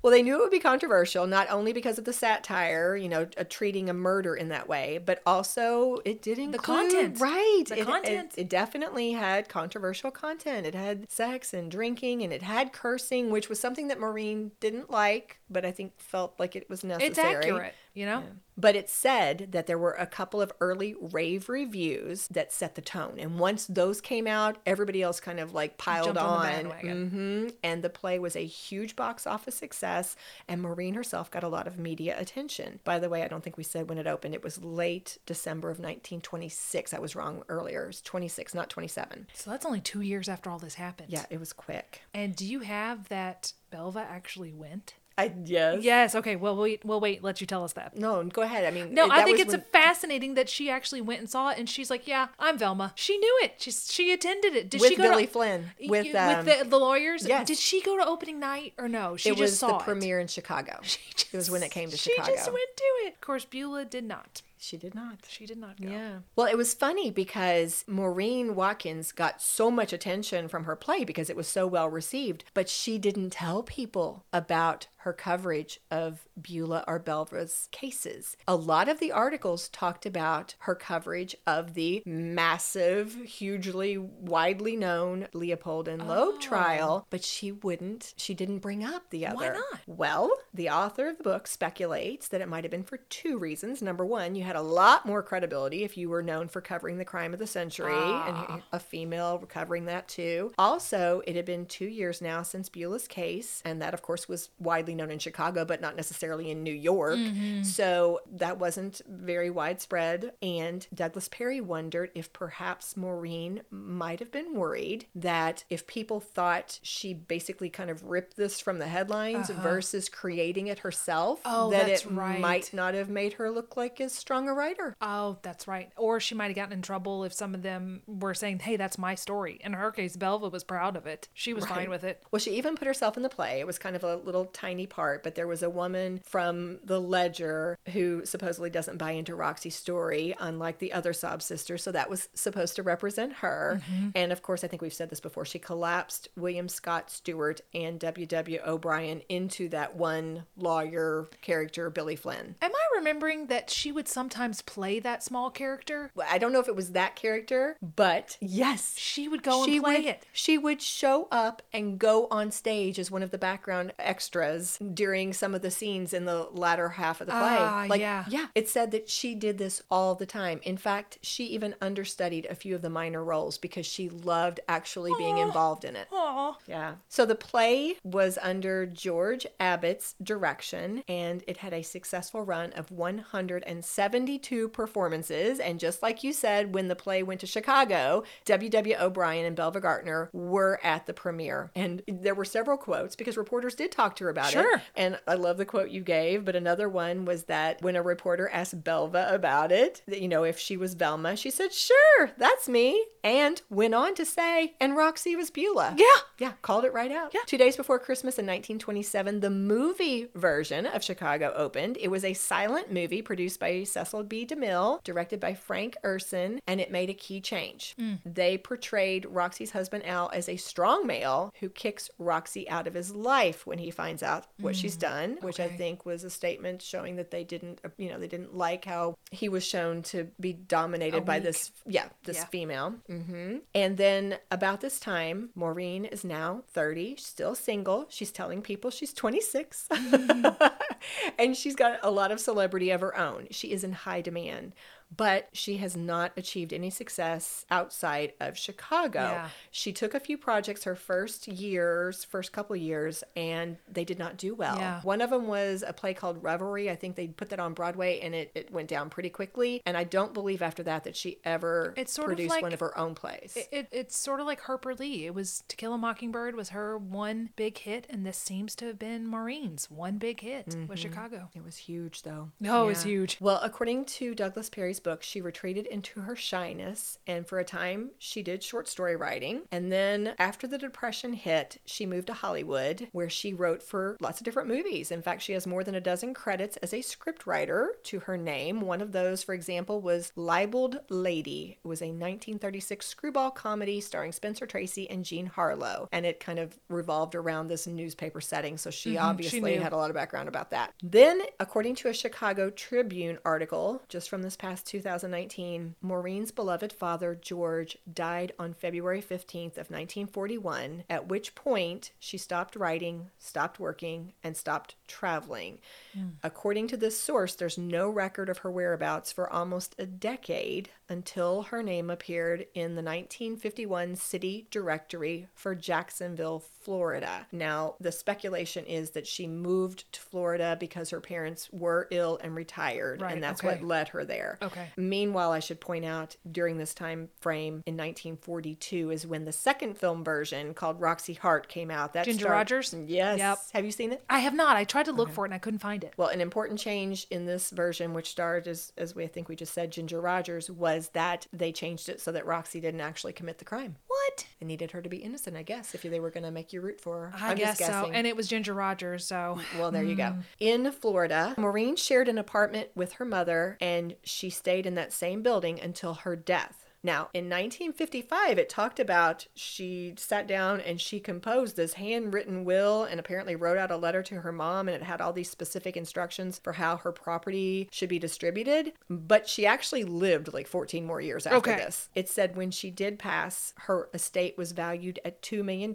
Well, 0.03 0.11
they 0.11 0.21
knew 0.23 0.35
it 0.35 0.39
would 0.39 0.51
be 0.51 0.59
controversial, 0.59 1.27
not 1.27 1.49
only 1.49 1.73
because 1.73 1.97
of 1.99 2.05
the 2.05 2.13
satire, 2.13 2.95
you 2.95 3.07
know, 3.07 3.27
uh, 3.37 3.43
treating 3.47 3.89
a 3.89 3.93
murder 3.93 4.35
in 4.35 4.49
that 4.49 4.67
way, 4.67 4.99
but 5.03 5.21
also 5.25 5.99
it 6.05 6.21
did 6.21 6.37
include 6.39 6.53
the 6.53 6.59
content. 6.59 7.19
right. 7.19 7.63
The 7.67 7.75
it, 7.75 7.79
it- 7.79 7.85
content. 7.85 8.33
It, 8.37 8.49
definitely 8.49 9.11
had 9.13 9.47
controversial 9.49 10.09
content. 10.11 10.65
It 10.65 10.73
had 10.75 11.09
sex 11.11 11.53
and 11.53 11.69
drinking, 11.69 12.21
and 12.23 12.33
it 12.33 12.41
had 12.41 12.73
cursing, 12.73 13.29
which 13.31 13.47
was 13.49 13.59
something 13.59 13.87
that 13.89 13.99
Maureen 13.99 14.51
didn't 14.59 14.89
like, 14.89 15.39
but 15.51 15.65
I 15.65 15.71
think 15.71 15.99
felt 15.99 16.33
like 16.39 16.55
it 16.55 16.69
was 16.69 16.83
necessary. 16.83 17.09
it's 17.09 17.19
accurate, 17.19 17.75
you 17.93 18.05
know? 18.05 18.23
But 18.57 18.75
it 18.75 18.89
said 18.89 19.47
that 19.53 19.65
there 19.65 19.77
were 19.77 19.93
a 19.93 20.05
couple 20.05 20.39
of 20.41 20.51
early 20.61 20.93
rave 20.99 21.49
reviews 21.49 22.27
that 22.27 22.51
set 22.53 22.75
the 22.75 22.81
tone. 22.81 23.15
And 23.17 23.39
once 23.39 23.65
those 23.65 24.01
came 24.01 24.27
out, 24.27 24.57
everybody 24.67 25.01
else 25.01 25.19
kind 25.19 25.39
of 25.39 25.53
like 25.53 25.77
piled 25.79 26.05
Jumped 26.07 26.21
on 26.21 26.29
on. 26.37 26.45
bandwagon. 26.45 27.09
hmm 27.09 27.47
And 27.63 27.81
the 27.83 27.89
play 27.89 28.19
was 28.19 28.35
a 28.35 28.45
huge 28.45 28.95
box 28.95 29.25
office 29.25 29.55
success. 29.55 30.15
And 30.47 30.61
Maureen 30.61 30.93
herself 30.93 31.31
got 31.31 31.43
a 31.43 31.47
lot 31.47 31.65
of 31.65 31.79
media 31.79 32.15
attention. 32.19 32.79
By 32.83 32.99
the 32.99 33.09
way, 33.09 33.23
I 33.23 33.27
don't 33.27 33.43
think 33.43 33.57
we 33.57 33.63
said 33.63 33.89
when 33.89 33.97
it 33.97 34.05
opened. 34.05 34.35
It 34.35 34.43
was 34.43 34.63
late 34.63 35.17
December 35.25 35.69
of 35.69 35.79
1926. 35.79 36.93
I 36.93 36.99
was 36.99 37.15
wrong 37.15 37.43
earlier. 37.49 37.85
It 37.85 37.87
was 37.87 38.01
26, 38.01 38.53
not 38.53 38.69
27. 38.69 39.27
So 39.33 39.49
that's 39.49 39.65
only 39.65 39.81
two 39.81 40.01
years 40.01 40.29
after 40.29 40.49
all 40.49 40.59
this 40.59 40.75
happened. 40.75 41.09
Yeah, 41.11 41.25
it 41.29 41.39
was 41.39 41.53
quick. 41.53 42.01
And 42.13 42.35
do 42.35 42.45
you 42.45 42.59
have 42.59 43.09
that 43.09 43.53
Belva 43.71 43.99
actually 44.07 44.51
went? 44.53 44.95
I 45.21 45.33
yes. 45.45 45.83
Yes. 45.83 46.15
Okay. 46.15 46.35
Well, 46.35 46.55
wait. 46.57 46.83
We'll 46.85 46.99
wait. 46.99 47.23
Let 47.23 47.41
you 47.41 47.47
tell 47.47 47.63
us 47.63 47.73
that. 47.73 47.95
No, 47.97 48.23
go 48.23 48.41
ahead. 48.41 48.65
I 48.65 48.71
mean, 48.71 48.93
No, 48.93 49.05
it- 49.05 49.11
I 49.11 49.23
think 49.23 49.39
it's 49.39 49.51
when- 49.51 49.63
fascinating 49.71 50.33
that 50.35 50.49
she 50.49 50.69
actually 50.69 51.01
went 51.01 51.19
and 51.21 51.29
saw 51.29 51.49
it, 51.49 51.57
and 51.57 51.69
she's 51.69 51.89
like, 51.89 52.07
"Yeah, 52.07 52.27
I'm 52.39 52.57
Velma." 52.57 52.93
She 52.95 53.17
knew 53.17 53.39
it. 53.43 53.55
She's 53.59 53.91
she 53.91 54.11
attended 54.11 54.55
it. 54.55 54.69
Did 54.69 54.81
With 54.81 54.89
she 54.91 54.95
go 54.95 55.03
Billy 55.03 55.25
to, 55.25 55.31
Flynn, 55.31 55.71
with, 55.87 56.07
y- 56.13 56.19
um, 56.19 56.45
with 56.45 56.59
the, 56.59 56.65
the 56.65 56.77
lawyers? 56.79 57.27
yes. 57.27 57.47
Did 57.47 57.57
she 57.57 57.81
go 57.81 57.97
to 57.97 58.05
opening 58.05 58.39
night 58.39 58.73
or 58.77 58.87
no? 58.87 59.15
She 59.17 59.29
it 59.29 59.33
just 59.33 59.41
was 59.41 59.59
saw 59.59 59.77
the 59.77 59.83
premiere 59.83 60.19
in 60.19 60.27
Chicago. 60.27 60.79
It. 60.83 60.97
She 61.21 61.27
it 61.33 61.37
was 61.37 61.49
when 61.51 61.63
it 61.63 61.71
came 61.71 61.89
to 61.91 61.97
she 61.97 62.11
Chicago. 62.13 62.31
She 62.31 62.35
just 62.37 62.51
went 62.51 62.69
to 62.77 62.83
it. 63.05 63.13
Of 63.13 63.21
course, 63.21 63.45
Beulah 63.45 63.85
did 63.85 64.03
not. 64.03 64.41
She 64.57 64.77
did 64.77 64.93
not. 64.93 65.19
She 65.27 65.45
did 65.47 65.57
not 65.57 65.81
go. 65.81 65.87
Yeah. 65.89 66.19
Well, 66.35 66.45
it 66.45 66.55
was 66.57 66.73
funny 66.75 67.09
because 67.09 67.83
Maureen 67.87 68.53
Watkins 68.53 69.11
got 69.11 69.41
so 69.41 69.71
much 69.71 69.91
attention 69.91 70.47
from 70.47 70.65
her 70.65 70.75
play 70.75 71.03
because 71.03 71.29
it 71.31 71.35
was 71.35 71.47
so 71.47 71.65
well 71.65 71.89
received, 71.89 72.43
but 72.53 72.69
she 72.69 72.97
didn't 72.99 73.31
tell 73.31 73.63
people 73.63 74.23
about 74.31 74.85
her 75.03 75.13
coverage 75.13 75.79
of 75.89 76.27
Beulah 76.39 76.83
or 76.87 76.99
Belva's 76.99 77.67
cases. 77.71 78.37
A 78.47 78.55
lot 78.55 78.87
of 78.87 78.99
the 78.99 79.11
articles 79.11 79.69
talked 79.69 80.05
about 80.05 80.55
her 80.59 80.75
coverage 80.75 81.35
of 81.47 81.73
the 81.73 82.03
massive, 82.05 83.15
hugely 83.25 83.97
widely 83.97 84.75
known 84.75 85.27
Leopold 85.33 85.87
and 85.87 86.07
Loeb 86.07 86.35
oh. 86.35 86.39
trial, 86.39 87.07
but 87.09 87.23
she 87.23 87.51
wouldn't, 87.51 88.13
she 88.15 88.33
didn't 88.33 88.59
bring 88.59 88.83
up 88.83 89.09
the 89.09 89.25
other. 89.25 89.35
Why 89.35 89.49
not? 89.49 89.81
Well, 89.87 90.31
the 90.53 90.69
author 90.69 91.09
of 91.09 91.17
the 91.17 91.23
book 91.23 91.47
speculates 91.47 92.27
that 92.27 92.41
it 92.41 92.47
might 92.47 92.63
have 92.63 92.71
been 92.71 92.83
for 92.83 92.97
two 92.97 93.37
reasons. 93.37 93.81
Number 93.81 94.05
one, 94.05 94.35
you 94.35 94.43
had 94.43 94.55
a 94.55 94.61
lot 94.61 95.05
more 95.05 95.23
credibility 95.23 95.83
if 95.83 95.97
you 95.97 96.09
were 96.09 96.21
known 96.21 96.47
for 96.47 96.61
covering 96.61 96.97
the 96.97 97.05
crime 97.05 97.33
of 97.33 97.39
the 97.39 97.47
century, 97.47 97.91
and 97.91 98.35
ah. 98.37 98.61
a 98.71 98.79
female 98.79 99.39
covering 99.49 99.85
that 99.85 100.07
too. 100.07 100.51
Also, 100.57 101.21
it 101.25 101.35
had 101.35 101.45
been 101.45 101.65
two 101.65 101.85
years 101.85 102.21
now 102.21 102.43
since 102.43 102.69
Beulah's 102.69 103.07
case, 103.07 103.61
and 103.65 103.81
that, 103.81 103.93
of 103.93 104.01
course, 104.01 104.29
was 104.29 104.49
widely 104.59 104.90
known 104.95 105.11
in 105.11 105.19
Chicago, 105.19 105.65
but 105.65 105.81
not 105.81 105.95
necessarily 105.95 106.49
in 106.51 106.63
New 106.63 106.73
York. 106.73 107.19
So 107.63 108.21
that 108.33 108.57
wasn't 108.59 109.01
very 109.07 109.49
widespread. 109.49 110.33
And 110.41 110.85
Douglas 110.93 111.27
Perry 111.27 111.61
wondered 111.61 112.11
if 112.15 112.31
perhaps 112.33 112.95
Maureen 112.97 113.61
might 113.69 114.19
have 114.19 114.31
been 114.31 114.53
worried 114.55 115.05
that 115.15 115.63
if 115.69 115.87
people 115.87 116.19
thought 116.19 116.79
she 116.81 117.13
basically 117.13 117.69
kind 117.69 117.89
of 117.89 118.03
ripped 118.05 118.37
this 118.37 118.59
from 118.59 118.79
the 118.79 118.87
headlines 118.87 119.49
versus 119.49 120.09
creating 120.09 120.67
it 120.67 120.79
herself, 120.79 121.41
Uh-huh. 121.45 121.67
Oh, 121.67 121.69
that 121.71 121.87
it 121.89 122.05
right. 122.09 122.39
might 122.39 122.73
not 122.73 122.93
have 122.93 123.09
made 123.09 123.33
her 123.33 123.51
look 123.51 123.77
like 123.77 123.99
as 124.01 124.13
strong 124.13 124.47
a 124.47 124.53
writer. 124.53 124.95
Oh, 125.01 125.37
that's 125.41 125.67
right. 125.67 125.91
Or 125.97 126.19
she 126.19 126.35
might 126.35 126.47
have 126.47 126.55
gotten 126.55 126.73
in 126.73 126.81
trouble 126.81 127.23
if 127.23 127.33
some 127.33 127.53
of 127.53 127.61
them 127.61 128.01
were 128.07 128.33
saying, 128.33 128.59
"Hey, 128.59 128.77
that's 128.77 128.97
my 128.97 129.15
story." 129.15 129.59
In 129.63 129.73
her 129.73 129.91
case, 129.91 130.15
Belva 130.15 130.49
was 130.49 130.63
proud 130.63 130.95
of 130.95 131.05
it. 131.05 131.27
She 131.33 131.53
was 131.53 131.65
Right. 131.65 131.75
fine 131.75 131.89
with 131.89 132.03
it. 132.03 132.23
Well, 132.31 132.39
she 132.39 132.51
even 132.57 132.75
put 132.75 132.87
herself 132.87 133.17
in 133.17 133.23
the 133.23 133.29
play. 133.29 133.59
It 133.59 133.67
was 133.67 133.77
kind 133.77 133.95
of 133.95 134.03
a 134.03 134.15
little 134.15 134.45
tiny 134.45 134.80
part, 134.87 135.23
but 135.23 135.35
there 135.35 135.47
was 135.47 135.63
a 135.63 135.69
woman 135.69 136.21
from 136.23 136.79
the 136.83 136.99
Ledger 136.99 137.77
who 137.93 138.25
supposedly 138.25 138.69
doesn't 138.69 138.97
buy 138.97 139.11
into 139.11 139.35
Roxie's 139.35 139.75
story, 139.75 140.35
unlike 140.39 140.79
the 140.79 140.93
other 140.93 141.13
sob 141.13 141.41
sisters. 141.41 141.83
So 141.83 141.91
that 141.91 142.09
was 142.09 142.29
supposed 142.33 142.75
to 142.75 142.83
represent 142.83 143.33
her. 143.33 143.81
Mm-hmm. 143.81 144.09
And 144.15 144.31
of 144.31 144.41
course, 144.41 144.63
I 144.63 144.67
think 144.67 144.81
we've 144.81 144.93
said 144.93 145.09
this 145.09 145.19
before. 145.19 145.45
She 145.45 145.59
collapsed 145.59 146.29
William 146.35 146.69
Scott 146.69 147.09
Stewart 147.09 147.61
and 147.73 147.99
W.W. 147.99 148.59
O'Brien 148.65 149.21
into 149.29 149.69
that 149.69 149.95
one 149.95 150.43
lawyer 150.57 151.29
character, 151.41 151.89
Billy 151.89 152.15
Flynn. 152.15 152.55
Am 152.61 152.71
I 152.71 152.97
remembering 152.97 153.47
that 153.47 153.69
she 153.69 153.91
would 153.91 154.07
sometimes 154.07 154.61
play 154.61 154.99
that 154.99 155.23
small 155.23 155.49
character? 155.49 156.11
Well, 156.15 156.27
I 156.29 156.37
don't 156.37 156.53
know 156.53 156.59
if 156.59 156.67
it 156.67 156.75
was 156.75 156.91
that 156.91 157.15
character, 157.15 157.77
but 157.81 158.37
yes, 158.39 158.95
She 158.97 159.27
would 159.27 159.43
go 159.43 159.63
and 159.63 159.81
play 159.81 159.97
would, 159.97 160.05
it. 160.05 160.25
She 160.31 160.57
would 160.57 160.81
show 160.81 161.27
up 161.31 161.61
and 161.73 161.99
go 161.99 162.27
on 162.31 162.51
stage 162.51 162.99
as 162.99 163.11
one 163.11 163.23
of 163.23 163.31
the 163.31 163.37
background 163.37 163.93
extras 163.99 164.70
during 164.77 165.33
some 165.33 165.55
of 165.55 165.61
the 165.61 165.71
scenes 165.71 166.13
in 166.13 166.25
the 166.25 166.47
latter 166.51 166.89
half 166.89 167.21
of 167.21 167.27
the 167.27 167.33
play. 167.33 167.57
Ah, 167.59 167.85
like, 167.89 167.99
yeah. 168.01 168.25
yeah. 168.27 168.47
It 168.55 168.69
said 168.69 168.91
that 168.91 169.09
she 169.09 169.35
did 169.35 169.57
this 169.57 169.81
all 169.89 170.15
the 170.15 170.25
time. 170.25 170.59
In 170.63 170.77
fact, 170.77 171.17
she 171.21 171.45
even 171.45 171.75
understudied 171.81 172.45
a 172.45 172.55
few 172.55 172.75
of 172.75 172.81
the 172.81 172.89
minor 172.89 173.23
roles 173.23 173.57
because 173.57 173.85
she 173.85 174.09
loved 174.09 174.59
actually 174.67 175.11
being 175.17 175.37
involved 175.37 175.85
in 175.85 175.95
it. 175.95 176.07
Aw. 176.11 176.57
Yeah. 176.67 176.95
So 177.09 177.25
the 177.25 177.35
play 177.35 177.95
was 178.03 178.37
under 178.41 178.85
George 178.85 179.45
Abbott's 179.59 180.15
direction 180.21 181.03
and 181.07 181.43
it 181.47 181.57
had 181.57 181.73
a 181.73 181.81
successful 181.81 182.43
run 182.43 182.73
of 182.73 182.91
172 182.91 184.69
performances. 184.69 185.59
And 185.59 185.79
just 185.79 186.01
like 186.01 186.23
you 186.23 186.33
said, 186.33 186.73
when 186.73 186.87
the 186.87 186.95
play 186.95 187.23
went 187.23 187.41
to 187.41 187.47
Chicago, 187.47 188.23
W.W. 188.45 188.95
O'Brien 188.99 189.45
and 189.45 189.55
Belva 189.55 189.81
Gaertner 189.81 190.29
were 190.33 190.79
at 190.83 191.05
the 191.05 191.13
premiere. 191.13 191.71
And 191.75 192.01
there 192.07 192.35
were 192.35 192.45
several 192.45 192.77
quotes 192.77 193.15
because 193.15 193.37
reporters 193.37 193.75
did 193.75 193.91
talk 193.91 194.15
to 194.17 194.25
her 194.25 194.29
about 194.29 194.53
it. 194.53 194.60
Sure. 194.61 194.81
And 194.95 195.19
I 195.27 195.35
love 195.35 195.57
the 195.57 195.65
quote 195.65 195.89
you 195.89 196.01
gave, 196.01 196.45
but 196.45 196.55
another 196.55 196.89
one 196.89 197.25
was 197.25 197.43
that 197.43 197.81
when 197.81 197.95
a 197.95 198.01
reporter 198.01 198.49
asked 198.49 198.83
Belva 198.83 199.27
about 199.31 199.71
it, 199.71 200.01
that, 200.07 200.21
you 200.21 200.27
know, 200.27 200.43
if 200.43 200.57
she 200.57 200.77
was 200.77 200.93
Velma, 200.93 201.35
she 201.35 201.49
said, 201.49 201.73
sure, 201.73 202.31
that's 202.37 202.67
me. 202.69 203.05
And 203.23 203.61
went 203.69 203.93
on 203.93 204.15
to 204.15 204.25
say, 204.25 204.73
and 204.79 204.95
Roxie 204.95 205.35
was 205.35 205.51
Beulah. 205.51 205.95
Yeah. 205.97 206.05
Yeah, 206.39 206.53
called 206.61 206.85
it 206.85 206.93
right 206.93 207.11
out. 207.11 207.33
Yeah. 207.33 207.41
Two 207.45 207.57
days 207.57 207.75
before 207.75 207.99
Christmas 207.99 208.39
in 208.39 208.45
1927, 208.45 209.41
the 209.41 209.49
movie 209.49 210.27
version 210.33 210.87
of 210.87 211.03
Chicago 211.03 211.53
opened. 211.55 211.97
It 211.99 212.09
was 212.09 212.25
a 212.25 212.33
silent 212.33 212.91
movie 212.91 213.21
produced 213.21 213.59
by 213.59 213.83
Cecil 213.83 214.23
B. 214.23 214.45
DeMille, 214.45 215.03
directed 215.03 215.39
by 215.39 215.53
Frank 215.53 215.95
Urson, 216.03 216.59
and 216.65 216.81
it 216.81 216.91
made 216.91 217.09
a 217.09 217.13
key 217.13 217.41
change. 217.41 217.95
Mm. 217.99 218.19
They 218.25 218.57
portrayed 218.57 219.25
Roxie's 219.29 219.71
husband 219.71 220.05
Al 220.05 220.31
as 220.33 220.49
a 220.49 220.57
strong 220.57 221.05
male 221.05 221.53
who 221.59 221.69
kicks 221.69 222.09
Roxie 222.17 222.69
out 222.69 222.87
of 222.87 222.93
his 222.95 223.13
life 223.13 223.67
when 223.67 223.77
he 223.77 223.91
finds 223.91 224.23
out 224.23 224.45
what 224.59 224.75
she's 224.75 224.95
done, 224.95 225.37
which 225.41 225.59
I 225.59 225.67
think 225.69 226.05
was 226.05 226.23
a 226.23 226.29
statement 226.29 226.81
showing 226.81 227.15
that 227.15 227.31
they 227.31 227.43
didn't, 227.43 227.79
uh, 227.83 227.89
you 227.97 228.09
know, 228.09 228.19
they 228.19 228.27
didn't 228.27 228.55
like 228.55 228.85
how 228.85 229.15
he 229.31 229.49
was 229.49 229.65
shown 229.65 230.01
to 230.03 230.29
be 230.39 230.53
dominated 230.53 231.25
by 231.25 231.37
weak. 231.37 231.43
this, 231.43 231.71
yeah, 231.87 232.09
this 232.25 232.37
Yeah. 232.37 232.45
female. 232.45 232.95
hmm 233.07 233.57
And 233.73 233.97
then 233.97 234.37
about 234.51 234.81
this 234.81 234.99
time, 234.99 235.49
Maureen 235.55 236.05
is 236.05 236.23
now 236.23 236.63
30, 236.73 237.15
still 237.17 237.55
single. 237.55 238.05
She's 238.09 238.31
telling 238.31 238.61
people 238.61 238.91
she's 238.91 239.13
26. 239.13 239.87
and 241.39 241.55
she's 241.55 241.75
got 241.75 241.99
a 242.03 242.11
lot 242.11 242.31
of 242.31 242.39
celebrity 242.39 242.91
of 242.91 243.01
her 243.01 243.17
own. 243.17 243.47
She 243.51 243.71
is 243.71 243.83
in 243.83 243.93
high 243.93 244.21
demand. 244.21 244.73
But 245.15 245.49
she 245.53 245.77
has 245.77 245.97
not 245.97 246.31
achieved 246.37 246.73
any 246.73 246.89
success 246.89 247.65
outside 247.69 248.33
of 248.39 248.57
Chicago. 248.57 249.19
Yeah. 249.19 249.49
She 249.69 249.91
took 249.91 250.13
a 250.13 250.19
few 250.19 250.37
projects 250.37 250.83
her 250.85 250.95
first 250.95 251.47
years, 251.47 252.23
first 252.23 252.51
couple 252.51 252.75
years, 252.75 253.23
and 253.35 253.77
they 253.91 254.05
did 254.05 254.17
not 254.19 254.37
do 254.37 254.55
well. 254.55 254.77
Yeah. 254.77 255.01
One 255.01 255.21
of 255.21 255.29
them 255.29 255.47
was 255.47 255.83
a 255.85 255.93
play 255.93 256.13
called 256.13 256.41
Revelry. 256.41 256.89
I 256.89 256.95
think 256.95 257.15
they 257.15 257.27
put 257.27 257.49
that 257.49 257.59
on 257.59 257.73
Broadway 257.73 258.19
and 258.21 258.33
it, 258.33 258.51
it 258.55 258.71
went 258.71 258.87
down 258.87 259.09
pretty 259.09 259.29
quickly. 259.29 259.81
And 259.85 259.97
I 259.97 260.03
don't 260.03 260.33
believe 260.33 260.61
after 260.61 260.83
that 260.83 261.03
that 261.03 261.15
she 261.15 261.39
ever 261.43 261.93
It's 261.97 262.13
sort 262.13 262.31
of 262.31 262.37
produced 262.37 262.51
like- 262.51 262.61
one 262.61 262.73
of 262.73 262.79
her 262.79 262.97
own 262.97 263.15
plays. 263.15 263.53
It, 263.55 263.67
it, 263.71 263.87
it's 263.91 264.17
sort 264.17 264.39
of 264.39 264.45
like 264.45 264.61
Harper 264.61 264.95
Lee. 264.95 265.25
It 265.25 265.33
was 265.33 265.63
To 265.67 265.75
Kill 265.75 265.93
a 265.93 265.97
Mockingbird 265.97 266.55
was 266.55 266.69
her 266.69 266.97
one 266.97 267.49
big 267.55 267.77
hit, 267.77 268.07
and 268.09 268.25
this 268.25 268.37
seems 268.37 268.75
to 268.75 268.85
have 268.85 268.99
been 268.99 269.27
Maureen's 269.27 269.89
one 269.89 270.17
big 270.17 270.39
hit 270.39 270.67
was 270.67 270.75
mm-hmm. 270.75 270.95
Chicago. 270.95 271.49
It 271.53 271.63
was 271.63 271.77
huge, 271.77 272.23
though. 272.23 272.49
Oh, 272.65 272.83
it 272.83 272.87
was 272.87 273.03
huge. 273.03 273.37
Well, 273.39 273.59
according 273.61 274.05
to 274.05 274.33
Douglas 274.35 274.69
Perry's 274.69 274.99
book, 275.03 275.23
she 275.23 275.41
retreated 275.41 275.85
into 275.85 276.21
her 276.21 276.35
shyness, 276.35 277.17
and 277.27 277.47
for 277.47 277.59
a 277.59 277.65
time, 277.65 278.11
she 278.17 278.41
did 278.41 278.63
short 278.63 278.87
story 278.87 279.15
writing. 279.15 279.61
And 279.71 279.91
then, 279.91 280.33
after 280.39 280.67
the 280.67 280.77
Depression 280.77 281.33
hit, 281.33 281.77
she 281.85 282.05
moved 282.05 282.27
to 282.27 282.33
Hollywood, 282.33 283.07
where 283.11 283.29
she 283.29 283.53
wrote 283.53 283.83
for 283.83 284.17
lots 284.19 284.39
of 284.39 284.45
different 284.45 284.67
movies. 284.67 285.11
In 285.11 285.21
fact, 285.21 285.41
she 285.41 285.53
has 285.53 285.67
more 285.67 285.83
than 285.83 285.95
a 285.95 286.01
dozen 286.01 286.33
credits 286.33 286.77
as 286.77 286.93
a 286.93 286.97
scriptwriter 286.97 287.87
to 288.03 288.19
her 288.21 288.37
name. 288.37 288.81
One 288.81 289.01
of 289.01 289.11
those, 289.11 289.43
for 289.43 289.53
example, 289.53 290.01
was 290.01 290.31
Libeled 290.35 290.99
Lady. 291.09 291.77
It 291.83 291.87
was 291.87 292.01
a 292.01 292.05
1936 292.05 293.05
screwball 293.05 293.51
comedy 293.51 294.01
starring 294.01 294.31
Spencer 294.31 294.65
Tracy 294.65 295.09
and 295.09 295.25
Jean 295.25 295.45
Harlow, 295.45 296.09
and 296.11 296.25
it 296.25 296.39
kind 296.39 296.59
of 296.59 296.79
revolved 296.89 297.35
around 297.35 297.67
this 297.67 297.87
newspaper 297.87 298.41
setting. 298.41 298.77
So 298.77 298.89
mm-hmm. 298.89 298.93
she 298.93 299.17
obviously 299.17 299.75
knew. 299.75 299.81
had 299.81 299.93
a 299.93 299.97
lot 299.97 300.09
of 300.09 300.15
background 300.15 300.49
about 300.49 300.71
that. 300.71 300.93
Then, 301.03 301.41
according 301.59 301.95
to 301.95 302.09
a 302.09 302.13
Chicago 302.13 302.69
Tribune 302.69 303.39
article 303.45 304.01
just 304.09 304.29
from 304.29 304.41
this 304.41 304.55
past 304.55 304.85
2019, 304.91 305.95
Maureen's 306.01 306.51
beloved 306.51 306.91
father, 306.91 307.33
George, 307.33 307.97
died 308.13 308.51
on 308.59 308.73
February 308.73 309.21
15th 309.21 309.77
of 309.77 309.89
1941, 309.89 311.05
at 311.09 311.29
which 311.29 311.55
point 311.55 312.11
she 312.19 312.37
stopped 312.37 312.75
writing, 312.75 313.29
stopped 313.39 313.79
working, 313.79 314.33
and 314.43 314.57
stopped 314.57 314.95
traveling. 315.07 315.77
Hmm. 316.13 316.31
According 316.43 316.89
to 316.89 316.97
this 316.97 317.17
source, 317.17 317.55
there's 317.55 317.77
no 317.77 318.09
record 318.09 318.49
of 318.49 318.59
her 318.59 318.71
whereabouts 318.71 319.31
for 319.31 319.49
almost 319.51 319.95
a 319.97 320.05
decade 320.05 320.89
until 321.07 321.63
her 321.63 321.81
name 321.83 322.09
appeared 322.09 322.65
in 322.73 322.95
the 322.95 323.01
1951 323.01 324.15
city 324.15 324.67
directory 324.71 325.47
for 325.53 325.73
Jacksonville, 325.75 326.63
Florida. 326.81 327.45
Now, 327.51 327.95
the 327.99 328.11
speculation 328.11 328.85
is 328.85 329.11
that 329.11 329.27
she 329.27 329.45
moved 329.47 330.11
to 330.13 330.21
Florida 330.21 330.75
because 330.79 331.09
her 331.11 331.21
parents 331.21 331.69
were 331.71 332.07
ill 332.11 332.39
and 332.41 332.55
retired, 332.55 333.21
Right, 333.21 333.33
and 333.33 333.43
that's 333.43 333.61
okay. 333.61 333.75
what 333.75 333.83
led 333.83 334.09
her 334.09 334.25
there. 334.25 334.57
Okay. 334.61 334.80
Meanwhile, 334.97 335.51
I 335.51 335.59
should 335.59 335.79
point 335.81 336.05
out 336.05 336.35
during 336.51 336.77
this 336.77 336.93
time 336.93 337.29
frame 337.39 337.83
in 337.85 337.95
1942 337.97 339.11
is 339.11 339.27
when 339.27 339.45
the 339.45 339.51
second 339.51 339.97
film 339.97 340.23
version 340.23 340.73
called 340.73 340.99
Roxie 340.99 341.33
Hart 341.33 341.67
came 341.67 341.91
out. 341.91 342.13
That 342.13 342.25
Ginger 342.25 342.41
starred- 342.45 342.53
Rogers? 342.71 342.95
Yes. 343.07 343.39
Yep. 343.39 343.59
Have 343.73 343.85
you 343.85 343.91
seen 343.91 344.11
it? 344.11 344.23
I 344.29 344.39
have 344.39 344.53
not. 344.53 344.75
I 344.77 344.83
tried 344.83 345.05
to 345.05 345.11
look 345.11 345.29
for 345.31 345.45
it 345.45 345.49
and 345.49 345.53
I 345.53 345.59
couldn't 345.59 345.79
find 345.79 346.03
it. 346.03 346.13
Well, 346.17 346.29
an 346.29 346.41
important 346.41 346.79
change 346.79 347.27
in 347.29 347.45
this 347.45 347.69
version, 347.69 348.13
which 348.13 348.29
starred 348.29 348.67
as 348.67 348.93
as 348.97 349.15
we 349.15 349.23
I 349.23 349.27
think 349.27 349.49
we 349.49 349.55
just 349.55 349.73
said 349.73 349.91
Ginger 349.91 350.19
Rogers, 350.21 350.69
was 350.69 351.09
that 351.09 351.47
they 351.53 351.71
changed 351.71 352.09
it 352.09 352.19
so 352.21 352.31
that 352.31 352.45
Roxie 352.45 352.79
didn't 352.81 353.01
actually 353.01 353.33
commit 353.33 353.57
the 353.59 353.65
crime. 353.65 353.95
What? 354.27 354.45
They 354.59 354.65
needed 354.65 354.91
her 354.91 355.01
to 355.01 355.09
be 355.09 355.17
innocent, 355.17 355.57
I 355.57 355.63
guess, 355.63 355.95
if 355.95 356.01
they 356.03 356.19
were 356.19 356.29
going 356.29 356.43
to 356.43 356.51
make 356.51 356.73
you 356.73 356.81
root 356.81 357.01
for 357.01 357.27
her. 357.27 357.33
I 357.35 357.51
I'm 357.51 357.57
guess 357.57 357.79
just 357.79 357.91
so. 357.91 358.01
guessing. 358.01 358.15
And 358.15 358.27
it 358.27 358.35
was 358.35 358.47
Ginger 358.47 358.73
Rogers, 358.73 359.25
so 359.25 359.59
Well, 359.77 359.91
there 359.91 360.03
you 360.03 360.15
go. 360.15 360.23
Mm. 360.23 360.43
In 360.59 360.91
Florida, 360.91 361.55
Maureen 361.57 361.95
shared 361.95 362.27
an 362.27 362.37
apartment 362.37 362.89
with 362.95 363.13
her 363.13 363.25
mother, 363.25 363.77
and 363.81 364.15
she 364.23 364.49
stayed 364.49 364.85
in 364.85 364.95
that 364.95 365.11
same 365.13 365.41
building 365.41 365.79
until 365.79 366.13
her 366.15 366.35
death. 366.35 366.85
Now, 367.03 367.29
in 367.33 367.45
1955, 367.45 368.57
it 368.57 368.69
talked 368.69 368.99
about 368.99 369.47
she 369.55 370.13
sat 370.17 370.47
down 370.47 370.79
and 370.81 371.01
she 371.01 371.19
composed 371.19 371.75
this 371.75 371.93
handwritten 371.93 372.63
will 372.63 373.03
and 373.03 373.19
apparently 373.19 373.55
wrote 373.55 373.77
out 373.77 373.91
a 373.91 373.97
letter 373.97 374.21
to 374.23 374.41
her 374.41 374.51
mom, 374.51 374.87
and 374.87 374.95
it 374.95 375.03
had 375.03 375.19
all 375.21 375.33
these 375.33 375.49
specific 375.49 375.97
instructions 375.97 376.59
for 376.63 376.73
how 376.73 376.97
her 376.97 377.11
property 377.11 377.87
should 377.91 378.09
be 378.09 378.19
distributed. 378.19 378.93
But 379.09 379.49
she 379.49 379.65
actually 379.65 380.03
lived 380.03 380.53
like 380.53 380.67
14 380.67 381.05
more 381.05 381.21
years 381.21 381.45
after 381.47 381.71
Okay. 381.71 381.75
this. 381.75 382.09
It 382.15 382.29
said 382.29 382.55
when 382.55 382.71
she 382.71 382.91
did 382.91 383.17
pass, 383.19 383.73
her 383.79 384.09
estate 384.13 384.57
was 384.57 384.71
valued 384.71 385.19
at 385.25 385.41
$2 385.41 385.63
million, 385.63 385.93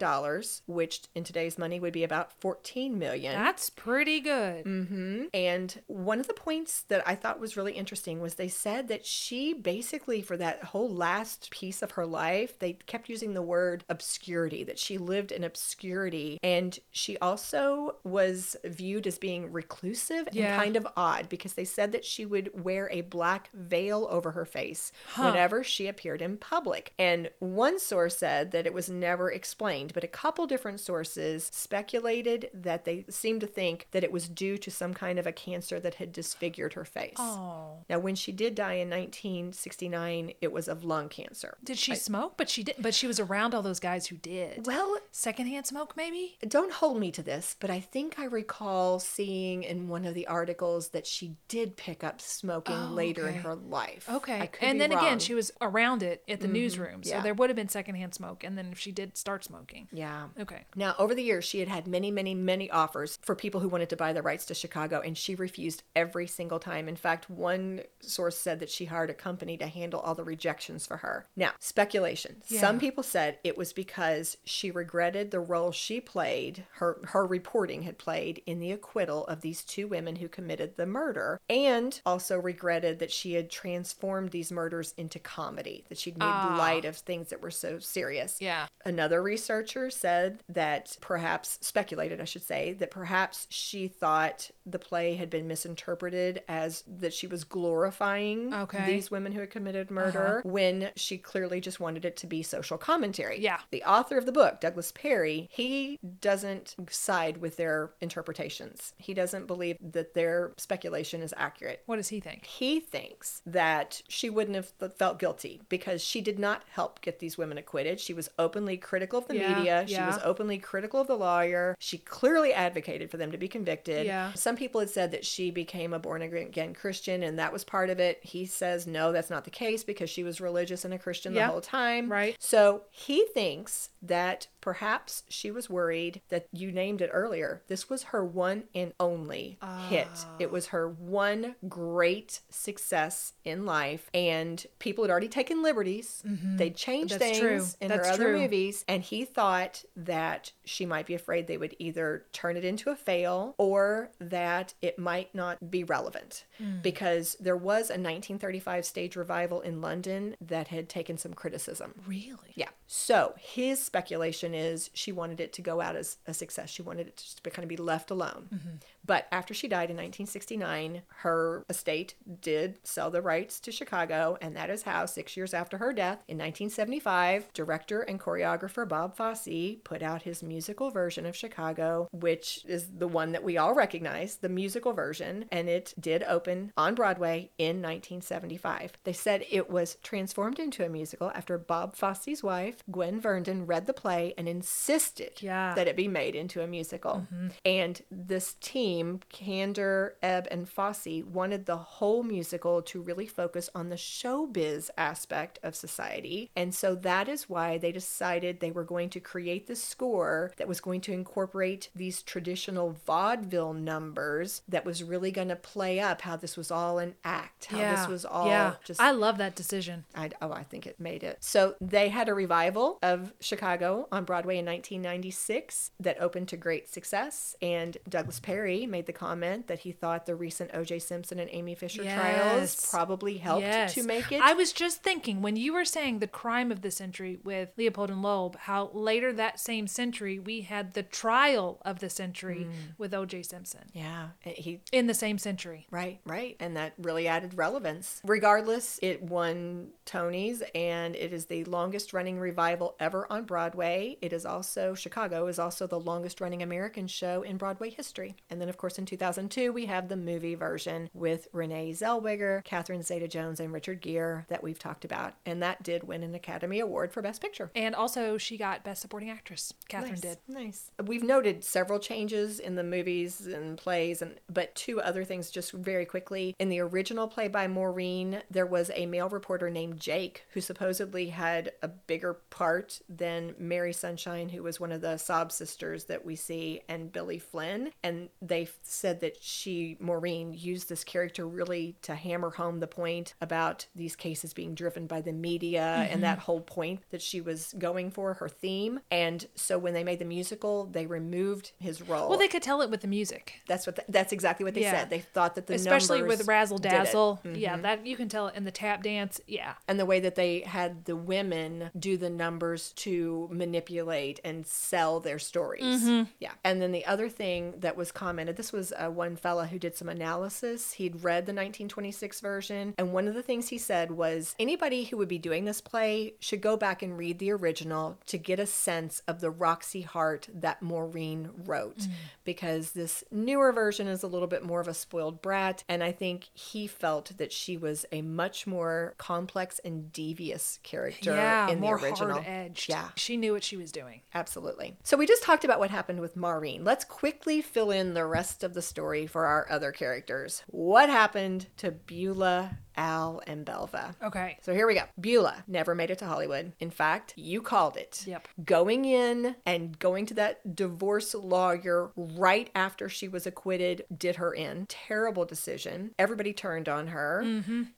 which 0.67 1.01
in 1.15 1.23
today's 1.23 1.57
money 1.57 1.79
would 1.79 1.93
be 1.93 2.03
about 2.03 2.31
14 2.33 2.97
million. 2.99 3.33
that's 3.33 3.69
pretty 3.69 4.19
good. 4.19 4.65
Mm-hmm. 4.65 5.25
And 5.33 5.81
one 5.87 6.19
of 6.19 6.27
the 6.27 6.33
points 6.33 6.81
that 6.89 7.03
I 7.07 7.15
thought 7.15 7.39
was 7.39 7.55
really 7.57 7.73
interesting 7.73 8.19
was 8.19 8.35
they 8.35 8.47
said 8.47 8.87
that 8.89 9.05
she 9.05 9.53
basically, 9.53 10.21
for 10.21 10.35
that 10.37 10.63
whole 10.65 10.89
last 10.97 11.49
piece 11.51 11.81
of 11.81 11.91
her 11.91 12.05
life, 12.05 12.57
they 12.59 12.73
kept 12.73 13.09
using 13.09 13.33
the 13.33 13.41
word 13.41 13.83
obscurity, 13.89 14.63
that 14.63 14.79
she 14.79 14.97
lived 14.97 15.31
in 15.31 15.43
obscurity. 15.43 16.39
And 16.43 16.77
she 16.91 17.17
also 17.19 17.95
was 18.03 18.55
viewed 18.65 19.07
as 19.07 19.17
being 19.17 19.51
reclusive 19.51 20.27
Yeah. 20.31 20.53
and 20.53 20.61
kind 20.61 20.75
of 20.75 20.87
odd 20.97 21.29
because 21.29 21.53
they 21.53 21.65
said 21.65 21.91
that 21.91 22.03
she 22.05 22.25
would 22.25 22.63
wear 22.63 22.89
a 22.91 23.01
black 23.01 23.49
veil 23.53 24.07
over 24.09 24.31
her 24.31 24.45
face 24.45 24.91
whenever 25.15 25.63
she 25.63 25.87
appeared 25.87 26.21
in 26.21 26.37
public. 26.37 26.93
And 26.97 27.29
one 27.39 27.79
source 27.79 28.17
said 28.17 28.51
that 28.51 28.65
it 28.65 28.73
was 28.73 28.89
never 28.89 29.31
explained, 29.31 29.93
but 29.93 30.03
a 30.03 30.07
couple 30.07 30.47
different 30.47 30.79
sources 30.79 31.49
speculated 31.53 32.49
that 32.53 32.85
they 32.85 33.05
seemed 33.09 33.41
to 33.41 33.47
think 33.47 33.87
that 33.91 34.03
it 34.03 34.11
was 34.11 34.27
due 34.27 34.57
to 34.57 34.71
some 34.71 34.93
kind 34.93 35.19
of 35.19 35.27
a 35.27 35.31
cancer 35.31 35.79
that 35.79 35.95
had 35.95 36.11
disfigured 36.11 36.73
her 36.73 36.85
face. 36.85 37.15
Oh. 37.17 37.83
Now, 37.89 37.99
when 37.99 38.15
she 38.15 38.31
did 38.31 38.55
die 38.55 38.73
in 38.73 38.89
1969, 38.89 40.33
it 40.41 40.51
was 40.51 40.67
of 40.67 40.83
lung 40.87 41.09
cancer. 41.09 41.57
Did 41.63 41.77
she 41.77 41.95
smoke? 41.95 42.33
But 42.37 42.49
she 42.49 42.63
didn't. 42.63 42.81
but 42.81 42.93
she 42.93 43.07
was 43.07 43.19
around 43.19 43.53
all 43.53 43.61
those 43.61 43.79
guys 43.79 44.07
who 44.07 44.15
did. 44.17 44.65
Well, 44.65 44.97
Secondhand 45.11 45.65
smoke 45.65 45.95
maybe? 45.97 46.37
don't 46.47 46.71
hold 46.71 46.99
me 46.99 47.11
to 47.11 47.23
this, 47.23 47.55
but 47.59 47.69
I 47.69 47.79
think 47.79 48.19
I 48.19 48.25
recall 48.25 48.99
seeing 48.99 49.63
in 49.63 49.87
one 49.87 50.05
of 50.05 50.13
the 50.13 50.27
articles 50.27 50.89
that 50.89 51.05
she 51.07 51.35
did 51.47 51.75
pick 51.77 52.03
up 52.03 52.21
smoking 52.21 52.91
later 52.95 53.27
in 53.27 53.35
Oh, 53.37 53.41
her 53.41 53.55
life. 53.55 54.07
Okay. 54.11 54.39
I 54.41 54.47
could 54.47 54.63
and 54.67 54.79
then 54.81 54.91
again, 54.91 55.03
wrong. 55.03 55.11
Mm-hmm. 55.13 55.19
she 55.19 55.33
was 55.33 55.51
around 55.61 56.03
it 56.03 56.23
at 56.27 56.39
the 56.41 56.47
newsroom. 56.47 57.03
So 57.03 57.11
yeah. 57.15 57.21
there 57.21 57.33
would 57.33 57.49
have 57.49 57.55
been 57.57 57.69
secondhand 57.69 58.13
smoke. 58.13 58.43
And 58.43 58.57
then 58.57 58.69
if 58.71 58.79
she 58.79 58.91
did 58.91 59.17
start 59.17 59.43
smoking. 59.43 59.87
Yeah. 59.91 60.27
Okay. 60.39 60.65
Now, 60.75 60.95
over 60.99 61.13
the 61.15 61.23
years, 61.23 61.45
she 61.45 61.59
had 61.59 61.67
had 61.67 61.87
many, 61.87 62.11
many, 62.11 62.33
many 62.35 62.69
offers 62.71 63.19
for 63.21 63.35
people 63.35 63.61
who 63.61 63.69
wanted 63.69 63.89
to 63.89 63.97
buy 63.97 64.13
the 64.13 64.21
rights 64.21 64.45
to 64.45 64.53
Chicago, 64.53 65.01
and 65.01 65.17
she 65.17 65.35
refused 65.35 65.83
every 65.95 66.27
single 66.27 66.59
time. 66.59 66.87
In 66.87 66.95
fact, 66.95 67.29
one 67.29 67.81
source 67.99 68.37
said 68.37 68.59
that 68.59 68.69
she 68.69 68.85
hired 68.85 69.09
a 69.09 69.13
company 69.13 69.57
to 69.57 69.67
handle 69.67 69.99
all 69.99 70.15
the 70.15 70.23
rejections 70.23 70.76
for 70.85 70.97
her. 70.97 71.25
Now, 71.35 71.51
speculation. 71.59 72.43
Some 72.45 72.79
people 72.79 73.03
said 73.03 73.39
it 73.43 73.57
was 73.57 73.73
because 73.73 74.37
she 74.43 74.71
regretted 74.71 75.31
the 75.31 75.39
role 75.39 75.71
she 75.71 75.99
played, 75.99 76.65
her, 76.73 76.99
her 77.05 77.25
reporting 77.25 77.83
had 77.83 77.97
played 77.97 78.41
in 78.45 78.59
the 78.59 78.71
acquittal 78.71 79.25
of 79.25 79.41
these 79.41 79.63
two 79.63 79.87
women 79.87 80.17
who 80.17 80.27
committed 80.27 80.75
the 80.75 80.85
murder, 80.85 81.39
and 81.49 81.99
also 82.05 82.37
regretted 82.37 82.99
that 82.99 83.11
she 83.11 83.33
had 83.33 83.49
transformed 83.49 84.31
these 84.31 84.51
murders 84.51 84.93
into 84.97 85.19
comedy, 85.19 85.85
that 85.89 85.97
she'd 85.97 86.17
made 86.17 86.25
ah. 86.25 86.55
light 86.57 86.85
of 86.85 86.97
things 86.97 87.29
that 87.29 87.41
were 87.41 87.51
so 87.51 87.79
serious. 87.79 88.37
Yeah. 88.39 88.67
Another 88.85 89.21
researcher 89.21 89.89
said 89.89 90.43
that 90.49 90.97
perhaps, 91.01 91.57
speculated, 91.61 92.21
I 92.21 92.25
should 92.25 92.43
say, 92.43 92.73
that 92.73 92.91
perhaps 92.91 93.47
she 93.49 93.87
thought 93.87 94.51
the 94.65 94.79
play 94.79 95.15
had 95.15 95.29
been 95.29 95.47
misinterpreted 95.47 96.43
as 96.47 96.83
that 96.87 97.13
she 97.13 97.27
was 97.27 97.43
glorifying 97.43 98.53
Okay. 98.53 98.85
these 98.85 99.11
women 99.11 99.31
who 99.31 99.39
had 99.39 99.49
committed 99.49 99.91
murder 99.91 100.39
uh-huh. 100.39 100.49
when 100.49 100.66
she 100.95 101.17
clearly 101.17 101.61
just 101.61 101.79
wanted 101.79 102.05
it 102.05 102.17
to 102.17 102.27
be 102.27 102.43
social 102.43 102.77
commentary. 102.77 103.39
Yeah. 103.39 103.59
The 103.71 103.83
author 103.83 104.17
of 104.17 104.25
the 104.25 104.31
book, 104.31 104.59
Douglas 104.59 104.91
Perry, 104.91 105.49
he 105.51 105.99
doesn't 106.21 106.75
side 106.89 107.37
with 107.37 107.57
their 107.57 107.91
interpretations. 108.01 108.93
He 108.97 109.13
doesn't 109.13 109.47
believe 109.47 109.77
that 109.81 110.13
their 110.13 110.53
speculation 110.57 111.21
is 111.21 111.33
accurate. 111.37 111.83
What 111.85 111.97
does 111.97 112.09
he 112.09 112.19
think? 112.19 112.45
He 112.45 112.79
thinks 112.79 113.41
that 113.45 114.01
she 114.07 114.29
wouldn't 114.29 114.55
have 114.55 114.93
felt 114.95 115.19
guilty 115.19 115.61
because 115.69 116.03
she 116.03 116.21
did 116.21 116.39
not 116.39 116.63
help 116.69 117.01
get 117.01 117.19
these 117.19 117.37
women 117.37 117.57
acquitted. 117.57 117.99
She 117.99 118.13
was 118.13 118.29
openly 118.37 118.77
critical 118.77 119.19
of 119.19 119.27
the 119.27 119.37
Yeah, 119.37 119.55
media. 119.55 119.83
She 119.87 119.93
yeah. 119.93 120.07
was 120.07 120.19
openly 120.23 120.57
critical 120.57 121.01
of 121.01 121.07
the 121.07 121.15
lawyer. 121.17 121.75
She 121.79 121.97
clearly 121.97 122.53
advocated 122.53 123.09
for 123.09 123.17
them 123.17 123.31
to 123.31 123.37
be 123.37 123.47
convicted. 123.47 124.05
Yeah. 124.05 124.33
Some 124.33 124.55
people 124.55 124.79
had 124.79 124.89
said 124.89 125.11
that 125.11 125.25
she 125.25 125.51
became 125.51 125.93
a 125.93 125.99
born 125.99 126.21
again 126.21 126.73
Christian 126.73 127.23
and 127.23 127.39
that 127.39 127.53
was 127.53 127.63
part 127.63 127.89
of 127.89 127.99
it. 127.99 128.19
He 128.21 128.45
says 128.45 128.87
no, 128.87 129.11
that's 129.11 129.29
not 129.29 129.43
the 129.43 129.49
case 129.49 129.83
because 129.83 130.09
she 130.09 130.23
was 130.23 130.41
religious 130.41 130.56
religious 130.57 130.83
and 130.83 130.93
a 130.93 130.97
Christian 130.97 131.33
Yeah. 131.33 131.45
the 131.47 131.51
whole 131.51 131.61
time. 131.61 132.11
Right. 132.11 132.35
So 132.39 132.83
he 132.89 133.25
thinks 133.33 133.89
that 134.01 134.47
perhaps 134.61 135.23
she 135.29 135.51
was 135.51 135.69
worried 135.69 136.21
that 136.29 136.47
you 136.51 136.71
named 136.71 136.99
it 137.01 137.09
earlier. 137.13 137.61
This 137.67 137.89
was 137.89 138.03
her 138.03 138.25
one 138.25 138.63
and 138.73 138.91
only 138.99 139.59
hit. 139.89 140.07
Ah. 140.11 140.35
It 140.39 140.51
was 140.51 140.67
her 140.67 140.89
one 140.89 141.55
great 141.69 142.41
success 142.49 143.33
in 143.45 143.65
life. 143.65 144.09
And 144.13 144.65
people 144.79 145.03
had 145.03 145.11
already 145.11 145.27
taken 145.29 145.61
liberties. 145.61 146.23
They 146.25 146.69
changed 146.71 146.97
Mm-hmm. 147.13 147.19
That's 147.19 147.39
things 147.39 147.39
true. 147.39 147.77
in 147.81 147.87
That's 147.89 148.07
her 148.07 148.13
other 148.13 148.23
true. 148.31 148.39
movies. 148.41 148.83
And 148.87 149.03
he 149.03 149.23
thought 149.25 149.83
that 149.95 150.51
she 150.65 150.85
might 150.85 151.05
be 151.05 151.13
afraid 151.13 151.45
they 151.47 151.57
would 151.57 151.75
either 151.79 152.25
turn 152.33 152.57
it 152.57 152.65
into 152.65 152.89
a 152.89 152.95
fail 152.95 153.53
or 153.57 154.09
that 154.19 154.73
it 154.81 154.97
might 154.97 155.33
not 155.35 155.69
be 155.69 155.83
relevant. 155.83 156.45
Hmm. 156.57 156.79
Because 156.81 157.35
there 157.39 157.55
was 157.57 157.89
a 157.89 157.93
1935 157.99 158.85
stage 158.85 159.15
revival 159.15 159.61
in 159.61 159.79
London 159.81 160.35
that 160.41 160.67
had 160.67 160.89
taken 160.89 161.17
some 161.17 161.33
criticism. 161.33 161.93
Really? 162.05 162.53
Yeah. 162.55 162.69
So 162.87 163.33
his 163.37 163.83
speculation 163.83 164.53
is 164.53 164.89
she 164.93 165.11
wanted 165.11 165.39
it 165.39 165.53
to 165.53 165.61
go 165.61 165.81
out 165.81 165.95
as 165.95 166.17
a 166.25 166.33
success. 166.33 166.69
She 166.69 166.81
wanted 166.81 167.07
it 167.07 167.17
to 167.43 167.49
kind 167.49 167.63
of 167.63 167.69
be 167.69 167.77
left 167.77 168.09
alone. 168.09 168.47
Mm-hmm. 168.53 168.75
But 169.05 169.27
after 169.31 169.53
she 169.53 169.67
died 169.67 169.89
in 169.89 169.95
1969, 169.97 171.01
her 171.19 171.65
estate 171.69 172.15
did 172.41 172.77
sell 172.83 173.09
the 173.09 173.21
rights 173.21 173.59
to 173.61 173.71
Chicago, 173.71 174.37
and 174.41 174.55
that 174.55 174.69
is 174.69 174.83
how, 174.83 175.05
six 175.05 175.37
years 175.37 175.53
after 175.53 175.77
her 175.77 175.93
death, 175.93 176.23
in 176.27 176.37
1975, 176.37 177.51
director 177.53 178.01
and 178.01 178.19
choreographer 178.19 178.87
Bob 178.87 179.15
Fosse 179.15 179.77
put 179.83 180.03
out 180.03 180.23
his 180.23 180.43
musical 180.43 180.89
version 180.89 181.25
of 181.25 181.35
Chicago, 181.35 182.09
which 182.11 182.65
is 182.67 182.89
the 182.97 183.07
one 183.07 183.31
that 183.31 183.43
we 183.43 183.57
all 183.57 183.73
recognize, 183.73 184.37
the 184.37 184.49
musical 184.49 184.91
version, 184.91 185.45
and 185.51 185.69
it 185.69 185.93
did 185.99 186.23
open 186.23 186.73
on 186.75 186.95
Broadway 186.95 187.49
in 187.57 187.81
1975. 187.81 188.93
They 189.05 189.13
said 189.13 189.45
it 189.49 189.69
was 189.69 189.97
transformed 190.03 190.59
into 190.59 190.85
a 190.85 190.89
musical 190.89 191.31
after 191.33 191.57
Bob 191.57 191.95
Fosse's 191.95 192.43
wife, 192.43 192.76
Gwen 192.89 193.19
Verdon, 193.19 193.65
read 193.65 193.85
the 193.85 193.93
play 193.93 194.33
and 194.37 194.47
insisted 194.47 195.41
Yeah. 195.41 195.73
that 195.75 195.87
it 195.87 195.95
be 195.95 196.07
made 196.07 196.35
into 196.35 196.61
a 196.61 196.67
musical. 196.67 197.27
Mm-hmm. 197.31 197.47
And 197.65 198.01
this 198.11 198.55
team, 198.59 199.21
Kander, 199.33 200.11
Ebb, 200.21 200.47
and 200.51 200.67
Fosse, 200.67 201.23
wanted 201.25 201.65
the 201.65 201.77
whole 201.77 202.23
musical 202.23 202.81
to 202.83 203.01
really 203.01 203.27
focus 203.27 203.69
on 203.73 203.89
the 203.89 203.95
showbiz 203.95 204.89
aspect 204.97 205.59
of 205.63 205.75
society. 205.75 206.51
And 206.55 206.73
so 206.73 206.95
that 206.95 207.27
is 207.27 207.49
why 207.49 207.77
they 207.77 207.91
decided 207.91 208.59
they 208.59 208.71
were 208.71 208.83
going 208.83 209.09
to 209.11 209.19
create 209.19 209.67
the 209.67 209.75
score 209.75 210.51
that 210.57 210.67
was 210.67 210.81
going 210.81 211.01
to 211.01 211.13
incorporate 211.13 211.89
these 211.95 212.21
traditional 212.21 212.97
vaudeville 213.05 213.73
numbers 213.73 214.61
that 214.67 214.85
was 214.85 215.03
really 215.03 215.31
going 215.31 215.47
to 215.49 215.55
play 215.55 215.99
up 215.99 216.21
how 216.21 216.35
this 216.35 216.57
was 216.57 216.71
all 216.71 216.99
an 216.99 217.15
act, 217.23 217.65
how 217.65 217.77
yeah. 217.77 217.95
this 217.95 218.07
was 218.07 218.25
all 218.25 218.47
yeah. 218.47 218.73
just 218.83 219.01
I 219.01 219.11
love 219.11 219.37
that 219.37 219.55
decision. 219.55 220.05
I, 220.15 220.29
oh, 220.41 220.51
I 220.51 220.63
think 220.63 220.85
it 220.85 220.99
made 220.99 221.23
it. 221.23 221.37
So 221.41 221.75
they 221.81 222.09
had 222.09 222.29
a 222.29 222.33
revival 222.33 222.66
of 222.75 223.33
Chicago 223.39 224.07
on 224.11 224.25
Broadway 224.25 224.57
in 224.57 224.65
1996 224.65 225.91
that 225.99 226.19
opened 226.19 226.47
to 226.49 226.57
great 226.57 226.89
success. 226.89 227.55
And 227.61 227.97
Douglas 228.07 228.39
Perry 228.39 228.85
made 228.85 229.05
the 229.05 229.13
comment 229.13 229.67
that 229.67 229.79
he 229.79 229.91
thought 229.91 230.25
the 230.25 230.35
recent 230.35 230.71
O.J. 230.73 230.99
Simpson 230.99 231.39
and 231.39 231.49
Amy 231.51 231.75
Fisher 231.75 232.03
trials 232.03 232.89
probably 232.89 233.37
helped 233.37 233.61
Yes. 233.61 233.93
to 233.95 234.03
make 234.03 234.31
it. 234.31 234.41
I 234.41 234.53
was 234.53 234.71
just 234.73 235.03
thinking 235.03 235.41
when 235.41 235.55
you 235.55 235.73
were 235.73 235.85
saying 235.85 236.19
the 236.19 236.27
crime 236.27 236.71
of 236.71 236.81
the 236.81 236.91
century 236.91 237.39
with 237.43 237.69
Leopold 237.77 238.09
and 238.09 238.21
Loeb, 238.21 238.57
how 238.57 238.89
later 238.93 239.33
that 239.33 239.59
same 239.59 239.87
century 239.87 240.39
we 240.39 240.61
had 240.61 240.93
the 240.93 241.03
trial 241.03 241.79
of 241.83 241.99
the 241.99 242.09
century 242.09 242.67
mm. 242.69 242.73
with 242.97 243.13
O.J. 243.13 243.43
Simpson 243.43 243.81
yeah, 243.93 244.29
he 244.41 244.81
in 244.91 245.07
the 245.07 245.13
same 245.13 245.37
century. 245.37 245.87
Right, 245.91 246.19
right. 246.25 246.55
And 246.59 246.77
that 246.77 246.93
really 246.97 247.27
added 247.27 247.53
relevance. 247.55 248.21
Regardless, 248.23 248.99
it 249.01 249.21
won 249.23 249.89
Tonys 250.05 250.61
and 250.75 251.15
it 251.15 251.33
is 251.33 251.45
the 251.45 251.63
longest 251.65 252.13
running 252.13 252.39
revival 252.39 252.56
ever 252.99 253.31
on 253.31 253.45
Broadway. 253.45 254.17
It 254.21 254.33
is 254.33 254.45
also, 254.45 254.93
Chicago 254.93 255.47
is 255.47 255.59
also 255.59 255.87
the 255.87 255.99
longest 255.99 256.41
running 256.41 256.61
American 256.61 257.07
show 257.07 257.41
in 257.41 257.57
Broadway 257.57 257.89
history. 257.89 258.35
And 258.49 258.59
then, 258.59 258.69
of 258.69 258.77
course, 258.77 258.97
in 258.97 259.05
2002, 259.05 259.71
we 259.71 259.85
have 259.85 260.07
the 260.07 260.17
movie 260.17 260.55
version 260.55 261.09
with 261.13 261.47
Renee 261.53 261.91
Zellweger, 261.91 262.63
Catherine 262.63 263.03
Zeta 263.03 263.27
Jones, 263.27 263.59
and 263.59 263.71
Richard 263.73 264.01
Gere 264.01 264.45
that 264.49 264.63
we've 264.63 264.79
talked 264.79 265.05
about. 265.05 265.33
And 265.45 265.61
that 265.61 265.83
did 265.83 266.03
win 266.03 266.23
an 266.23 266.35
Academy 266.35 266.79
Award 266.79 267.11
for 267.11 267.21
Best 267.21 267.41
Picture. 267.41 267.71
And 267.75 267.95
also, 267.95 268.37
she 268.37 268.57
got 268.57 268.83
Best 268.83 269.01
Supporting 269.01 269.29
Actress. 269.29 269.73
Catherine 269.87 270.11
nice, 270.13 270.21
did. 270.21 270.37
Nice. 270.47 270.91
We've 271.03 271.23
noted 271.23 271.63
several 271.63 271.99
changes 271.99 272.59
in 272.59 272.75
the 272.75 272.83
movies 272.83 273.45
and 273.45 273.77
plays, 273.77 274.21
and 274.21 274.39
but 274.49 274.73
two 274.75 274.99
other 275.01 275.23
things 275.23 275.51
just 275.51 275.71
very 275.71 276.05
quickly. 276.05 276.55
In 276.59 276.69
the 276.69 276.79
original 276.79 277.27
play 277.27 277.47
by 277.47 277.67
Maureen, 277.67 278.41
there 278.49 278.65
was 278.65 278.91
a 278.95 279.05
male 279.05 279.29
reporter 279.29 279.69
named 279.69 279.99
Jake 279.99 280.45
who 280.51 280.61
supposedly 280.61 281.29
had 281.29 281.71
a 281.81 281.87
bigger 281.87 282.33
part 282.49 282.99
than 283.09 283.53
Mary 283.57 283.93
Sunshine, 283.93 284.49
who 284.49 284.63
was 284.63 284.79
one 284.79 284.91
of 284.91 285.01
the 285.01 285.17
sob 285.17 285.51
sisters 285.51 286.05
that 286.05 286.25
we 286.25 286.35
see, 286.35 286.81
and 286.89 287.11
Billy 287.11 287.39
Flynn. 287.39 287.91
And 288.03 288.29
they 288.41 288.67
said 288.83 289.19
that 289.21 289.41
she, 289.43 289.97
Maureen, 289.99 290.53
used 290.53 290.89
this 290.89 291.03
character 291.03 291.47
really 291.47 291.95
to 292.03 292.15
hammer 292.15 292.49
home 292.51 292.79
the 292.79 292.87
point 292.87 293.33
about 293.41 293.87
these 293.95 294.15
cases 294.15 294.53
being 294.53 294.75
driven 294.75 295.07
by 295.07 295.21
the 295.21 295.33
media 295.33 296.07
and 296.09 296.23
that 296.23 296.39
whole 296.39 296.61
point 296.61 297.01
that 297.09 297.21
she 297.21 297.41
was 297.41 297.73
going 297.77 298.11
for, 298.11 298.35
her 298.35 298.49
theme. 298.49 298.99
And 299.11 299.45
so 299.55 299.77
when 299.77 299.93
they 299.93 300.03
made 300.03 300.19
the 300.19 300.25
musical, 300.25 300.85
they 300.85 301.05
removed 301.05 301.71
his 301.79 302.01
role. 302.01 302.29
Well, 302.29 302.39
they 302.39 302.47
could 302.47 302.63
tell 302.63 302.81
it 302.81 302.89
with 302.89 303.01
the 303.01 303.07
music. 303.07 303.61
that's 303.67 303.85
what. 303.85 303.95
th- 303.97 304.05
that's 304.09 304.31
exactly 304.31 304.63
what 304.63 304.73
they 304.73 304.81
Yeah. 304.81 304.91
said. 304.91 305.09
They 305.09 305.19
thought 305.19 305.55
that 305.55 305.67
the 305.67 305.73
Especially 305.75 306.23
with 306.23 306.47
Razzle 306.47 306.77
it. 306.77 306.83
Mm-hmm. 306.83 306.95
Dazzle. 306.97 307.41
Yeah, 307.53 307.77
that 307.77 308.05
you 308.07 308.15
can 308.15 308.29
tell 308.29 308.47
it 308.47 308.55
in 308.55 308.63
the 308.63 308.71
tap 308.71 309.03
dance. 309.03 309.39
Yeah. 309.47 309.73
and 309.87 309.99
the 309.99 310.05
way 310.05 310.19
that 310.19 310.35
they 310.35 310.61
had 310.61 311.05
the 311.05 311.15
women 311.15 311.89
do 311.97 312.17
the 312.17 312.29
numbers 312.37 312.93
to 312.93 313.49
manipulate 313.51 314.39
and 314.43 314.65
sell 314.65 315.19
their 315.19 315.39
stories. 315.39 316.03
Mm-hmm. 316.03 316.23
Yeah. 316.39 316.51
And 316.63 316.81
then 316.81 316.91
the 316.91 317.05
other 317.05 317.29
thing 317.29 317.73
that 317.79 317.97
was 317.97 318.11
commented 318.11 318.55
this 318.55 318.71
was 318.71 318.93
uh, 318.93 319.09
one 319.09 319.35
fella 319.35 319.67
who 319.67 319.79
did 319.79 319.95
some 319.95 320.09
analysis. 320.09 320.93
He'd 320.93 321.23
read 321.23 321.45
the 321.45 321.53
1926 321.53 322.39
version, 322.41 322.93
and 322.97 323.13
one 323.13 323.27
of 323.27 323.33
the 323.33 323.43
things 323.43 323.69
he 323.69 323.77
said 323.77 324.11
was 324.11 324.55
anybody 324.59 325.05
who 325.05 325.17
would 325.17 325.27
be 325.27 325.37
doing 325.37 325.65
this 325.65 325.81
play 325.81 326.33
should 326.39 326.61
go 326.61 326.77
back 326.77 327.01
and 327.01 327.17
read 327.17 327.39
the 327.39 327.51
original 327.51 328.17
to 328.27 328.37
get 328.37 328.59
a 328.59 328.65
sense 328.65 329.21
of 329.27 329.41
the 329.41 329.49
Roxie 329.49 330.01
Hart 330.03 330.47
that 330.53 330.81
Maureen 330.81 331.49
wrote, 331.65 331.97
Mm. 331.97 332.09
because 332.43 332.91
this 332.91 333.23
newer 333.31 333.71
version 333.71 334.07
is 334.07 334.23
a 334.23 334.27
little 334.27 334.47
bit 334.47 334.63
more 334.63 334.79
of 334.81 334.87
a 334.87 334.93
spoiled 334.93 335.41
brat, 335.41 335.83
and 335.89 336.03
I 336.03 336.11
think 336.11 336.49
he 336.53 336.87
felt 336.87 337.37
that 337.37 337.51
she 337.51 337.77
was 337.77 338.05
a 338.11 338.21
much 338.21 338.67
more 338.67 339.15
complex 339.17 339.79
and 339.83 340.11
devious 340.11 340.79
character 340.83 341.33
yeah, 341.33 341.67
in 341.69 341.75
the 341.75 341.81
more 341.81 341.97
hard 342.33 342.45
edged. 342.47 342.89
Yeah. 342.89 343.09
She 343.15 343.37
knew 343.37 343.53
what 343.53 343.63
she 343.63 343.77
was 343.77 343.91
doing. 343.91 344.21
Absolutely. 344.33 344.97
So 345.03 345.17
we 345.17 345.25
just 345.25 345.43
talked 345.43 345.63
about 345.63 345.79
what 345.79 345.89
happened 345.91 346.19
with 346.19 346.35
Maureen. 346.35 346.83
Let's 346.83 347.05
quickly 347.05 347.61
fill 347.61 347.91
in 347.91 348.13
the 348.13 348.25
rest 348.25 348.63
of 348.63 348.73
the 348.73 348.81
story 348.81 349.27
for 349.27 349.45
our 349.45 349.67
other 349.69 349.91
characters. 349.91 350.63
What 350.67 351.09
happened 351.09 351.67
to 351.77 351.91
Beulah, 351.91 352.77
Al, 352.97 353.41
and 353.47 353.63
Belva? 353.63 354.15
Okay. 354.23 354.57
So 354.61 354.73
here 354.73 354.87
we 354.87 354.95
go. 354.95 355.03
Beulah 355.19 355.63
never 355.67 355.95
made 355.95 356.09
it 356.09 356.17
to 356.19 356.25
Hollywood. 356.25 356.73
In 356.79 356.89
fact, 356.89 357.33
you 357.37 357.61
called 357.61 357.95
it. 357.95 358.23
Yep. 358.25 358.47
Going 358.65 359.05
in 359.05 359.55
and 359.65 359.97
going 359.99 360.25
to 360.27 360.33
that 360.35 360.75
divorce 360.75 361.33
lawyer 361.35 362.11
right 362.15 362.69
after 362.75 363.07
she 363.07 363.27
was 363.27 363.45
acquitted 363.45 364.05
did 364.15 364.37
her 364.37 364.53
in. 364.53 364.85
Terrible 364.87 365.45
decision. 365.45 366.11
Everybody 366.17 366.53
turned 366.53 366.89
on 366.89 367.07
her. 367.07 367.45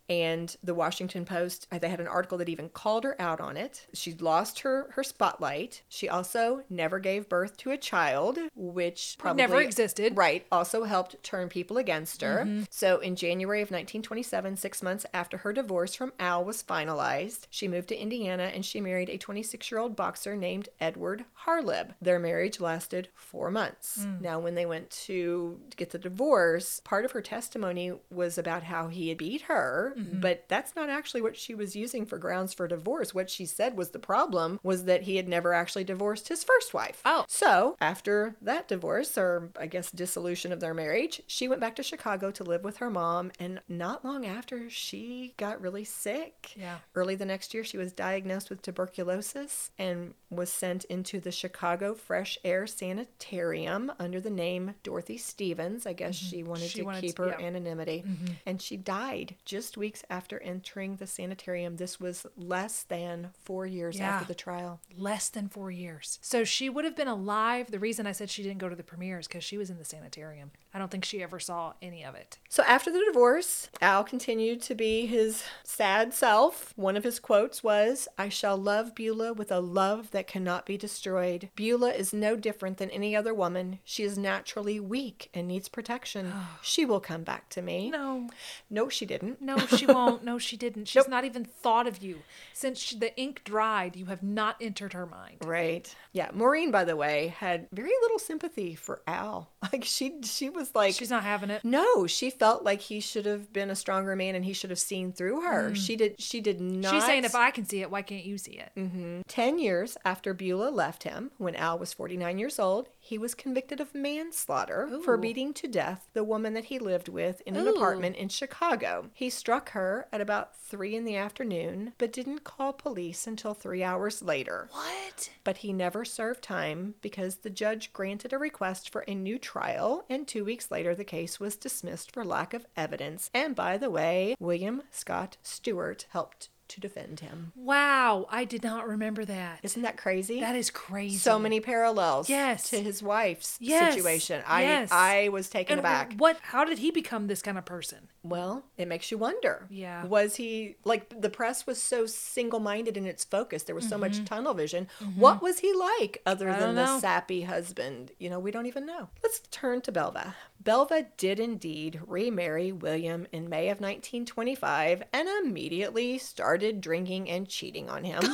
And 0.09 0.55
the 0.63 0.73
Washington 0.73 1.23
Post, 1.25 1.67
uh, 1.71 1.77
they 1.77 1.89
had 1.89 1.99
an 1.99 2.07
article 2.07 2.37
that 2.39 2.49
even 2.49 2.69
called 2.69 3.03
her 3.03 3.19
out 3.21 3.39
on 3.39 3.55
it. 3.57 3.85
She 3.93 4.13
lost 4.15 4.59
her 4.61 4.89
her 4.93 5.03
spotlight. 5.03 5.83
She 5.87 6.09
also 6.09 6.63
never 6.69 6.99
gave 6.99 7.29
birth 7.29 7.57
to 7.57 7.71
a 7.71 7.77
child, 7.77 8.39
which 8.55 9.15
probably 9.19 9.41
Never 9.43 9.61
existed. 9.61 10.17
Right. 10.17 10.45
Also 10.51 10.83
helped 10.83 11.21
turn 11.23 11.47
people 11.47 11.77
against 11.77 12.21
her. 12.21 12.47
So 12.69 12.99
in 12.99 13.15
January 13.15 13.61
of 13.61 13.67
1927, 13.69 14.57
six 14.57 14.81
months 14.81 14.88
after 15.13 15.37
her 15.37 15.53
divorce 15.53 15.95
from 15.95 16.13
Al 16.19 16.43
was 16.43 16.63
finalized, 16.63 17.47
she 17.49 17.67
moved 17.67 17.89
to 17.89 17.97
Indiana 17.97 18.51
and 18.53 18.65
she 18.65 18.81
married 18.81 19.09
a 19.09 19.17
26 19.17 19.71
year 19.71 19.79
old 19.79 19.95
boxer 19.95 20.35
named 20.35 20.69
Edward 20.79 21.25
Harlib. 21.45 21.93
Their 22.01 22.19
marriage 22.19 22.59
lasted 22.59 23.09
four 23.15 23.51
months. 23.51 24.03
Hmm. 24.03 24.21
Now, 24.21 24.39
when 24.39 24.55
they 24.55 24.65
went 24.65 24.89
to 25.07 25.59
get 25.75 25.91
the 25.91 25.97
divorce, 25.97 26.81
part 26.83 27.05
of 27.05 27.11
her 27.11 27.21
testimony 27.21 27.93
was 28.09 28.37
about 28.37 28.63
how 28.63 28.87
he 28.87 29.09
had 29.09 29.17
beat 29.17 29.43
her, 29.43 29.93
mm-hmm. 29.97 30.19
but 30.19 30.45
that's 30.47 30.75
not 30.75 30.89
actually 30.89 31.21
what 31.21 31.37
she 31.37 31.53
was 31.53 31.75
using 31.75 32.05
for 32.05 32.17
grounds 32.17 32.53
for 32.53 32.67
divorce. 32.67 33.13
What 33.13 33.29
she 33.29 33.45
said 33.45 33.77
was 33.77 33.89
the 33.89 33.99
problem 33.99 34.59
was 34.63 34.85
that 34.85 35.03
he 35.03 35.17
had 35.17 35.27
never 35.27 35.53
actually 35.53 35.83
divorced 35.83 36.27
his 36.27 36.43
first 36.43 36.73
wife. 36.73 37.01
Oh. 37.05 37.25
So, 37.27 37.77
after 37.81 38.35
that 38.41 38.67
divorce, 38.67 39.17
or 39.17 39.49
I 39.59 39.67
guess 39.67 39.91
dissolution 39.91 40.51
of 40.51 40.59
their 40.59 40.73
marriage, 40.73 41.21
she 41.27 41.47
went 41.47 41.61
back 41.61 41.75
to 41.75 41.83
Chicago 41.83 42.31
to 42.31 42.43
live 42.43 42.63
with 42.63 42.77
her 42.77 42.89
mom. 42.89 43.31
And 43.39 43.61
not 43.67 44.05
long 44.05 44.25
after, 44.25 44.69
she 44.79 45.33
got 45.37 45.61
really 45.61 45.83
sick. 45.83 46.53
Yeah. 46.55 46.77
Early 46.95 47.15
the 47.15 47.25
next 47.25 47.53
year, 47.53 47.63
she 47.63 47.77
was 47.77 47.91
diagnosed 47.91 48.49
with 48.49 48.61
tuberculosis 48.61 49.71
and 49.77 50.13
was 50.29 50.51
sent 50.51 50.85
into 50.85 51.19
the 51.19 51.31
Chicago 51.31 51.93
Fresh 51.93 52.37
Air 52.43 52.65
Sanitarium 52.67 53.91
under 53.99 54.19
the 54.21 54.29
name 54.29 54.75
Dorothy 54.83 55.17
Stevens. 55.17 55.85
I 55.85 55.93
guess 55.93 56.15
she 56.15 56.43
wanted 56.43 56.59
Mm-hmm. 56.59 56.67
She 56.69 56.79
to 56.79 56.85
wanted 56.85 57.01
keep 57.01 57.15
to- 57.15 57.21
her 57.23 57.27
yeah. 57.29 57.35
Mm-hmm. 57.35 57.45
anonymity. 57.45 58.03
And 58.45 58.61
she 58.61 58.77
died 58.77 59.35
just 59.45 59.77
weeks 59.77 60.03
after 60.09 60.39
entering 60.41 60.97
the 60.97 61.07
sanitarium. 61.07 61.77
This 61.77 61.99
was 61.99 62.25
less 62.37 62.83
than 62.83 63.29
four 63.43 63.65
years 63.65 63.97
Yeah. 63.97 64.09
after 64.15 64.27
the 64.27 64.35
trial. 64.35 64.79
Less 64.97 65.29
than 65.29 65.47
four 65.49 65.71
years. 65.71 66.19
So 66.21 66.43
she 66.43 66.69
would 66.69 66.85
have 66.85 66.95
been 66.95 67.07
alive. 67.07 67.71
The 67.71 67.79
reason 67.79 68.05
I 68.07 68.11
said 68.11 68.29
she 68.29 68.43
didn't 68.43 68.57
go 68.59 68.69
to 68.69 68.75
the 68.75 68.83
premiere 68.83 69.19
is 69.19 69.27
because 69.27 69.43
she 69.43 69.57
was 69.57 69.69
in 69.69 69.77
the 69.77 69.85
sanitarium. 69.85 70.51
I 70.73 70.77
don't 70.79 70.91
think 70.91 71.03
she 71.05 71.23
ever 71.23 71.39
saw 71.39 71.73
any 71.81 72.03
of 72.05 72.13
it. 72.15 72.37
So 72.47 72.63
after 72.63 72.91
the 72.91 73.03
divorce, 73.07 73.69
Al 73.81 74.03
continued 74.03 74.61
to 74.63 74.75
be 74.75 75.05
his 75.07 75.43
sad 75.63 76.13
self. 76.13 76.73
One 76.75 76.95
of 76.95 77.03
his 77.03 77.19
quotes 77.19 77.63
was, 77.63 78.07
I 78.17 78.29
shall 78.29 78.57
love 78.57 78.93
Beulah 78.93 79.33
with 79.33 79.51
a 79.51 79.59
love 79.59 80.11
that 80.11 80.27
cannot 80.27 80.65
be 80.65 80.77
destroyed. 80.77 81.49
Beulah 81.55 81.91
is 81.93 82.13
no 82.13 82.35
different 82.35 82.77
than 82.77 82.91
any 82.91 83.15
other 83.15 83.33
woman. 83.33 83.79
She 83.83 84.03
is 84.03 84.17
naturally 84.17 84.79
weak 84.79 85.29
and 85.33 85.47
needs 85.47 85.69
protection. 85.69 86.31
she 86.61 86.85
will 86.85 86.99
come 86.99 87.23
back 87.23 87.49
to 87.49 87.61
me. 87.63 87.89
No, 87.89 88.29
No, 88.69 88.89
she 88.89 89.05
didn't. 89.05 89.41
no, 89.41 89.57
she 89.57 89.85
won't. 89.87 90.23
No, 90.23 90.37
she 90.37 90.55
didn't. 90.65 90.87
She's 90.87 91.07
not 91.07 91.25
even 91.25 91.45
thought 91.45 91.87
of 91.87 92.03
you. 92.03 92.19
Since 92.53 92.79
she, 92.79 92.97
the 92.97 93.17
ink 93.19 93.41
dried, 93.43 93.95
you 93.95 94.05
have 94.05 94.21
not 94.21 94.55
entered 94.61 94.93
her 94.93 95.05
mind. 95.07 95.37
Right. 95.43 95.93
Yeah. 96.13 96.29
Maureen, 96.33 96.69
by 96.69 96.83
the 96.83 96.95
way, 96.95 97.33
had 97.37 97.67
very 97.71 97.93
little 98.01 98.19
sympathy 98.19 98.75
for 98.75 99.01
Al. 99.07 99.49
Like 99.71 99.83
she 99.83 100.21
she 100.23 100.49
was 100.49 100.58
like 100.75 100.93
She's 100.95 101.09
not 101.09 101.23
having 101.23 101.49
it. 101.49 101.63
No, 101.63 102.07
she 102.07 102.29
felt 102.29 102.63
like 102.63 102.81
he 102.81 102.99
should 102.99 103.25
have 103.25 103.51
been 103.53 103.69
a 103.69 103.75
stronger 103.75 104.15
man 104.15 104.35
and 104.35 104.45
he 104.45 104.53
should 104.53 104.69
have 104.69 104.79
seen 104.79 105.11
through 105.13 105.41
her. 105.41 105.73
She 105.75 105.95
did 105.95 106.21
she 106.21 106.41
did 106.41 106.59
not 106.59 106.89
Mm. 106.89 106.95
She's 106.95 107.05
saying 107.05 107.25
if 107.25 107.35
I 107.35 107.51
can 107.51 107.65
see 107.65 107.81
it, 107.81 107.91
why 107.91 108.01
can't 108.01 108.25
you 108.25 108.37
see 108.37 108.53
it? 108.53 108.71
Mm-hmm. 108.77 109.21
10 109.27 109.59
years 109.59 109.97
after 110.05 110.33
Beulah 110.33 110.69
left 110.69 111.03
him, 111.03 111.31
when 111.37 111.55
Al 111.55 111.77
was 111.79 111.93
49 111.93 112.37
years 112.37 112.59
old, 112.59 112.89
he 113.09 113.17
was 113.17 113.33
convicted 113.33 113.81
of 113.81 113.95
manslaughter 113.95 114.87
for 115.03 115.17
beating 115.17 115.51
to 115.51 115.67
death 115.67 116.07
the 116.13 116.23
woman 116.23 116.53
that 116.53 116.65
he 116.65 116.77
lived 116.77 117.09
with 117.09 117.41
in 117.43 117.55
an 117.55 117.65
Ooh. 117.65 117.73
apartment 117.73 118.15
in 118.15 118.29
Chicago. 118.29 119.09
He 119.15 119.31
struck 119.31 119.71
her 119.71 120.07
at 120.13 120.21
about 120.21 120.55
3 120.55 120.95
in 120.95 121.05
the 121.05 121.15
afternoon, 121.15 121.93
but 121.97 122.13
didn't 122.13 122.43
call 122.43 122.71
police 122.71 123.25
until 123.25 123.55
three 123.55 123.81
hours 123.81 124.21
later. 124.21 124.69
What? 124.71 125.31
But 125.43 125.57
he 125.57 125.73
never 125.73 126.05
served 126.05 126.43
time 126.43 126.93
because 127.01 127.37
the 127.37 127.49
judge 127.49 127.91
granted 127.93 128.31
a 128.31 128.37
request 128.37 128.91
for 128.91 129.03
a 129.07 129.15
new 129.15 129.39
trial, 129.39 130.05
and 130.07 130.27
two 130.27 130.45
weeks 130.45 130.69
later 130.69 130.93
the 130.93 131.03
case 131.03 131.39
was 131.39 131.55
dismissed 131.55 132.11
for 132.11 132.23
lack 132.23 132.53
of 132.53 132.67
evidence. 132.77 133.31
And 133.33 133.55
by 133.55 133.79
the 133.79 133.89
way, 133.89 134.35
William 134.39 134.83
Scott 134.91 135.37
Stewart 135.41 136.05
helped 136.11 136.49
to 136.69 136.79
defend 136.79 137.19
him. 137.19 137.51
Wow, 137.55 138.27
I 138.29 138.45
did 138.45 138.63
not 138.63 138.87
remember 138.87 139.25
that. 139.25 139.59
Isn't 139.63 139.81
that 139.81 139.97
crazy? 139.97 140.39
That 140.39 140.55
is 140.55 140.69
crazy. 140.69 141.17
so 141.17 141.37
many 141.39 141.59
parallels 141.59 142.29
Yes. 142.29 142.69
to 142.69 142.79
his 142.81 143.03
wife's 143.03 143.57
Yes, 143.59 143.93
situation. 143.95 144.43
I 144.47 144.61
yes. 144.63 144.89
I 144.91 145.29
was 145.29 145.49
taken 145.49 145.73
And 145.73 145.79
aback. 145.79 146.13
what? 146.17 146.37
How 146.41 146.63
did 146.65 146.77
he 146.79 146.91
become 146.91 147.27
this 147.27 147.41
kind 147.41 147.57
of 147.57 147.65
person? 147.65 148.09
Well, 148.23 148.63
it 148.77 148.87
makes 148.87 149.11
you 149.11 149.17
wonder. 149.17 149.65
Yeah. 149.69 150.05
Was 150.05 150.35
he 150.35 150.75
like 150.83 151.21
the 151.21 151.29
press 151.29 151.65
was 151.65 151.81
so 151.81 152.05
single-minded 152.05 152.97
in 152.97 153.05
its 153.05 153.23
focus? 153.23 153.63
There 153.63 153.75
was 153.75 153.87
so 153.87 153.95
Mm-hmm. 153.97 154.01
much 154.19 154.25
tunnel 154.25 154.53
vision. 154.53 154.87
What 155.15 155.41
was 155.41 155.59
he 155.59 155.73
like 155.73 156.21
other 156.25 156.53
than 156.53 156.75
the 156.75 156.99
sappy 156.99 157.41
husband? 157.43 158.11
You 158.19 158.29
know, 158.29 158.39
we 158.39 158.51
don't 158.51 158.65
even 158.65 158.85
know. 158.85 159.09
Let's 159.23 159.39
turn 159.51 159.81
to 159.81 159.91
Belva. 159.91 160.35
Belva 160.61 161.07
did 161.17 161.39
indeed 161.39 162.01
remarry 162.05 162.71
William 162.73 163.25
in 163.31 163.47
May 163.49 163.69
of 163.69 163.79
1925 163.79 165.03
and 165.13 165.27
immediately 165.43 166.17
started 166.17 166.58
drinking 166.81 167.29
and 167.29 167.47
cheating 167.47 167.89
on 167.89 168.03
him. 168.03 168.21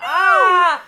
ah! 0.00 0.84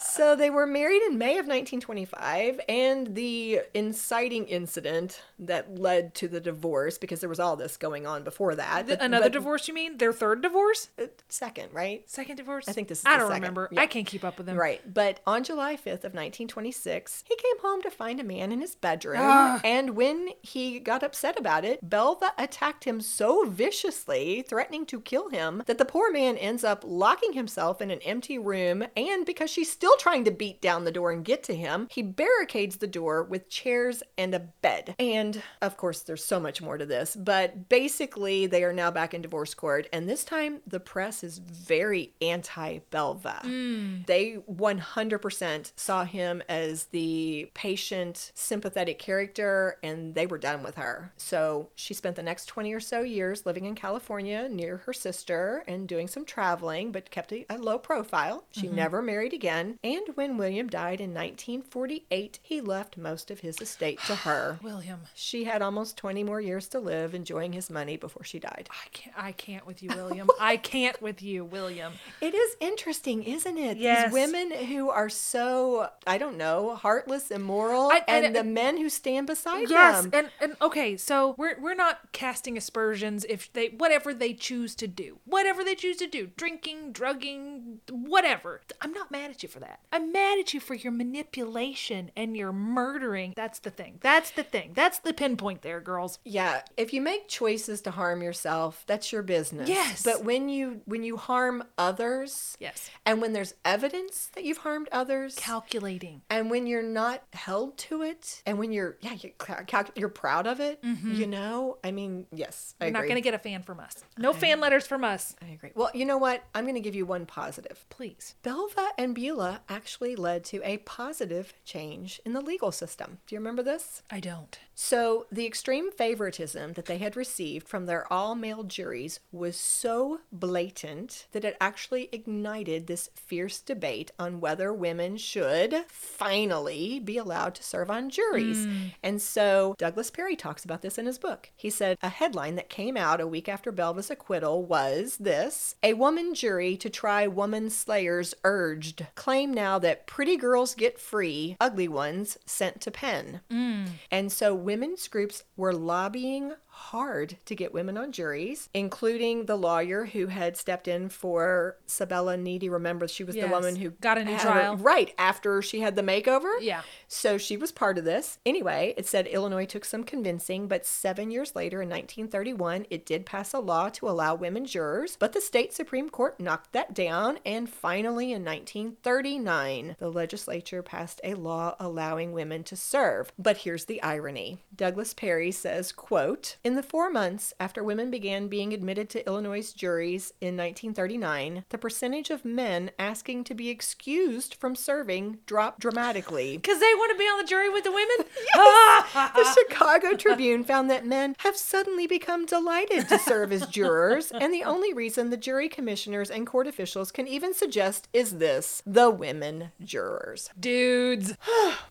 So 0.00 0.34
they 0.36 0.50
were 0.50 0.66
married 0.66 1.02
in 1.02 1.18
May 1.18 1.32
of 1.38 1.46
1925, 1.46 2.60
and 2.68 3.14
the 3.14 3.60
inciting 3.74 4.46
incident 4.46 5.22
that 5.38 5.78
led 5.78 6.14
to 6.16 6.28
the 6.28 6.40
divorce, 6.40 6.98
because 6.98 7.20
there 7.20 7.28
was 7.28 7.40
all 7.40 7.56
this 7.56 7.76
going 7.76 8.06
on 8.06 8.22
before 8.24 8.54
that. 8.54 8.86
but- 8.86 9.00
Another 9.02 9.26
but- 9.26 9.32
divorce? 9.32 9.68
You 9.68 9.74
mean 9.74 9.98
their 9.98 10.12
third 10.12 10.42
divorce? 10.42 10.88
uh, 10.98 11.06
Second, 11.28 11.72
right? 11.72 12.08
Second 12.08 12.36
divorce? 12.36 12.68
I 12.68 12.72
think 12.72 12.88
this 12.88 13.00
is 13.00 13.06
I 13.06 13.12
the 13.14 13.18
don't 13.18 13.28
second. 13.28 13.42
remember. 13.42 13.68
Yeah. 13.72 13.80
I 13.80 13.86
can't 13.86 14.06
keep 14.06 14.24
up 14.24 14.38
with 14.38 14.46
them. 14.46 14.56
Right. 14.56 14.80
But 14.92 15.20
on 15.26 15.44
July 15.44 15.76
5th 15.76 16.04
of 16.04 16.14
1926, 16.14 17.24
he 17.26 17.36
came 17.36 17.58
home 17.60 17.82
to 17.82 17.90
find 17.90 18.20
a 18.20 18.24
man 18.24 18.52
in 18.52 18.60
his 18.60 18.74
bedroom. 18.74 19.20
Ah. 19.20 19.60
And 19.64 19.90
when 19.96 20.30
he 20.42 20.78
got 20.80 21.02
upset 21.02 21.38
about 21.38 21.64
it, 21.64 21.78
Belva 21.88 22.32
attacked 22.38 22.84
him 22.84 23.00
so 23.00 23.44
viciously, 23.44 24.42
threatening 24.48 24.86
to 24.86 25.00
kill 25.00 25.28
him, 25.30 25.62
that 25.66 25.78
the 25.78 25.84
poor 25.84 26.10
man 26.10 26.36
ends 26.36 26.64
up 26.64 26.82
locking 26.86 27.32
himself 27.34 27.80
in 27.80 27.90
an 27.90 28.00
empty 28.02 28.38
room. 28.38 28.84
And 28.96 29.24
because 29.26 29.50
she 29.50 29.64
still 29.64 29.87
trying 29.98 30.24
to 30.24 30.30
beat 30.30 30.60
down 30.60 30.84
the 30.84 30.92
door 30.92 31.10
and 31.10 31.24
get 31.24 31.42
to 31.44 31.54
him, 31.54 31.88
he 31.90 32.02
barricades 32.02 32.76
the 32.76 32.86
door 32.86 33.22
with 33.22 33.48
chairs 33.48 34.02
and 34.16 34.34
a 34.34 34.40
bed. 34.40 34.94
And 34.98 35.42
of 35.62 35.76
course, 35.76 36.02
there's 36.02 36.24
so 36.24 36.40
much 36.40 36.60
more 36.60 36.78
to 36.78 36.86
this, 36.86 37.16
but 37.16 37.68
basically, 37.68 38.46
they 38.46 38.64
are 38.64 38.72
now 38.72 38.90
back 38.90 39.14
in 39.14 39.22
divorce 39.22 39.54
court. 39.54 39.88
And 39.92 40.08
this 40.08 40.24
time, 40.24 40.60
the 40.66 40.80
press 40.80 41.22
is 41.22 41.38
very 41.38 42.12
anti 42.20 42.78
Belva. 42.90 43.40
Hmm. 43.42 44.02
They 44.06 44.38
100% 44.50 45.72
saw 45.76 46.04
him 46.04 46.42
as 46.48 46.84
the 46.86 47.50
patient, 47.54 48.32
sympathetic 48.34 48.98
character, 48.98 49.78
and 49.82 50.14
they 50.14 50.26
were 50.26 50.38
done 50.38 50.62
with 50.62 50.76
her. 50.76 51.12
So 51.16 51.68
she 51.74 51.94
spent 51.94 52.16
the 52.16 52.22
next 52.22 52.46
20 52.46 52.72
or 52.72 52.80
so 52.80 53.00
years 53.00 53.46
living 53.46 53.64
in 53.64 53.74
California 53.74 54.48
near 54.48 54.78
her 54.78 54.92
sister 54.92 55.64
and 55.66 55.88
doing 55.88 56.08
some 56.08 56.24
traveling, 56.24 56.92
but 56.92 57.10
kept 57.10 57.32
a, 57.32 57.46
a 57.50 57.58
low 57.58 57.78
profile. 57.78 58.44
She 58.50 58.66
mm-hmm. 58.66 58.76
never 58.76 59.02
married 59.02 59.32
again. 59.32 59.77
And 59.84 60.02
when 60.16 60.36
William 60.36 60.66
died 60.68 61.00
in 61.00 61.14
1948, 61.14 62.40
he 62.42 62.60
left 62.60 62.96
most 62.96 63.30
of 63.30 63.40
his 63.40 63.60
estate 63.60 64.00
to 64.06 64.14
her. 64.16 64.58
William. 64.62 65.00
She 65.14 65.44
had 65.44 65.62
almost 65.62 65.96
20 65.96 66.24
more 66.24 66.40
years 66.40 66.66
to 66.68 66.80
live 66.80 67.14
enjoying 67.14 67.52
his 67.52 67.70
money 67.70 67.96
before 67.96 68.24
she 68.24 68.38
died. 68.40 68.68
I 68.70 68.88
can't 68.92 69.14
I 69.16 69.32
can't 69.32 69.66
with 69.66 69.82
you, 69.82 69.90
William. 69.94 70.28
I 70.40 70.56
can't 70.56 71.00
with 71.00 71.22
you, 71.22 71.44
William. 71.44 71.92
It 72.20 72.34
is 72.34 72.56
interesting, 72.60 73.22
isn't 73.22 73.56
it? 73.56 73.76
Yes. 73.76 74.06
These 74.06 74.12
women 74.12 74.50
who 74.66 74.90
are 74.90 75.08
so, 75.08 75.90
I 76.06 76.18
don't 76.18 76.36
know, 76.36 76.74
heartless, 76.74 77.30
immoral, 77.30 77.90
I- 77.92 78.02
and, 78.08 78.26
and- 78.26 78.36
the 78.36 78.44
men 78.44 78.78
who 78.78 78.88
stand 78.88 79.26
beside 79.26 79.68
Yes, 79.70 80.02
them. 80.02 80.10
and 80.12 80.30
and 80.40 80.56
okay, 80.62 80.96
so 80.96 81.34
we're 81.38 81.58
we're 81.60 81.74
not 81.74 82.12
casting 82.12 82.56
aspersions 82.56 83.24
if 83.28 83.52
they 83.52 83.68
whatever 83.68 84.12
they 84.12 84.32
choose 84.34 84.74
to 84.76 84.88
do, 84.88 85.18
whatever 85.24 85.62
they 85.62 85.74
choose 85.74 85.96
to 85.98 86.06
do, 86.06 86.30
drinking, 86.36 86.92
drugging, 86.92 87.78
whatever. 87.90 88.60
I'm 88.80 88.92
not 88.92 89.10
mad 89.10 89.30
at 89.30 89.42
you 89.42 89.48
for 89.48 89.60
that. 89.60 89.67
I'm 89.92 90.12
mad 90.12 90.38
at 90.38 90.52
you 90.54 90.60
for 90.60 90.74
your 90.74 90.92
manipulation 90.92 92.10
and 92.16 92.36
your 92.36 92.52
murdering. 92.52 93.32
That's 93.36 93.58
the 93.58 93.70
thing. 93.70 93.98
That's 94.00 94.30
the 94.30 94.42
thing. 94.42 94.72
That's 94.74 94.98
the 94.98 95.12
pinpoint 95.12 95.62
there, 95.62 95.80
girls. 95.80 96.18
yeah, 96.24 96.62
if 96.76 96.92
you 96.92 97.00
make 97.00 97.28
choices 97.28 97.80
to 97.82 97.90
harm 97.90 98.22
yourself, 98.22 98.84
that's 98.86 99.12
your 99.12 99.22
business. 99.22 99.68
Yes. 99.68 100.02
But 100.02 100.24
when 100.24 100.48
you 100.48 100.80
when 100.84 101.02
you 101.02 101.16
harm 101.16 101.64
others, 101.76 102.56
Yes. 102.60 102.90
and 103.06 103.20
when 103.20 103.32
there's 103.32 103.54
evidence 103.64 104.30
that 104.34 104.44
you've 104.44 104.58
harmed 104.58 104.88
others, 104.92 105.34
Calculating. 105.36 106.22
and 106.30 106.50
when 106.50 106.66
you're 106.66 106.82
not 106.82 107.22
held 107.32 107.76
to 107.78 108.02
it, 108.02 108.42
and 108.46 108.58
when 108.58 108.72
you're 108.72 108.96
yeah 109.00 109.14
you're, 109.20 109.32
cal- 109.38 109.84
you're 109.94 110.08
proud 110.08 110.46
of 110.46 110.60
it, 110.60 110.82
mm-hmm. 110.82 111.12
you 111.14 111.26
know, 111.26 111.78
I 111.82 111.90
mean, 111.90 112.26
yes, 112.32 112.74
I 112.80 112.86
You're 112.86 112.92
not 112.92 113.00
agree. 113.00 113.08
going 113.10 113.22
to 113.22 113.26
get 113.26 113.34
a 113.34 113.38
fan 113.38 113.62
from 113.62 113.80
us. 113.80 114.04
No 114.16 114.32
fan 114.32 114.60
letters 114.60 114.86
from 114.86 115.04
us. 115.04 115.34
I 115.42 115.46
agree. 115.52 115.70
Well, 115.74 115.90
you 115.94 116.04
know 116.04 116.18
what? 116.18 116.44
I'm 116.54 116.64
going 116.64 116.74
to 116.74 116.80
give 116.80 116.94
you 116.94 117.06
one 117.06 117.26
positive. 117.26 117.84
Please. 117.90 118.34
Belva 118.42 118.88
and 118.98 119.14
Beulah 119.14 119.57
actually 119.68 120.16
led 120.16 120.44
to 120.44 120.60
a 120.64 120.78
positive 120.78 121.54
change 121.64 122.20
in 122.24 122.32
the 122.32 122.40
legal 122.40 122.72
system. 122.72 123.18
Do 123.26 123.34
you 123.34 123.40
remember 123.40 123.62
this? 123.62 124.02
I 124.10 124.20
don't. 124.20 124.58
So, 124.74 125.26
the 125.32 125.44
extreme 125.44 125.90
favoritism 125.90 126.74
that 126.74 126.86
they 126.86 126.98
had 126.98 127.16
received 127.16 127.66
from 127.66 127.86
their 127.86 128.10
all 128.12 128.36
male 128.36 128.62
juries 128.62 129.18
was 129.32 129.56
so 129.56 130.20
blatant 130.30 131.26
that 131.32 131.44
it 131.44 131.56
actually 131.60 132.08
ignited 132.12 132.86
this 132.86 133.10
fierce 133.16 133.60
debate 133.60 134.12
on 134.20 134.40
whether 134.40 134.72
women 134.72 135.16
should 135.16 135.84
finally 135.88 137.00
be 137.00 137.18
allowed 137.18 137.56
to 137.56 137.64
serve 137.64 137.90
on 137.90 138.08
juries. 138.08 138.66
Hmm. 138.66 138.76
And 139.02 139.20
so, 139.20 139.74
Douglas 139.78 140.12
Perry 140.12 140.36
talks 140.36 140.64
about 140.64 140.82
this 140.82 140.96
in 140.96 141.06
his 141.06 141.18
book. 141.18 141.50
He 141.56 141.70
said 141.70 141.98
a 142.00 142.08
headline 142.08 142.54
that 142.54 142.68
came 142.68 142.96
out 142.96 143.20
a 143.20 143.26
week 143.26 143.48
after 143.48 143.72
Belva's 143.72 144.10
acquittal 144.10 144.64
was 144.64 145.16
this 145.16 145.74
A 145.82 145.94
woman 145.94 146.34
jury 146.34 146.76
to 146.76 146.88
try 146.88 147.26
woman 147.26 147.68
slayers 147.70 148.32
urged. 148.44 149.06
Claim 149.16 149.47
now 149.52 149.78
that 149.78 150.06
pretty 150.06 150.36
girls 150.36 150.74
get 150.74 150.98
free, 150.98 151.56
ugly 151.60 151.88
ones 151.88 152.38
sent 152.46 152.80
to 152.82 152.90
pen. 152.90 153.40
Mm. 153.50 153.88
And 154.10 154.32
so 154.32 154.54
women's 154.54 155.08
groups 155.08 155.44
were 155.56 155.72
lobbying 155.72 156.54
hard 156.78 157.36
to 157.46 157.54
get 157.54 157.74
women 157.74 157.98
on 157.98 158.12
juries, 158.12 158.68
including 158.72 159.46
the 159.46 159.56
lawyer 159.56 160.06
who 160.06 160.26
had 160.28 160.56
stepped 160.56 160.86
in 160.88 161.08
for 161.08 161.76
Sabella 161.86 162.36
Nitti. 162.36 162.70
Remember, 162.70 163.06
she 163.08 163.24
was 163.24 163.34
the 163.34 163.46
woman 163.48 163.76
who 163.76 163.90
Got 163.90 164.18
a 164.18 164.24
new 164.24 164.32
had 164.32 164.40
her- 164.42 164.48
trial. 164.48 164.76
right 164.76 165.12
after 165.18 165.60
she 165.60 165.80
had 165.80 165.96
the 165.96 166.02
makeover. 166.02 166.50
Yeah. 166.60 166.82
So 167.08 167.36
she 167.38 167.56
was 167.56 167.72
part 167.72 167.98
of 167.98 168.04
this. 168.04 168.38
Anyway, 168.46 168.94
it 168.96 169.06
said 169.06 169.26
Illinois 169.26 169.66
took 169.66 169.84
some 169.84 170.04
convincing, 170.04 170.68
but 170.68 170.86
seven 170.86 171.30
years 171.30 171.54
later, 171.56 171.82
in 171.82 171.88
1931, 171.88 172.86
it 172.90 173.04
did 173.04 173.26
pass 173.26 173.52
a 173.52 173.58
law 173.58 173.88
to 173.90 174.08
allow 174.08 174.34
women 174.34 174.64
jurors, 174.64 175.16
but 175.18 175.32
the 175.32 175.40
state 175.40 175.72
Supreme 175.72 176.08
Court 176.08 176.38
knocked 176.40 176.72
that 176.72 176.94
down, 176.94 177.38
and 177.44 177.68
finally, 177.68 178.32
in 178.32 178.44
1939, 178.44 179.96
the 179.98 180.10
legislature 180.10 180.82
passed 180.82 181.20
a 181.24 181.34
law 181.34 181.74
allowing 181.80 182.32
women 182.32 182.62
to 182.64 182.76
serve. 182.76 183.32
But 183.38 183.58
here's 183.58 183.86
the 183.86 184.02
irony. 184.02 184.58
Douglas 184.74 185.14
Perry 185.14 185.50
says, 185.50 185.92
quote, 185.92 186.56
In 186.68 186.74
the 186.74 186.82
four 186.82 187.08
months 187.08 187.54
after 187.58 187.82
women 187.82 188.10
began 188.10 188.48
being 188.48 188.74
admitted 188.74 189.08
to 189.08 189.26
Illinois 189.26 189.72
juries 189.72 190.34
in 190.38 190.54
1939, 190.54 191.64
the 191.70 191.78
percentage 191.78 192.28
of 192.28 192.44
men 192.44 192.90
asking 192.98 193.44
to 193.44 193.54
be 193.54 193.70
excused 193.70 194.54
from 194.56 194.76
serving 194.76 195.38
dropped 195.46 195.80
dramatically. 195.80 196.58
Because 196.68 196.80
they 196.80 196.92
want 196.94 197.10
to 197.12 197.18
be 197.18 197.24
on 197.24 197.38
the 197.38 197.48
jury 197.48 197.70
with 197.70 197.84
the 197.84 197.90
women? 197.90 198.26
Ah! 198.54 199.32
The 199.34 199.54
Chicago 199.54 200.14
Tribune 200.14 200.62
found 200.62 200.90
that 200.90 201.06
men 201.06 201.36
have 201.38 201.56
suddenly 201.56 202.06
become 202.06 202.44
delighted 202.44 203.08
to 203.08 203.18
serve 203.18 203.50
as 203.50 203.66
jurors, 203.68 204.30
and 204.30 204.52
the 204.52 204.64
only 204.64 204.92
reason 204.92 205.30
the 205.30 205.38
jury 205.38 205.70
commissioners 205.70 206.30
and 206.30 206.46
court 206.46 206.66
officials 206.66 207.10
can 207.10 207.26
even 207.26 207.54
suggest 207.54 208.08
is 208.12 208.32
this 208.32 208.82
the 208.84 209.08
women 209.08 209.72
jurors. 209.82 210.50
Dudes. 210.60 211.34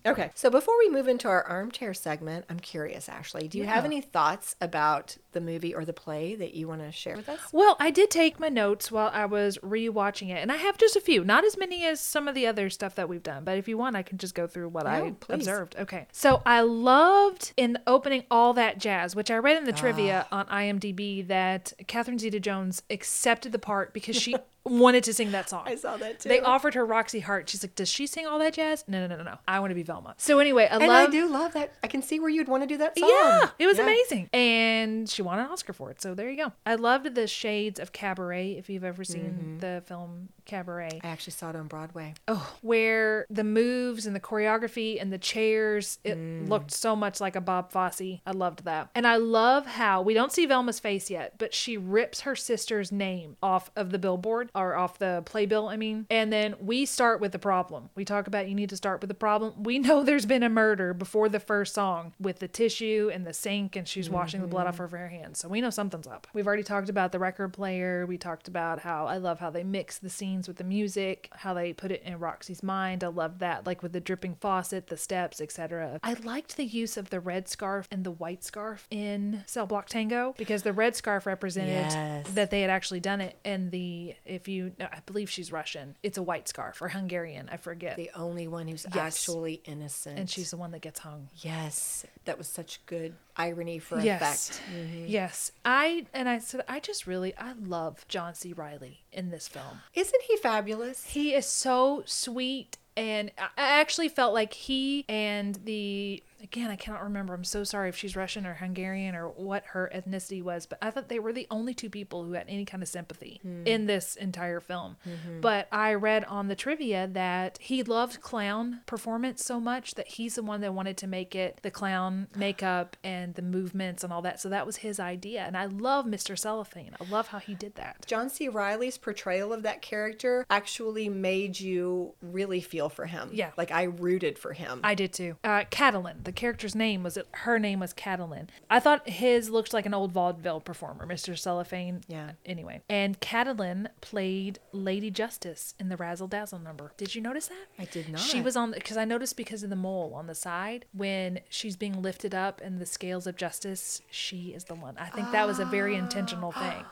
Okay, 0.06 0.32
so 0.36 0.50
before 0.50 0.78
we 0.78 0.90
move 0.90 1.08
into 1.08 1.28
our 1.28 1.44
armchair 1.44 1.94
segment, 1.94 2.46
I'm 2.50 2.60
curious, 2.60 3.10
Ashley, 3.10 3.48
do 3.48 3.58
you 3.58 3.66
have 3.66 3.84
any 3.84 4.00
thoughts 4.00 4.56
about 4.68 5.18
the 5.32 5.42
movie 5.42 5.74
or 5.74 5.86
the 5.86 5.94
play 5.94 6.36
that 6.36 6.54
you 6.54 6.68
want 6.68 6.82
to 6.82 6.92
share 6.92 7.16
with 7.16 7.30
us? 7.30 7.40
Well, 7.52 7.76
I 7.80 7.90
did 7.92 8.10
take 8.12 8.40
my 8.40 8.50
notes 8.50 8.92
while 8.92 9.10
I 9.14 9.26
was 9.26 9.58
rewatching 9.60 10.30
it, 10.30 10.38
and 10.42 10.52
I 10.52 10.58
have 10.58 10.78
just 10.78 10.96
a 10.96 11.02
few, 11.02 11.24
not 11.24 11.44
as 11.46 11.58
many 11.58 11.86
as 11.86 12.00
some 12.00 12.28
of 12.28 12.36
the 12.36 12.46
other 12.48 12.70
stuff 12.70 12.96
that 12.96 13.08
we've 13.10 13.24
done. 13.24 13.44
But 13.44 13.58
if 13.58 13.68
you 13.68 13.78
want, 13.78 13.96
I 13.96 14.04
can 14.04 14.18
just 14.18 14.36
go 14.36 14.48
through 14.48 14.70
what 14.70 14.86
I 14.88 15.12
please. 15.20 15.36
observed. 15.36 15.76
Okay. 15.78 16.08
So 16.12 16.42
I 16.46 16.62
loved 16.62 17.54
in 17.58 17.78
opening 17.88 18.24
all 18.30 18.54
that 18.54 18.78
jazz, 18.80 19.16
which 19.16 19.32
I 19.32 19.38
read 19.38 19.58
in 19.58 19.66
the 19.66 19.72
trivia 19.74 20.26
Ah. 20.32 20.40
on 20.40 20.46
IMDb 20.48 21.26
that 21.28 21.74
Catherine 21.88 22.20
Zeta-Jones 22.20 22.84
accepted 22.90 23.52
the 23.52 23.60
part 23.60 23.94
because 23.94 24.16
she 24.16 24.36
wanted 24.68 25.04
to 25.06 25.14
sing 25.14 25.32
that 25.32 25.50
song. 25.50 25.64
I 25.66 25.76
saw 25.76 25.98
that 25.98 26.20
too. 26.20 26.30
They 26.30 26.40
offered 26.40 26.74
her 26.76 26.86
Roxie 26.86 27.22
Hart. 27.22 27.50
She's 27.50 27.64
like, 27.64 27.76
"Does 27.76 27.90
she 27.90 28.08
sing 28.08 28.28
all 28.28 28.40
that 28.40 28.54
jazz?" 28.54 28.84
No, 28.88 29.00
no, 29.00 29.08
no, 29.08 29.18
no, 29.18 29.24
no. 29.24 29.38
I 29.48 29.60
want 29.60 29.72
to 29.72 29.76
be 29.76 29.84
Velma. 29.84 30.16
So 30.18 30.40
anyway, 30.40 30.68
I 30.70 30.78
and 30.78 30.88
love. 30.88 31.10
I 31.10 31.12
do 31.12 31.28
love 31.28 31.54
that. 31.54 31.74
I 31.84 31.88
can 31.88 32.02
see 32.02 32.20
where 32.20 32.30
you'd 32.30 32.48
want 32.48 32.64
to 32.64 32.68
do 32.68 32.78
that 32.78 32.98
song. 32.98 33.10
Yeah, 33.10 33.50
it 33.60 33.68
was 33.68 33.78
Yeah. 33.78 33.84
amazing. 33.84 34.30
And 34.34 35.10
she 35.10 35.22
won 35.22 35.40
an 35.40 35.48
Oscar 35.48 35.74
for 35.74 35.92
it. 35.92 36.02
So 36.02 36.14
there 36.14 36.30
you 36.30 36.38
go. 36.38 36.54
I 36.66 36.76
loved 36.76 37.16
the 37.16 37.28
shades 37.28 37.80
of 37.80 37.92
Cabaret, 37.92 38.52
if 38.52 38.70
you've 38.70 38.84
ever 38.84 39.04
seen 39.04 39.24
mm-hmm. 39.24 39.60
the 39.60 39.84
film 39.86 40.30
Cabaret. 40.48 41.02
I 41.04 41.08
actually 41.08 41.34
saw 41.34 41.52
it 41.52 41.56
on 41.56 41.68
Broadway. 41.68 42.16
Oh, 42.28 42.56
where 42.62 43.28
the 43.30 43.44
moves 43.44 44.06
and 44.06 44.16
the 44.16 44.20
choreography 44.20 45.00
and 45.00 45.14
the 45.14 45.18
chairs, 45.18 46.00
it 46.04 46.18
mm. 46.18 46.48
looked 46.50 46.72
so 46.72 46.96
much 46.96 47.22
like 47.22 47.36
a 47.36 47.42
Bob 47.42 47.72
Fosse. 47.72 48.22
I 48.26 48.32
loved 48.32 48.64
that. 48.66 48.90
And 48.96 49.06
I 49.06 49.18
love 49.18 49.68
how 49.68 50.02
we 50.02 50.14
don't 50.14 50.32
see 50.32 50.46
Velma's 50.46 50.80
face 50.80 51.10
yet, 51.10 51.36
but 51.38 51.54
she 51.54 51.78
rips 51.78 52.22
her 52.22 52.36
sister's 52.36 52.92
name 52.92 53.38
off 53.44 53.70
of 53.76 53.92
the 53.92 54.00
billboard 54.00 54.50
or 54.56 54.76
off 54.76 54.98
the 54.98 55.22
playbill, 55.26 55.68
I 55.68 55.78
mean. 55.78 56.08
And 56.10 56.32
then 56.32 56.56
we 56.60 56.86
start 56.86 57.20
with 57.22 57.34
the 57.34 57.40
problem. 57.40 57.90
We 57.96 58.06
talk 58.06 58.28
about 58.28 58.48
you 58.48 58.56
need 58.56 58.70
to 58.70 58.78
start 58.78 59.02
with 59.02 59.10
the 59.10 59.14
problem. 59.14 59.64
We 59.64 59.80
know 59.88 60.04
there's 60.04 60.26
been 60.26 60.44
a 60.44 60.50
murder 60.50 60.94
before 60.94 61.30
the 61.30 61.40
first 61.40 61.76
song 61.76 62.14
with 62.20 62.40
the 62.40 62.48
tissue 62.48 63.12
and 63.14 63.28
the 63.28 63.34
sink, 63.34 63.76
and 63.76 63.88
she's 63.88 64.10
washing 64.10 64.42
the 64.42 64.48
blood 64.48 64.68
off 64.68 64.76
mm-hmm. 64.76 64.84
of 64.84 64.92
her 64.92 65.10
hands. 65.10 65.40
So 65.40 65.50
we 65.50 65.62
know 65.62 65.70
something's 65.70 66.08
up. 66.08 66.28
We've 66.34 66.48
already 66.48 66.64
talked 66.64 66.90
about 66.90 67.12
the 67.12 67.20
record 67.20 67.54
player. 67.54 68.06
We 68.06 68.18
talked 68.18 68.48
about 68.48 68.80
how 68.80 69.08
I 69.08 69.18
love 69.18 69.40
how 69.40 69.50
they 69.50 69.64
mix 69.64 69.98
the 69.98 70.10
scenes 70.10 70.37
with 70.46 70.58
the 70.58 70.66
music, 70.66 71.30
how 71.34 71.54
they 71.54 71.72
put 71.72 71.90
it 71.90 72.04
in 72.04 72.20
Roxie's 72.20 72.62
mind. 72.62 73.02
I 73.02 73.08
love 73.08 73.40
that, 73.40 73.66
like 73.66 73.82
with 73.82 73.94
the 73.94 74.02
dripping 74.02 74.36
faucet, 74.36 74.88
the 74.88 74.98
steps, 74.98 75.40
etc. 75.40 76.02
I 76.04 76.14
liked 76.16 76.58
the 76.58 76.66
use 76.66 76.98
of 76.98 77.12
the 77.12 77.22
red 77.22 77.48
scarf 77.48 77.88
and 77.90 78.04
the 78.04 78.12
white 78.12 78.44
scarf 78.44 78.86
in 78.92 79.44
Cell 79.46 79.66
Block 79.66 79.88
Tango 79.88 80.36
because 80.38 80.64
the 80.64 80.74
red 80.74 80.98
scarf 80.98 81.26
represented 81.26 81.70
Yes. 81.92 82.30
that 82.32 82.52
they 82.52 82.60
had 82.60 82.70
actually 82.70 83.00
done 83.00 83.22
it, 83.22 83.38
and 83.46 83.72
the 83.72 84.16
if 84.26 84.50
you, 84.50 84.74
I 84.82 85.00
believe 85.06 85.30
she's 85.30 85.50
Russian, 85.54 85.96
it's 86.04 86.18
a 86.18 86.24
white 86.24 86.50
scarf 86.50 86.82
or 86.82 86.90
Hungarian, 86.90 87.48
I 87.50 87.56
forget, 87.56 87.96
The 87.96 88.12
only 88.16 88.48
one 88.50 88.68
who's 88.68 88.86
Yes. 88.94 88.98
actually 89.22 89.62
innocent. 89.66 90.20
and 90.20 90.30
she's 90.30 90.52
the 90.52 90.58
one 90.58 90.72
that 90.72 90.82
gets 90.82 91.00
hung. 91.00 91.30
Yes, 91.38 92.06
that 92.26 92.38
was 92.38 92.48
such 92.48 92.86
good 92.88 93.14
irony 93.38 93.80
for 93.80 94.00
Yes. 94.00 94.50
effect. 94.50 94.62
Mm-hmm. 94.74 95.06
Yes. 95.08 95.52
I 95.64 96.06
and 96.14 96.28
I 96.28 96.40
said 96.40 96.62
I 96.68 96.80
just 96.80 97.08
really 97.08 97.36
I 97.38 97.54
love 97.54 98.06
John 98.08 98.34
C. 98.34 98.54
Reilly 98.54 99.04
in 99.12 99.30
this 99.30 99.48
film. 99.48 99.82
Isn't 99.94 100.22
he 100.24 100.38
fabulous? 100.38 101.06
He 101.06 101.34
is 101.34 101.46
so 101.46 102.04
sweet 102.06 102.78
and 102.96 103.32
I 103.40 103.50
actually 103.58 104.10
felt 104.10 104.34
like 104.34 104.54
he 104.54 105.06
and 105.08 105.56
the 105.66 106.24
again 106.42 106.70
I 106.70 106.76
cannot 106.76 107.04
remember. 107.04 107.34
I'm 107.34 107.44
so 107.44 107.64
sorry 107.64 107.90
if 107.90 107.98
she's 107.98 108.16
Russian 108.16 108.46
or 108.46 108.56
Hungarian 108.56 109.16
or 109.16 109.30
what 109.30 109.64
her 109.68 109.92
ethnicity 109.94 110.42
was, 110.42 110.66
but 110.66 110.78
I 110.82 110.92
thought 110.92 111.10
they 111.10 111.20
were 111.20 111.34
the 111.34 111.48
only 111.50 111.74
two 111.74 111.90
people 111.90 112.24
who 112.24 112.34
had 112.34 112.46
any 112.48 112.66
kind 112.66 112.82
of 112.84 112.90
sympathy 112.90 113.42
in 113.66 113.86
this 113.86 114.16
entire 114.16 114.60
film. 114.60 114.98
But 115.42 115.68
I 115.72 115.94
read 115.94 116.26
on 116.26 116.48
the 116.48 116.56
trivia 116.56 117.08
that 117.14 117.58
he 117.62 117.84
loved 117.84 118.22
clown 118.22 118.82
performance 118.86 119.44
so 119.44 119.60
much 119.60 119.96
that 119.96 120.08
he's 120.08 120.36
the 120.36 120.44
one 120.44 120.62
that 120.62 120.74
wanted 120.74 120.98
to 120.98 121.08
make 121.08 121.36
it 121.36 121.60
the 121.64 121.72
clown 121.72 122.28
makeup 122.36 122.96
and 123.04 123.36
the 123.36 123.42
movements 123.42 124.04
and 124.04 124.12
all 124.14 124.22
that. 124.22 124.40
So 124.40 124.50
that 124.50 124.66
was 124.66 124.78
his 124.78 125.00
idea. 125.00 125.42
And 125.42 125.58
I 125.58 125.66
love 125.66 126.06
Mr. 126.06 126.38
Cellophane. 126.38 126.96
I 127.00 127.10
love 127.10 127.28
how 127.28 127.40
he 127.40 127.56
did 127.56 127.76
that. 127.76 128.06
John 128.08 128.30
C. 128.30 128.48
Reilly's 128.48 128.98
portrayal 128.98 129.54
of 129.54 129.64
that 129.64 129.82
character 129.82 130.46
actually 130.50 131.10
made 131.10 131.60
you 131.60 132.14
really 132.22 132.62
feel 132.62 132.90
for 132.90 133.06
him. 133.06 133.30
Yeah. 133.34 133.52
Like 133.58 133.72
I 133.72 133.84
rooted 133.84 134.38
for 134.38 134.54
him. 134.54 134.82
I 134.84 134.96
did 134.96 135.14
too. 135.14 135.36
Uh, 135.44 135.64
Catalin, 135.70 136.18
the 136.28 136.34
character's 136.34 136.76
name 136.76 137.04
was 137.04 137.18
her 137.32 137.58
name 137.58 137.80
was 137.80 137.94
Catalin. 137.94 138.50
I 138.70 138.82
thought 138.82 139.08
his 139.08 139.50
looked 139.50 139.74
like 139.74 139.86
an 139.86 139.94
old 139.94 140.12
vaudeville 140.12 140.60
performer, 140.60 141.08
Mr. 141.08 141.40
Cellophane. 141.40 142.02
Yeah. 142.10 142.32
Anyway, 142.46 142.82
and 142.90 143.18
Catalin 143.22 143.88
played 144.02 144.60
Lady 144.74 145.10
Justice 145.10 145.74
in 145.80 145.88
the 145.88 145.96
Razzle 145.96 146.28
Dazzle 146.28 146.60
number. 146.60 146.92
Did 146.98 147.16
you 147.16 147.22
notice 147.22 147.48
that? 147.48 147.68
I 147.80 147.86
did 147.86 148.10
not. 148.10 148.20
She 148.20 148.42
was 148.42 148.58
on 148.58 148.72
because 148.72 148.98
I 148.98 149.06
noticed 149.06 149.38
because 149.38 149.64
of 149.64 149.70
the 149.70 149.78
mole 149.78 150.12
on 150.14 150.28
the 150.28 150.36
side 150.36 150.84
when 150.92 151.40
she's 151.48 151.78
being 151.78 152.02
lifted 152.02 152.36
up 152.36 152.60
in 152.62 152.78
the 152.80 152.86
scales 152.86 153.26
of 153.26 153.38
justice. 153.38 154.02
She 154.12 154.50
is 154.50 154.66
the 154.66 154.76
one. 154.76 154.98
I 154.98 155.06
think 155.08 155.32
that 155.32 155.48
was 155.48 155.60
a 155.60 155.66
very 155.66 155.96
intentional 156.04 156.52
thing. 156.52 156.84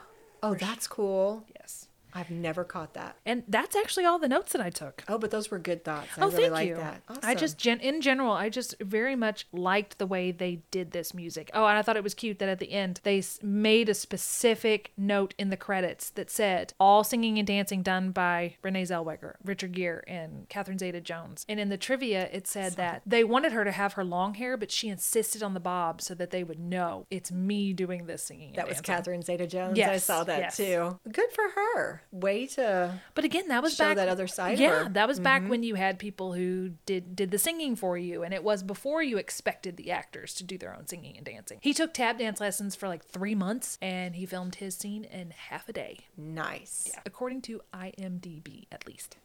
oh, 0.43 0.53
that's 0.55 0.87
cool. 0.87 1.43
Yes. 1.59 1.84
I've 2.15 2.31
never 2.31 2.63
caught 2.63 2.93
that. 2.93 3.17
And 3.25 3.43
that's 3.47 3.75
actually 3.75 4.05
all 4.05 4.17
the 4.17 4.29
notes 4.29 4.53
that 4.53 4.61
I 4.61 4.69
took. 4.69 5.03
Oh, 5.09 5.17
but 5.17 5.31
those 5.31 5.51
were 5.51 5.59
good 5.59 5.83
thoughts. 5.83 6.07
I 6.17 6.21
oh, 6.21 6.29
really 6.29 6.43
thank 6.43 6.53
like 6.53 6.67
you. 6.69 6.75
that. 6.75 7.01
I 7.21 7.35
just, 7.35 7.57
gen- 7.57 7.81
in 7.81 8.01
general, 8.01 8.31
I 8.31 8.49
just 8.49 8.75
very 8.79 9.15
much 9.15 9.47
liked 9.51 9.97
the 9.97 10.07
way 10.07 10.31
they 10.31 10.61
did 10.71 10.91
this 10.91 11.13
music. 11.13 11.51
Oh, 11.53 11.65
and 11.65 11.77
I 11.77 11.81
thought 11.81 11.97
it 11.97 12.03
was 12.03 12.13
cute 12.13 12.39
that 12.39 12.47
at 12.47 12.59
the 12.59 12.71
end 12.71 13.01
they 13.03 13.21
made 13.41 13.89
a 13.89 13.93
specific 13.93 14.93
note 14.97 15.33
in 15.37 15.49
the 15.49 15.57
credits 15.57 16.09
that 16.11 16.29
said 16.29 16.73
all 16.79 17.03
singing 17.03 17.37
and 17.37 17.45
dancing 17.45 17.83
done 17.83 18.11
by 18.11 18.55
Renee 18.61 18.83
Zellweger, 18.83 19.35
Richard 19.43 19.73
Gere, 19.73 20.01
and 20.07 20.47
Catherine 20.47 20.79
Zeta-Jones. 20.79 21.45
And 21.49 21.59
in 21.59 21.69
the 21.69 21.77
trivia, 21.77 22.29
it 22.31 22.47
said 22.47 22.73
that 22.73 23.01
they 23.05 23.23
wanted 23.23 23.51
her 23.51 23.65
to 23.65 23.71
have 23.71 23.93
her 23.93 24.05
long 24.05 24.35
hair, 24.35 24.55
but 24.55 24.71
she 24.71 24.87
insisted 24.87 25.43
on 25.43 25.53
the 25.53 25.59
bob 25.59 26.01
so 26.01 26.13
that 26.15 26.31
they 26.31 26.43
would 26.43 26.59
know 26.59 27.07
it's 27.11 27.31
me 27.31 27.73
doing 27.73 28.05
this 28.05 28.23
singing. 28.23 28.49
and 28.49 28.55
that 28.57 28.67
was 28.67 28.77
dancing. 28.77 28.95
Catherine 28.95 29.21
Zeta 29.21 29.47
Jones. 29.47 29.77
I 29.79 29.97
saw 29.97 30.23
that 30.23 30.39
yes. 30.39 30.57
too. 30.57 30.99
Good 31.11 31.31
for 31.31 31.49
her. 31.55 32.03
Way 32.11 32.47
to 32.47 32.99
But 33.13 33.25
again, 33.25 33.47
that 33.49 33.61
was 33.61 33.75
show 33.75 33.85
back 33.85 33.97
that 33.97 34.09
other 34.09 34.27
side 34.27 34.53
of 34.55 34.59
Yeah, 34.59 34.69
her. 34.69 34.83
Mm-hmm. 34.85 34.93
that 34.93 35.07
was 35.07 35.19
back 35.19 35.47
when 35.47 35.63
you 35.63 35.75
had 35.75 35.99
people 35.99 36.33
who 36.33 36.71
did 36.85 37.15
did 37.15 37.31
the 37.31 37.37
singing 37.37 37.75
for 37.75 37.97
you, 37.97 38.23
and 38.23 38.33
it 38.33 38.43
was 38.43 38.63
before 38.63 39.03
you 39.03 39.17
expected 39.17 39.77
the 39.77 39.91
actors 39.91 40.33
to 40.35 40.43
do 40.43 40.57
their 40.57 40.73
own 40.75 40.87
singing 40.87 41.17
and 41.17 41.25
dancing. 41.25 41.59
He 41.61 41.73
took 41.73 41.93
tap 41.93 42.17
dance 42.19 42.39
lessons 42.39 42.75
for 42.75 42.87
like 42.87 43.03
three 43.05 43.35
months, 43.35 43.77
and 43.81 44.15
he 44.15 44.25
filmed 44.25 44.55
his 44.55 44.75
scene 44.75 45.03
in 45.03 45.31
half 45.31 45.67
a 45.69 45.73
day, 45.73 45.99
nice. 46.17 46.91
according 47.05 47.41
to 47.43 47.61
IMDb 47.73 48.65
at 48.71 48.87
least. 48.87 49.17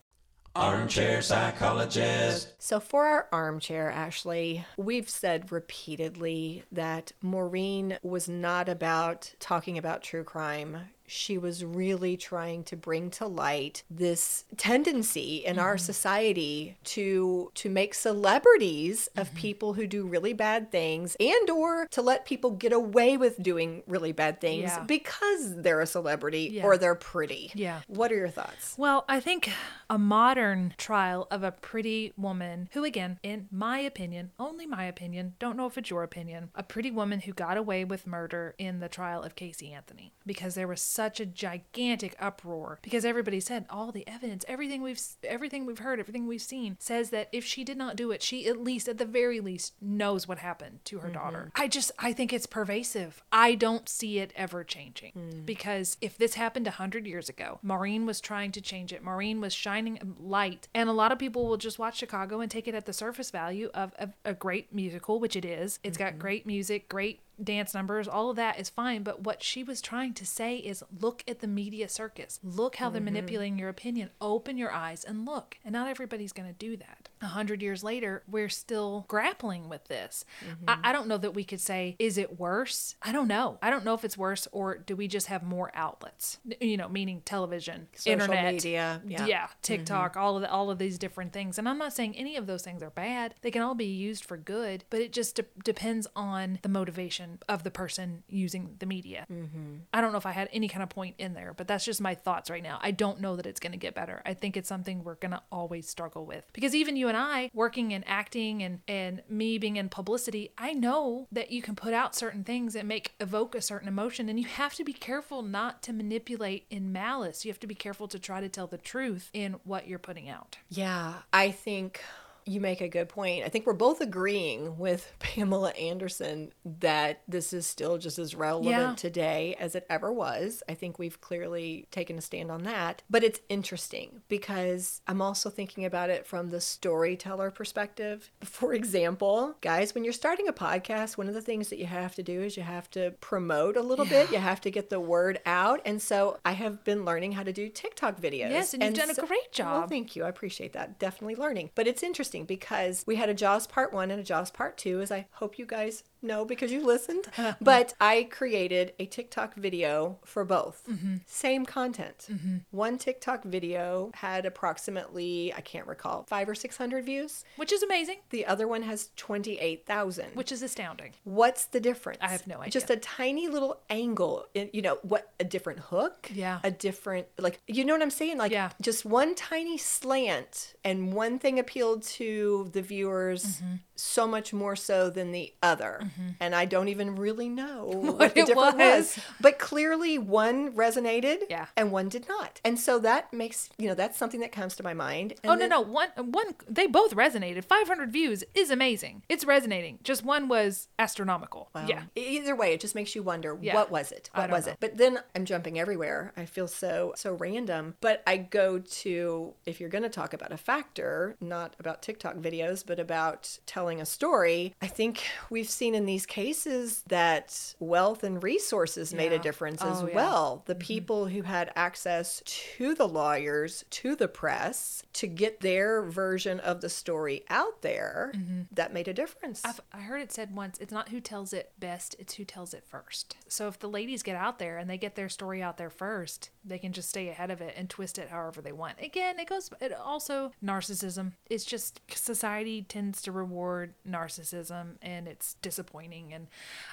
Armchair 0.56 1.22
psychologist. 1.22 2.54
So, 2.58 2.80
for 2.80 3.06
our 3.06 3.28
armchair, 3.32 3.88
Ashley, 3.88 4.64
we've 4.76 5.08
said 5.08 5.52
repeatedly 5.52 6.64
that 6.72 7.12
Maureen 7.22 7.98
was 8.02 8.28
not 8.28 8.68
about 8.68 9.32
talking 9.38 9.78
about 9.78 10.02
true 10.02 10.24
crime. 10.24 10.76
She 11.10 11.36
was 11.36 11.64
really 11.64 12.16
trying 12.16 12.62
to 12.64 12.76
bring 12.76 13.10
to 13.10 13.26
light 13.26 13.82
this 13.90 14.44
tendency 14.56 15.42
in 15.44 15.58
our 15.58 15.74
mm-hmm. 15.74 15.84
society 15.84 16.76
to 16.84 17.50
to 17.54 17.68
make 17.68 17.94
celebrities 17.94 19.08
of 19.16 19.28
mm-hmm. 19.28 19.36
people 19.36 19.74
who 19.74 19.86
do 19.86 20.06
really 20.06 20.32
bad 20.32 20.70
things 20.70 21.16
and 21.18 21.50
or 21.50 21.86
to 21.90 22.00
let 22.00 22.24
people 22.24 22.52
get 22.52 22.72
away 22.72 23.16
with 23.16 23.42
doing 23.42 23.82
really 23.86 24.12
bad 24.12 24.40
things 24.40 24.62
Yeah. 24.62 24.84
because 24.84 25.62
they're 25.62 25.80
a 25.80 25.86
celebrity 25.86 26.50
Yeah. 26.52 26.64
or 26.64 26.78
they're 26.78 26.94
pretty. 26.94 27.50
Yeah. 27.54 27.80
What 27.88 28.12
are 28.12 28.16
your 28.16 28.28
thoughts? 28.28 28.74
Well, 28.78 29.04
I 29.08 29.18
think 29.20 29.50
a 29.88 29.98
modern 29.98 30.74
trial 30.78 31.26
of 31.30 31.42
a 31.42 31.50
pretty 31.50 32.12
woman 32.16 32.68
who, 32.72 32.84
again, 32.84 33.18
in 33.22 33.48
my 33.50 33.80
opinion, 33.80 34.30
only 34.38 34.66
my 34.66 34.84
opinion, 34.84 35.34
don't 35.40 35.56
know 35.56 35.66
if 35.66 35.76
it's 35.76 35.90
your 35.90 36.04
opinion, 36.04 36.50
a 36.54 36.62
pretty 36.62 36.90
woman 36.90 37.20
who 37.20 37.32
got 37.32 37.56
away 37.56 37.84
with 37.84 38.06
murder 38.06 38.54
in 38.58 38.78
the 38.78 38.88
trial 38.88 39.22
of 39.22 39.34
Casey 39.34 39.72
Anthony 39.72 40.12
because 40.24 40.54
there 40.54 40.68
was 40.68 40.80
such 41.00 41.18
a 41.18 41.24
gigantic 41.24 42.14
uproar 42.20 42.78
because 42.82 43.06
everybody 43.06 43.40
said 43.40 43.64
all 43.70 43.90
the 43.90 44.06
evidence, 44.06 44.44
everything 44.46 44.82
we've 44.82 45.00
everything 45.24 45.64
we've 45.64 45.78
heard, 45.78 45.98
everything 45.98 46.26
we've 46.26 46.42
seen 46.42 46.76
says 46.78 47.08
that 47.08 47.30
if 47.32 47.42
she 47.42 47.64
did 47.64 47.78
not 47.78 47.96
do 47.96 48.10
it, 48.10 48.22
she 48.22 48.46
at 48.46 48.58
least 48.58 48.86
at 48.86 48.98
the 48.98 49.06
very 49.06 49.40
least 49.40 49.72
knows 49.80 50.28
what 50.28 50.36
happened 50.36 50.80
to 50.84 50.98
her 50.98 51.08
daughter. 51.08 51.46
Mm-hmm. 51.48 51.62
I 51.62 51.68
just 51.68 51.90
I 51.98 52.12
think 52.12 52.34
it's 52.34 52.44
pervasive. 52.44 53.22
I 53.32 53.54
don't 53.54 53.88
see 53.88 54.18
it 54.18 54.34
ever 54.36 54.62
changing 54.62 55.12
mm. 55.16 55.46
because 55.46 55.96
if 56.02 56.18
this 56.18 56.34
happened 56.34 56.66
a 56.66 56.72
hundred 56.72 57.06
years 57.06 57.30
ago, 57.30 57.60
Maureen 57.62 58.04
was 58.04 58.20
trying 58.20 58.52
to 58.52 58.60
change 58.60 58.92
it. 58.92 59.02
Maureen 59.02 59.40
was 59.40 59.54
shining 59.54 60.16
light, 60.20 60.68
and 60.74 60.90
a 60.90 60.92
lot 60.92 61.12
of 61.12 61.18
people 61.18 61.46
will 61.46 61.56
just 61.56 61.78
watch 61.78 61.96
Chicago 61.96 62.40
and 62.40 62.50
take 62.50 62.68
it 62.68 62.74
at 62.74 62.84
the 62.84 62.92
surface 62.92 63.30
value 63.30 63.70
of 63.72 63.94
a, 63.98 64.10
a 64.26 64.34
great 64.34 64.74
musical, 64.74 65.18
which 65.18 65.34
it 65.34 65.46
is. 65.46 65.78
It's 65.82 65.96
got 65.96 66.10
mm-hmm. 66.10 66.20
great 66.20 66.46
music, 66.46 66.90
great 66.90 67.20
dance 67.44 67.74
numbers, 67.74 68.08
all 68.08 68.30
of 68.30 68.36
that 68.36 68.58
is 68.58 68.70
fine. 68.70 69.02
But 69.02 69.22
what 69.22 69.42
she 69.42 69.62
was 69.62 69.82
trying 69.82 70.14
to 70.14 70.26
say 70.26 70.56
is 70.56 70.82
look 71.00 71.22
at 71.28 71.40
the 71.40 71.46
media 71.46 71.88
circus. 71.88 72.40
Look 72.42 72.76
how 72.76 72.88
they're 72.88 73.00
mm-hmm. 73.00 73.06
manipulating 73.06 73.58
your 73.58 73.68
opinion. 73.68 74.10
Open 74.20 74.56
your 74.56 74.72
eyes 74.72 75.04
and 75.04 75.26
look. 75.26 75.58
And 75.64 75.72
not 75.72 75.88
everybody's 75.88 76.32
going 76.32 76.48
to 76.48 76.54
do 76.54 76.76
that. 76.78 77.09
A 77.22 77.26
hundred 77.26 77.62
years 77.62 77.84
later, 77.84 78.22
we're 78.28 78.48
still 78.48 79.04
grappling 79.08 79.68
with 79.68 79.84
this. 79.88 80.24
I, 80.66 80.78
I 80.84 80.92
don't 80.92 81.06
know 81.06 81.18
that 81.18 81.34
we 81.34 81.44
could 81.44 81.60
say, 81.60 81.96
is 81.98 82.16
it 82.16 82.38
worse? 82.38 82.96
I 83.02 83.12
don't 83.12 83.28
know. 83.28 83.58
I 83.60 83.70
don't 83.70 83.84
know 83.84 83.94
if 83.94 84.04
it's 84.04 84.16
worse 84.16 84.48
or 84.52 84.78
do 84.78 84.96
we 84.96 85.06
just 85.06 85.26
have 85.26 85.42
more 85.42 85.70
outlets? 85.74 86.38
You 86.60 86.76
know, 86.76 86.88
meaning 86.88 87.22
television, 87.24 87.88
Social 87.94 88.12
internet, 88.22 88.54
media, 88.54 89.02
yeah. 89.06 89.26
yeah, 89.26 89.46
TikTok, 89.62 90.16
all 90.16 90.36
of 90.36 90.42
the, 90.42 90.50
all 90.50 90.70
of 90.70 90.78
these 90.78 90.98
different 90.98 91.32
things. 91.32 91.58
And 91.58 91.68
I'm 91.68 91.78
not 91.78 91.92
saying 91.92 92.16
any 92.16 92.36
of 92.36 92.46
those 92.46 92.62
things 92.62 92.82
are 92.82 92.90
bad. 92.90 93.34
They 93.42 93.50
can 93.50 93.62
all 93.62 93.74
be 93.74 93.84
used 93.84 94.24
for 94.24 94.36
good, 94.36 94.84
but 94.88 95.00
it 95.00 95.12
just 95.12 95.36
de- 95.36 95.44
depends 95.62 96.06
on 96.16 96.58
the 96.62 96.68
motivation 96.68 97.38
of 97.48 97.64
the 97.64 97.70
person 97.70 98.22
using 98.28 98.76
the 98.78 98.86
media. 98.86 99.26
Mm-hmm. 99.30 99.76
I 99.92 100.00
don't 100.00 100.12
know 100.12 100.18
if 100.18 100.26
I 100.26 100.32
had 100.32 100.48
any 100.52 100.68
kind 100.68 100.82
of 100.82 100.88
point 100.88 101.16
in 101.18 101.34
there, 101.34 101.52
but 101.54 101.68
that's 101.68 101.84
just 101.84 102.00
my 102.00 102.14
thoughts 102.14 102.48
right 102.48 102.62
now. 102.62 102.78
I 102.82 102.92
don't 102.92 103.20
know 103.20 103.36
that 103.36 103.46
it's 103.46 103.60
going 103.60 103.72
to 103.72 103.78
get 103.78 103.94
better. 103.94 104.22
I 104.24 104.34
think 104.34 104.56
it's 104.56 104.68
something 104.68 105.04
we're 105.04 105.16
going 105.16 105.32
to 105.32 105.42
always 105.52 105.88
struggle 105.88 106.24
with 106.24 106.44
because 106.52 106.74
even 106.74 106.96
you 106.96 107.09
and 107.10 107.18
I 107.18 107.50
working 107.52 107.90
in 107.90 108.04
acting 108.04 108.62
and 108.62 108.80
and 108.88 109.22
me 109.28 109.58
being 109.58 109.76
in 109.76 109.88
publicity, 109.88 110.52
I 110.56 110.72
know 110.72 111.28
that 111.30 111.50
you 111.50 111.60
can 111.60 111.76
put 111.76 111.92
out 111.92 112.14
certain 112.14 112.44
things 112.44 112.72
that 112.74 112.86
make 112.86 113.14
evoke 113.20 113.54
a 113.54 113.60
certain 113.60 113.88
emotion 113.88 114.28
and 114.28 114.40
you 114.40 114.46
have 114.46 114.74
to 114.74 114.84
be 114.84 114.92
careful 114.92 115.42
not 115.42 115.82
to 115.82 115.92
manipulate 115.92 116.66
in 116.70 116.92
malice. 116.92 117.44
You 117.44 117.50
have 117.50 117.60
to 117.60 117.66
be 117.66 117.74
careful 117.74 118.08
to 118.08 118.18
try 118.18 118.40
to 118.40 118.48
tell 118.48 118.66
the 118.66 118.78
truth 118.78 119.30
in 119.32 119.56
what 119.64 119.86
you're 119.86 119.98
putting 119.98 120.28
out. 120.28 120.56
Yeah, 120.68 121.14
I 121.32 121.50
think 121.50 122.00
you 122.46 122.60
make 122.60 122.80
a 122.80 122.88
good 122.88 123.08
point. 123.08 123.44
I 123.44 123.48
think 123.48 123.66
we're 123.66 123.72
both 123.72 124.00
agreeing 124.00 124.78
with 124.78 125.12
Pamela 125.18 125.70
Anderson 125.70 126.52
that 126.64 127.22
this 127.28 127.52
is 127.52 127.66
still 127.66 127.98
just 127.98 128.18
as 128.18 128.34
relevant 128.34 128.70
Yeah. 128.70 128.94
today 128.96 129.56
as 129.58 129.74
it 129.74 129.86
ever 129.90 130.12
was. 130.12 130.62
I 130.68 130.74
think 130.74 130.98
we've 130.98 131.20
clearly 131.20 131.86
taken 131.90 132.18
a 132.18 132.20
stand 132.20 132.50
on 132.50 132.62
that. 132.64 133.02
But 133.10 133.24
it's 133.24 133.40
interesting 133.48 134.22
because 134.28 135.00
I'm 135.06 135.20
also 135.22 135.50
thinking 135.50 135.84
about 135.84 136.10
it 136.10 136.26
from 136.26 136.50
the 136.50 136.60
storyteller 136.60 137.50
perspective. 137.50 138.30
For 138.44 138.74
example, 138.74 139.56
guys, 139.60 139.94
when 139.94 140.04
you're 140.04 140.12
starting 140.12 140.48
a 140.48 140.52
podcast, 140.52 141.16
one 141.18 141.28
of 141.28 141.34
the 141.34 141.42
things 141.42 141.68
that 141.68 141.78
you 141.78 141.86
have 141.86 142.14
to 142.16 142.22
do 142.22 142.42
is 142.42 142.56
you 142.56 142.62
have 142.62 142.90
to 142.92 143.12
promote 143.20 143.76
a 143.76 143.82
little 143.82 144.04
bit. 144.06 144.30
You 144.30 144.38
have 144.38 144.60
to 144.62 144.70
get 144.70 144.90
the 144.90 145.00
word 145.00 145.40
out. 145.46 145.80
And 145.84 146.00
so 146.00 146.38
I 146.44 146.52
have 146.52 146.84
been 146.84 147.04
learning 147.04 147.32
how 147.32 147.42
to 147.42 147.52
do 147.52 147.68
TikTok 147.68 148.20
videos. 148.20 148.50
Yes, 148.50 148.74
and 148.74 148.82
you've 148.82 148.94
done 148.94 149.10
a 149.10 149.14
great 149.14 149.30
Well, 149.30 149.80
job. 149.82 149.88
thank 149.90 150.16
you. 150.16 150.24
I 150.24 150.28
appreciate 150.28 150.72
that. 150.74 150.98
Definitely 150.98 151.36
learning. 151.36 151.70
But 151.74 151.86
it's 151.86 152.02
interesting 152.02 152.29
because 152.38 153.04
we 153.06 153.16
had 153.16 153.28
a 153.28 153.34
Jaws 153.34 153.66
part 153.66 153.92
one 153.92 154.10
and 154.10 154.20
a 154.20 154.24
Jaws 154.24 154.50
part 154.50 154.78
two, 154.78 155.00
as 155.00 155.10
I 155.10 155.26
hope 155.32 155.58
you 155.58 155.66
guys 155.66 156.04
know 156.22 156.44
because 156.44 156.70
you 156.72 156.84
listened. 156.84 157.26
but 157.60 157.94
I 158.00 158.24
created 158.30 158.92
a 158.98 159.06
TikTok 159.06 159.54
video 159.54 160.18
for 160.24 160.44
both. 160.44 160.82
Mm-hmm. 160.90 161.16
Same 161.26 161.64
content. 161.66 162.28
One 162.70 162.98
TikTok 162.98 163.44
video 163.44 164.10
had 164.14 164.46
approximately, 164.46 165.52
I 165.56 165.60
can't 165.60 165.86
recall, 165.86 166.24
five 166.28 166.48
or 166.48 166.54
600 166.54 167.04
views. 167.04 167.44
Which 167.56 167.72
is 167.72 167.82
amazing, 167.82 168.18
The 168.30 168.46
other 168.46 168.66
one 168.68 168.82
has 168.82 169.10
28,000. 169.16 170.26
which 170.34 170.52
is 170.52 170.62
astounding. 170.62 171.12
What's 171.24 171.66
the 171.66 171.80
difference? 171.80 172.18
I 172.20 172.28
have 172.28 172.46
no 172.46 172.58
idea. 172.60 172.70
Just 172.72 172.90
a 172.90 172.96
tiny 172.96 173.48
little 173.48 173.80
angle, 173.90 174.46
in, 174.54 174.70
you 174.72 174.82
know, 174.82 174.98
what 175.02 175.32
a 175.40 175.44
different 175.44 175.80
hook. 175.80 176.30
Yeah. 176.32 176.60
A 176.64 176.70
different, 176.70 177.26
like, 177.38 177.60
you 177.66 177.84
know 177.84 177.92
what 177.94 178.02
I'm 178.02 178.10
saying? 178.10 178.38
Like, 178.38 178.52
Yeah. 178.52 178.70
just 178.80 179.04
one 179.04 179.34
tiny 179.34 179.78
slant 179.78 180.74
and 180.84 181.12
one 181.12 181.38
thing 181.38 181.58
appealed 181.58 182.02
to 182.04 182.68
the 182.72 182.82
viewers 182.82 183.40
Mm-hmm. 183.60 183.74
So 184.00 184.26
much 184.26 184.52
more 184.52 184.76
so 184.76 185.10
than 185.10 185.32
the 185.32 185.52
other. 185.62 186.00
Mm-hmm. 186.02 186.28
And 186.40 186.54
I 186.54 186.64
don't 186.64 186.88
even 186.88 187.16
really 187.16 187.48
know 187.48 187.84
what, 187.94 188.18
What 188.18 188.34
the 188.34 188.40
it 188.40 188.46
difference 188.46 188.74
was. 188.76 189.16
was. 189.16 189.18
But 189.40 189.58
clearly 189.58 190.18
one 190.18 190.72
resonated 190.72 191.38
Yeah. 191.48 191.66
and 191.76 191.92
one 191.92 192.08
did 192.08 192.28
not. 192.28 192.60
And 192.64 192.78
so 192.78 192.98
that 193.00 193.32
makes, 193.32 193.70
you 193.78 193.88
know, 193.88 193.94
that's 193.94 194.16
something 194.18 194.40
that 194.40 194.52
comes 194.52 194.76
to 194.76 194.82
my 194.82 194.94
mind. 194.94 195.34
And 195.42 195.52
oh 195.52 195.54
no 195.54 195.66
no 195.66 195.80
one 195.80 196.08
one 196.16 196.54
they 196.68 196.86
both 196.86 197.14
resonated. 197.14 197.64
500 197.64 198.10
views 198.12 198.44
is 198.54 198.70
amazing. 198.70 199.22
It's 199.28 199.44
resonating. 199.44 199.98
Just 200.04 200.24
one 200.24 200.48
was 200.48 200.88
astronomical. 200.98 201.68
Wow. 201.74 201.86
Yeah. 201.88 202.02
Either 202.16 202.54
way, 202.54 202.72
it 202.72 202.80
just 202.80 202.94
makes 202.94 203.14
you 203.14 203.22
wonder 203.22 203.58
Yeah. 203.60 203.74
what 203.74 203.90
was 203.90 204.12
it? 204.12 204.30
What 204.34 204.50
was 204.50 204.66
know. 204.66 204.72
it? 204.72 204.78
But 204.80 204.96
then 204.96 205.18
I'm 205.34 205.44
jumping 205.44 205.78
everywhere. 205.78 206.32
I 206.36 206.44
feel 206.44 206.68
so 206.68 207.12
so 207.16 207.34
random. 207.34 207.94
But 208.00 208.22
I 208.26 208.36
go 208.36 208.78
to 208.78 209.54
if 209.66 209.80
you're 209.80 209.88
going 209.90 210.02
to 210.04 210.08
talk 210.08 210.32
about 210.32 210.52
a 210.52 210.56
factor, 210.56 211.36
not 211.40 211.74
about 211.80 212.02
TikTok 212.02 212.36
videos, 212.36 212.84
but 212.86 213.00
about 213.00 213.58
telling 213.66 213.89
a 213.98 214.04
story. 214.04 214.74
I 214.82 214.86
think 214.88 215.22
we've 215.48 215.70
seen 215.70 215.94
in 215.94 216.04
these 216.04 216.26
cases 216.26 217.02
that 217.08 217.74
wealth 217.80 218.22
and 218.22 218.42
resources 218.42 219.14
made 219.14 219.32
a 219.32 219.36
Yeah. 219.36 219.40
difference 219.40 219.80
as 219.80 220.02
Oh, 220.02 220.08
yeah. 220.08 220.14
well. 220.14 220.62
The 220.66 220.74
mm-hmm. 220.74 220.80
people 220.80 221.26
who 221.28 221.40
had 221.40 221.72
access 221.74 222.42
to 222.44 222.94
the 222.94 223.08
lawyers, 223.08 223.86
to 223.88 224.14
the 224.14 224.28
press, 224.28 225.02
to 225.14 225.26
get 225.26 225.60
their 225.60 226.02
version 226.02 226.60
of 226.60 226.82
the 226.82 226.90
story 226.90 227.44
out 227.48 227.80
there, 227.80 228.32
mm-hmm. 228.34 228.62
that 228.72 228.92
made 228.92 229.08
a 229.08 229.14
difference. 229.14 229.62
I've, 229.64 229.80
I 229.92 230.00
heard 230.02 230.20
it 230.20 230.30
said 230.30 230.54
once, 230.54 230.76
it's 230.78 230.92
not 230.92 231.08
who 231.08 231.20
tells 231.20 231.54
it 231.54 231.72
best, 231.78 232.14
it's 232.18 232.34
who 232.34 232.44
tells 232.44 232.74
it 232.74 232.84
first. 232.84 233.36
So 233.48 233.68
if 233.68 233.78
the 233.78 233.88
ladies 233.88 234.22
get 234.22 234.36
out 234.36 234.58
there 234.58 234.76
and 234.76 234.90
they 234.90 234.98
get 234.98 235.14
their 235.14 235.30
story 235.30 235.62
out 235.62 235.78
there 235.78 235.88
first, 235.88 236.50
they 236.62 236.78
can 236.78 236.92
just 236.92 237.08
stay 237.08 237.28
ahead 237.28 237.50
of 237.50 237.62
it 237.62 237.72
and 237.78 237.88
twist 237.88 238.18
it 238.18 238.28
however 238.28 238.60
they 238.60 238.72
want. 238.72 239.00
Again, 239.00 239.38
it 239.38 239.48
goes, 239.48 239.70
it 239.80 239.94
also 239.94 240.52
narcissism. 240.62 241.32
It's 241.48 241.64
just 241.64 242.00
society 242.14 242.82
tends 242.82 243.22
to 243.22 243.32
reward 243.32 243.79
narcissism 244.08 244.96
and 245.02 245.26
it's 245.28 245.54
disappointing. 245.62 246.32
And 246.32 246.48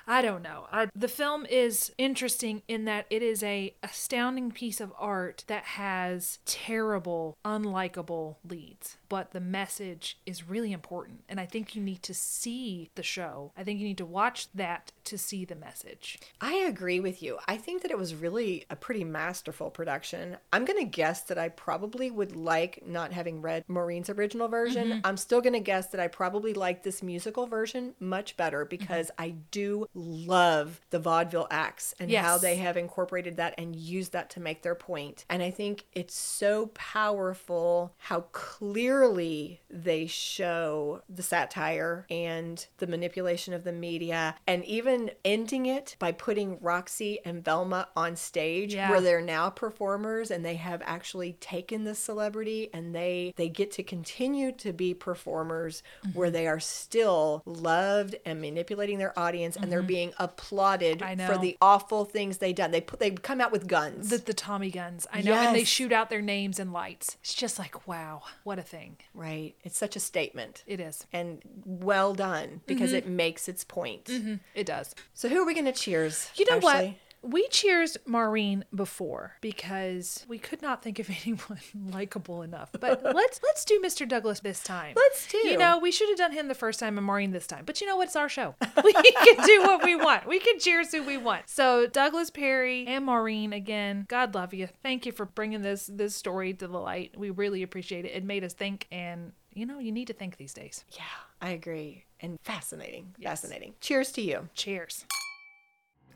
I 0.06 0.22
don't 0.22 0.42
know. 0.42 0.68
I, 0.72 0.88
the 0.96 1.08
film 1.08 1.46
is 1.46 1.92
interesting 1.98 2.62
in 2.68 2.86
that 2.86 3.06
it 3.10 3.22
is 3.22 3.44
a 3.44 3.74
astounding 3.84 4.52
piece 4.52 4.82
of 4.82 4.94
art 4.98 5.44
that 5.48 5.64
has 5.64 6.40
terrible, 6.46 7.38
unlikable 7.46 8.36
leads, 8.48 8.98
but 9.10 9.32
the 9.32 9.40
message 9.40 10.18
is 10.26 10.50
really 10.50 10.72
important. 10.72 11.24
And 11.30 11.40
I 11.40 11.46
think 11.46 11.76
you 11.76 11.82
need 11.82 12.04
to 12.04 12.14
see 12.14 12.90
the 12.96 13.04
show. 13.04 13.52
I 13.58 13.64
think 13.64 13.80
you 13.80 13.88
need 13.88 13.98
to 13.98 14.06
watch 14.06 14.48
that 14.54 14.92
to 15.06 15.18
see 15.18 15.46
the 15.46 15.56
message. 15.56 16.20
I 16.42 16.56
agree 16.56 17.00
with 17.00 17.24
you. 17.24 17.38
I 17.48 17.58
think 17.58 17.82
that 17.82 17.92
it 17.92 17.98
was 17.98 18.16
really 18.16 18.66
a 18.70 18.76
pretty 18.76 19.04
masterful 19.04 19.70
production. 19.70 20.38
I'm 20.52 20.66
going 20.66 20.80
to 20.80 20.86
guess 20.86 21.22
that 21.24 21.38
I 21.38 21.50
probably 21.50 22.12
would 22.12 22.36
like 22.36 22.84
not 22.86 23.14
having 23.14 23.42
read 23.42 23.64
Maureen's 23.68 24.10
original 24.10 24.48
version. 24.48 24.90
Mm-hmm. 24.90 25.00
I'm 25.04 25.18
still 25.18 25.42
going 25.42 25.54
to 25.54 25.60
guess 25.60 25.88
that 25.88 26.00
I 26.00 26.08
probably 26.08 26.54
like 26.54 26.77
this 26.84 27.02
musical 27.04 27.48
version 27.48 27.94
much 28.00 28.38
better 28.38 28.66
because 28.66 29.12
I 29.18 29.36
do 29.52 29.88
love 29.94 30.80
the 30.90 31.00
vaudeville 31.00 31.48
acts 31.52 31.94
and 32.00 32.12
how 32.12 32.38
they 32.38 32.56
have 32.58 32.78
incorporated 32.78 33.38
that 33.38 33.56
and 33.58 33.76
used 33.76 34.12
that 34.14 34.30
to 34.32 34.40
make 34.40 34.62
their 34.62 34.76
point. 34.76 35.26
And 35.30 35.42
I 35.44 35.52
think 35.52 35.86
it's 35.94 36.16
so 36.16 36.68
powerful 36.68 37.94
how 37.98 38.22
clearly 38.32 39.62
they 39.70 40.06
show 40.08 41.02
the 41.10 41.24
satire 41.24 42.06
and 42.10 42.66
the 42.78 42.88
manipulation 42.88 43.54
of 43.54 43.64
the 43.64 43.72
media 43.72 44.36
and 44.46 44.64
even 44.66 45.12
ending 45.26 45.66
it 45.66 45.96
by 46.00 46.12
putting 46.12 46.60
Roxie 46.60 47.20
and 47.26 47.44
Velma 47.44 47.88
on 47.96 48.16
stage 48.16 48.74
Yeah. 48.76 48.90
where 48.90 49.02
they're 49.02 49.22
now 49.22 49.50
performers 49.50 50.30
and 50.32 50.44
they 50.46 50.56
have 50.56 50.82
actually 50.86 51.34
taken 51.34 51.84
this 51.86 52.00
celebrity 52.00 52.70
and 52.74 52.94
they 52.94 53.34
they 53.38 53.50
get 53.50 53.72
to 53.72 53.84
continue 53.84 54.52
to 54.54 54.74
be 54.74 54.94
performers 54.94 55.82
Mm-hmm. 56.06 56.18
where 56.18 56.30
they 56.30 56.48
are 56.48 56.57
still 56.60 57.42
loved 57.46 58.16
and 58.26 58.42
manipulating 58.42 58.98
their 58.98 59.18
audience 59.18 59.56
and 59.56 59.72
they're 59.72 59.82
being 59.82 60.14
applauded 60.20 61.00
Mm-hmm. 61.00 61.26
For 61.28 61.38
the 61.38 61.58
awful 61.62 62.06
things 62.06 62.38
they've 62.38 62.56
done. 62.56 62.72
They 62.72 62.82
put 62.82 63.00
they 63.00 63.12
come 63.12 63.40
out 63.42 63.52
with 63.52 63.68
guns. 63.68 64.10
The, 64.10 64.18
the 64.18 64.34
Tommy 64.34 64.70
guns. 64.72 65.08
I 65.12 65.22
know. 65.22 65.34
And 65.34 65.56
they 65.56 65.64
shoot 65.64 65.92
out 65.92 66.10
their 66.10 66.22
names 66.22 66.60
and 66.60 66.72
lights. 66.74 67.18
It's 67.22 67.34
just 67.34 67.58
like, 67.60 67.88
wow, 67.88 68.24
what 68.44 68.60
a 68.60 68.62
thing. 68.62 68.98
right. 69.14 69.56
It's 69.64 69.78
such 69.78 69.96
a 69.96 70.00
statement. 70.00 70.64
It 70.68 70.80
is. 70.80 71.06
and 71.14 71.42
well 71.66 72.14
done 72.14 72.62
because 72.66 72.90
Mm-hmm. 72.90 72.98
it 72.98 73.08
makes 73.08 73.48
its 73.48 73.64
point. 73.64 74.10
It 74.56 74.66
does. 74.66 74.96
So 75.14 75.28
who 75.30 75.42
are 75.42 75.46
we 75.46 75.54
going 75.54 75.66
to 75.66 75.72
cheers? 75.72 76.30
You 76.36 76.46
know 76.46 76.58
Ashley? 76.58 76.64
what? 76.88 76.94
We 77.22 77.48
cheers 77.50 77.98
Maureen 78.06 78.66
before 78.74 79.34
because 79.42 80.26
we 80.28 80.38
could 80.38 80.62
not 80.62 80.82
think 80.82 81.00
of 81.00 81.10
anyone 81.26 81.60
likable 81.90 82.42
enough. 82.42 82.70
But 82.80 83.04
let's 83.16 83.40
let's 83.44 83.66
do 83.66 83.82
Mr. 83.84 84.08
Douglas 84.08 84.40
this 84.40 84.64
time. 84.64 84.94
Let's 84.96 85.28
do. 85.28 85.38
You 85.38 85.58
know, 85.58 85.80
we 85.80 85.92
should 85.92 86.10
have 86.10 86.18
done 86.18 86.32
him 86.32 86.48
the 86.48 86.56
first 86.56 86.80
time 86.80 86.98
and 86.98 87.06
Maureen 87.06 87.32
this 87.32 87.48
time. 87.48 87.64
But 87.66 87.82
you 87.82 87.88
know 87.88 87.98
what? 87.98 88.08
It's 88.08 88.16
our 88.16 88.30
show. 88.30 88.56
We 88.84 88.94
can 88.94 89.46
do 89.46 89.62
what 89.64 89.84
we 89.84 89.96
want. 89.96 90.28
We 90.28 90.40
can 90.40 90.60
cheers 90.60 90.94
who 90.94 91.04
we 91.04 91.18
want. 91.18 91.50
So 91.50 91.88
Douglas 91.88 92.30
Perry 92.30 92.86
and 92.88 93.06
Maureen 93.06 93.52
again. 93.52 94.06
God 94.08 94.34
love 94.34 94.54
you. 94.54 94.70
Thank 94.82 95.06
you 95.06 95.12
for 95.12 95.26
bringing 95.26 95.62
this 95.62 95.90
this 95.92 96.16
story 96.16 96.54
to 96.54 96.68
the 96.68 96.80
light. 96.80 97.16
We 97.18 97.32
really 97.32 97.64
appreciate 97.64 98.06
it. 98.06 98.10
It 98.10 98.24
made 98.24 98.44
us 98.44 98.54
think, 98.54 98.88
and 98.92 99.34
you 99.54 99.66
know, 99.66 99.80
you 99.80 99.92
need 99.92 100.08
to 100.08 100.14
think 100.14 100.38
these 100.38 100.54
days. 100.54 100.86
Yeah, 100.92 101.02
I 101.42 101.50
agree. 101.50 102.06
And 102.22 102.40
fascinating. 102.44 103.16
Fascinating. 103.22 103.74
Cheers 103.82 104.12
to 104.14 104.22
you. 104.22 104.50
Cheers. 104.54 105.06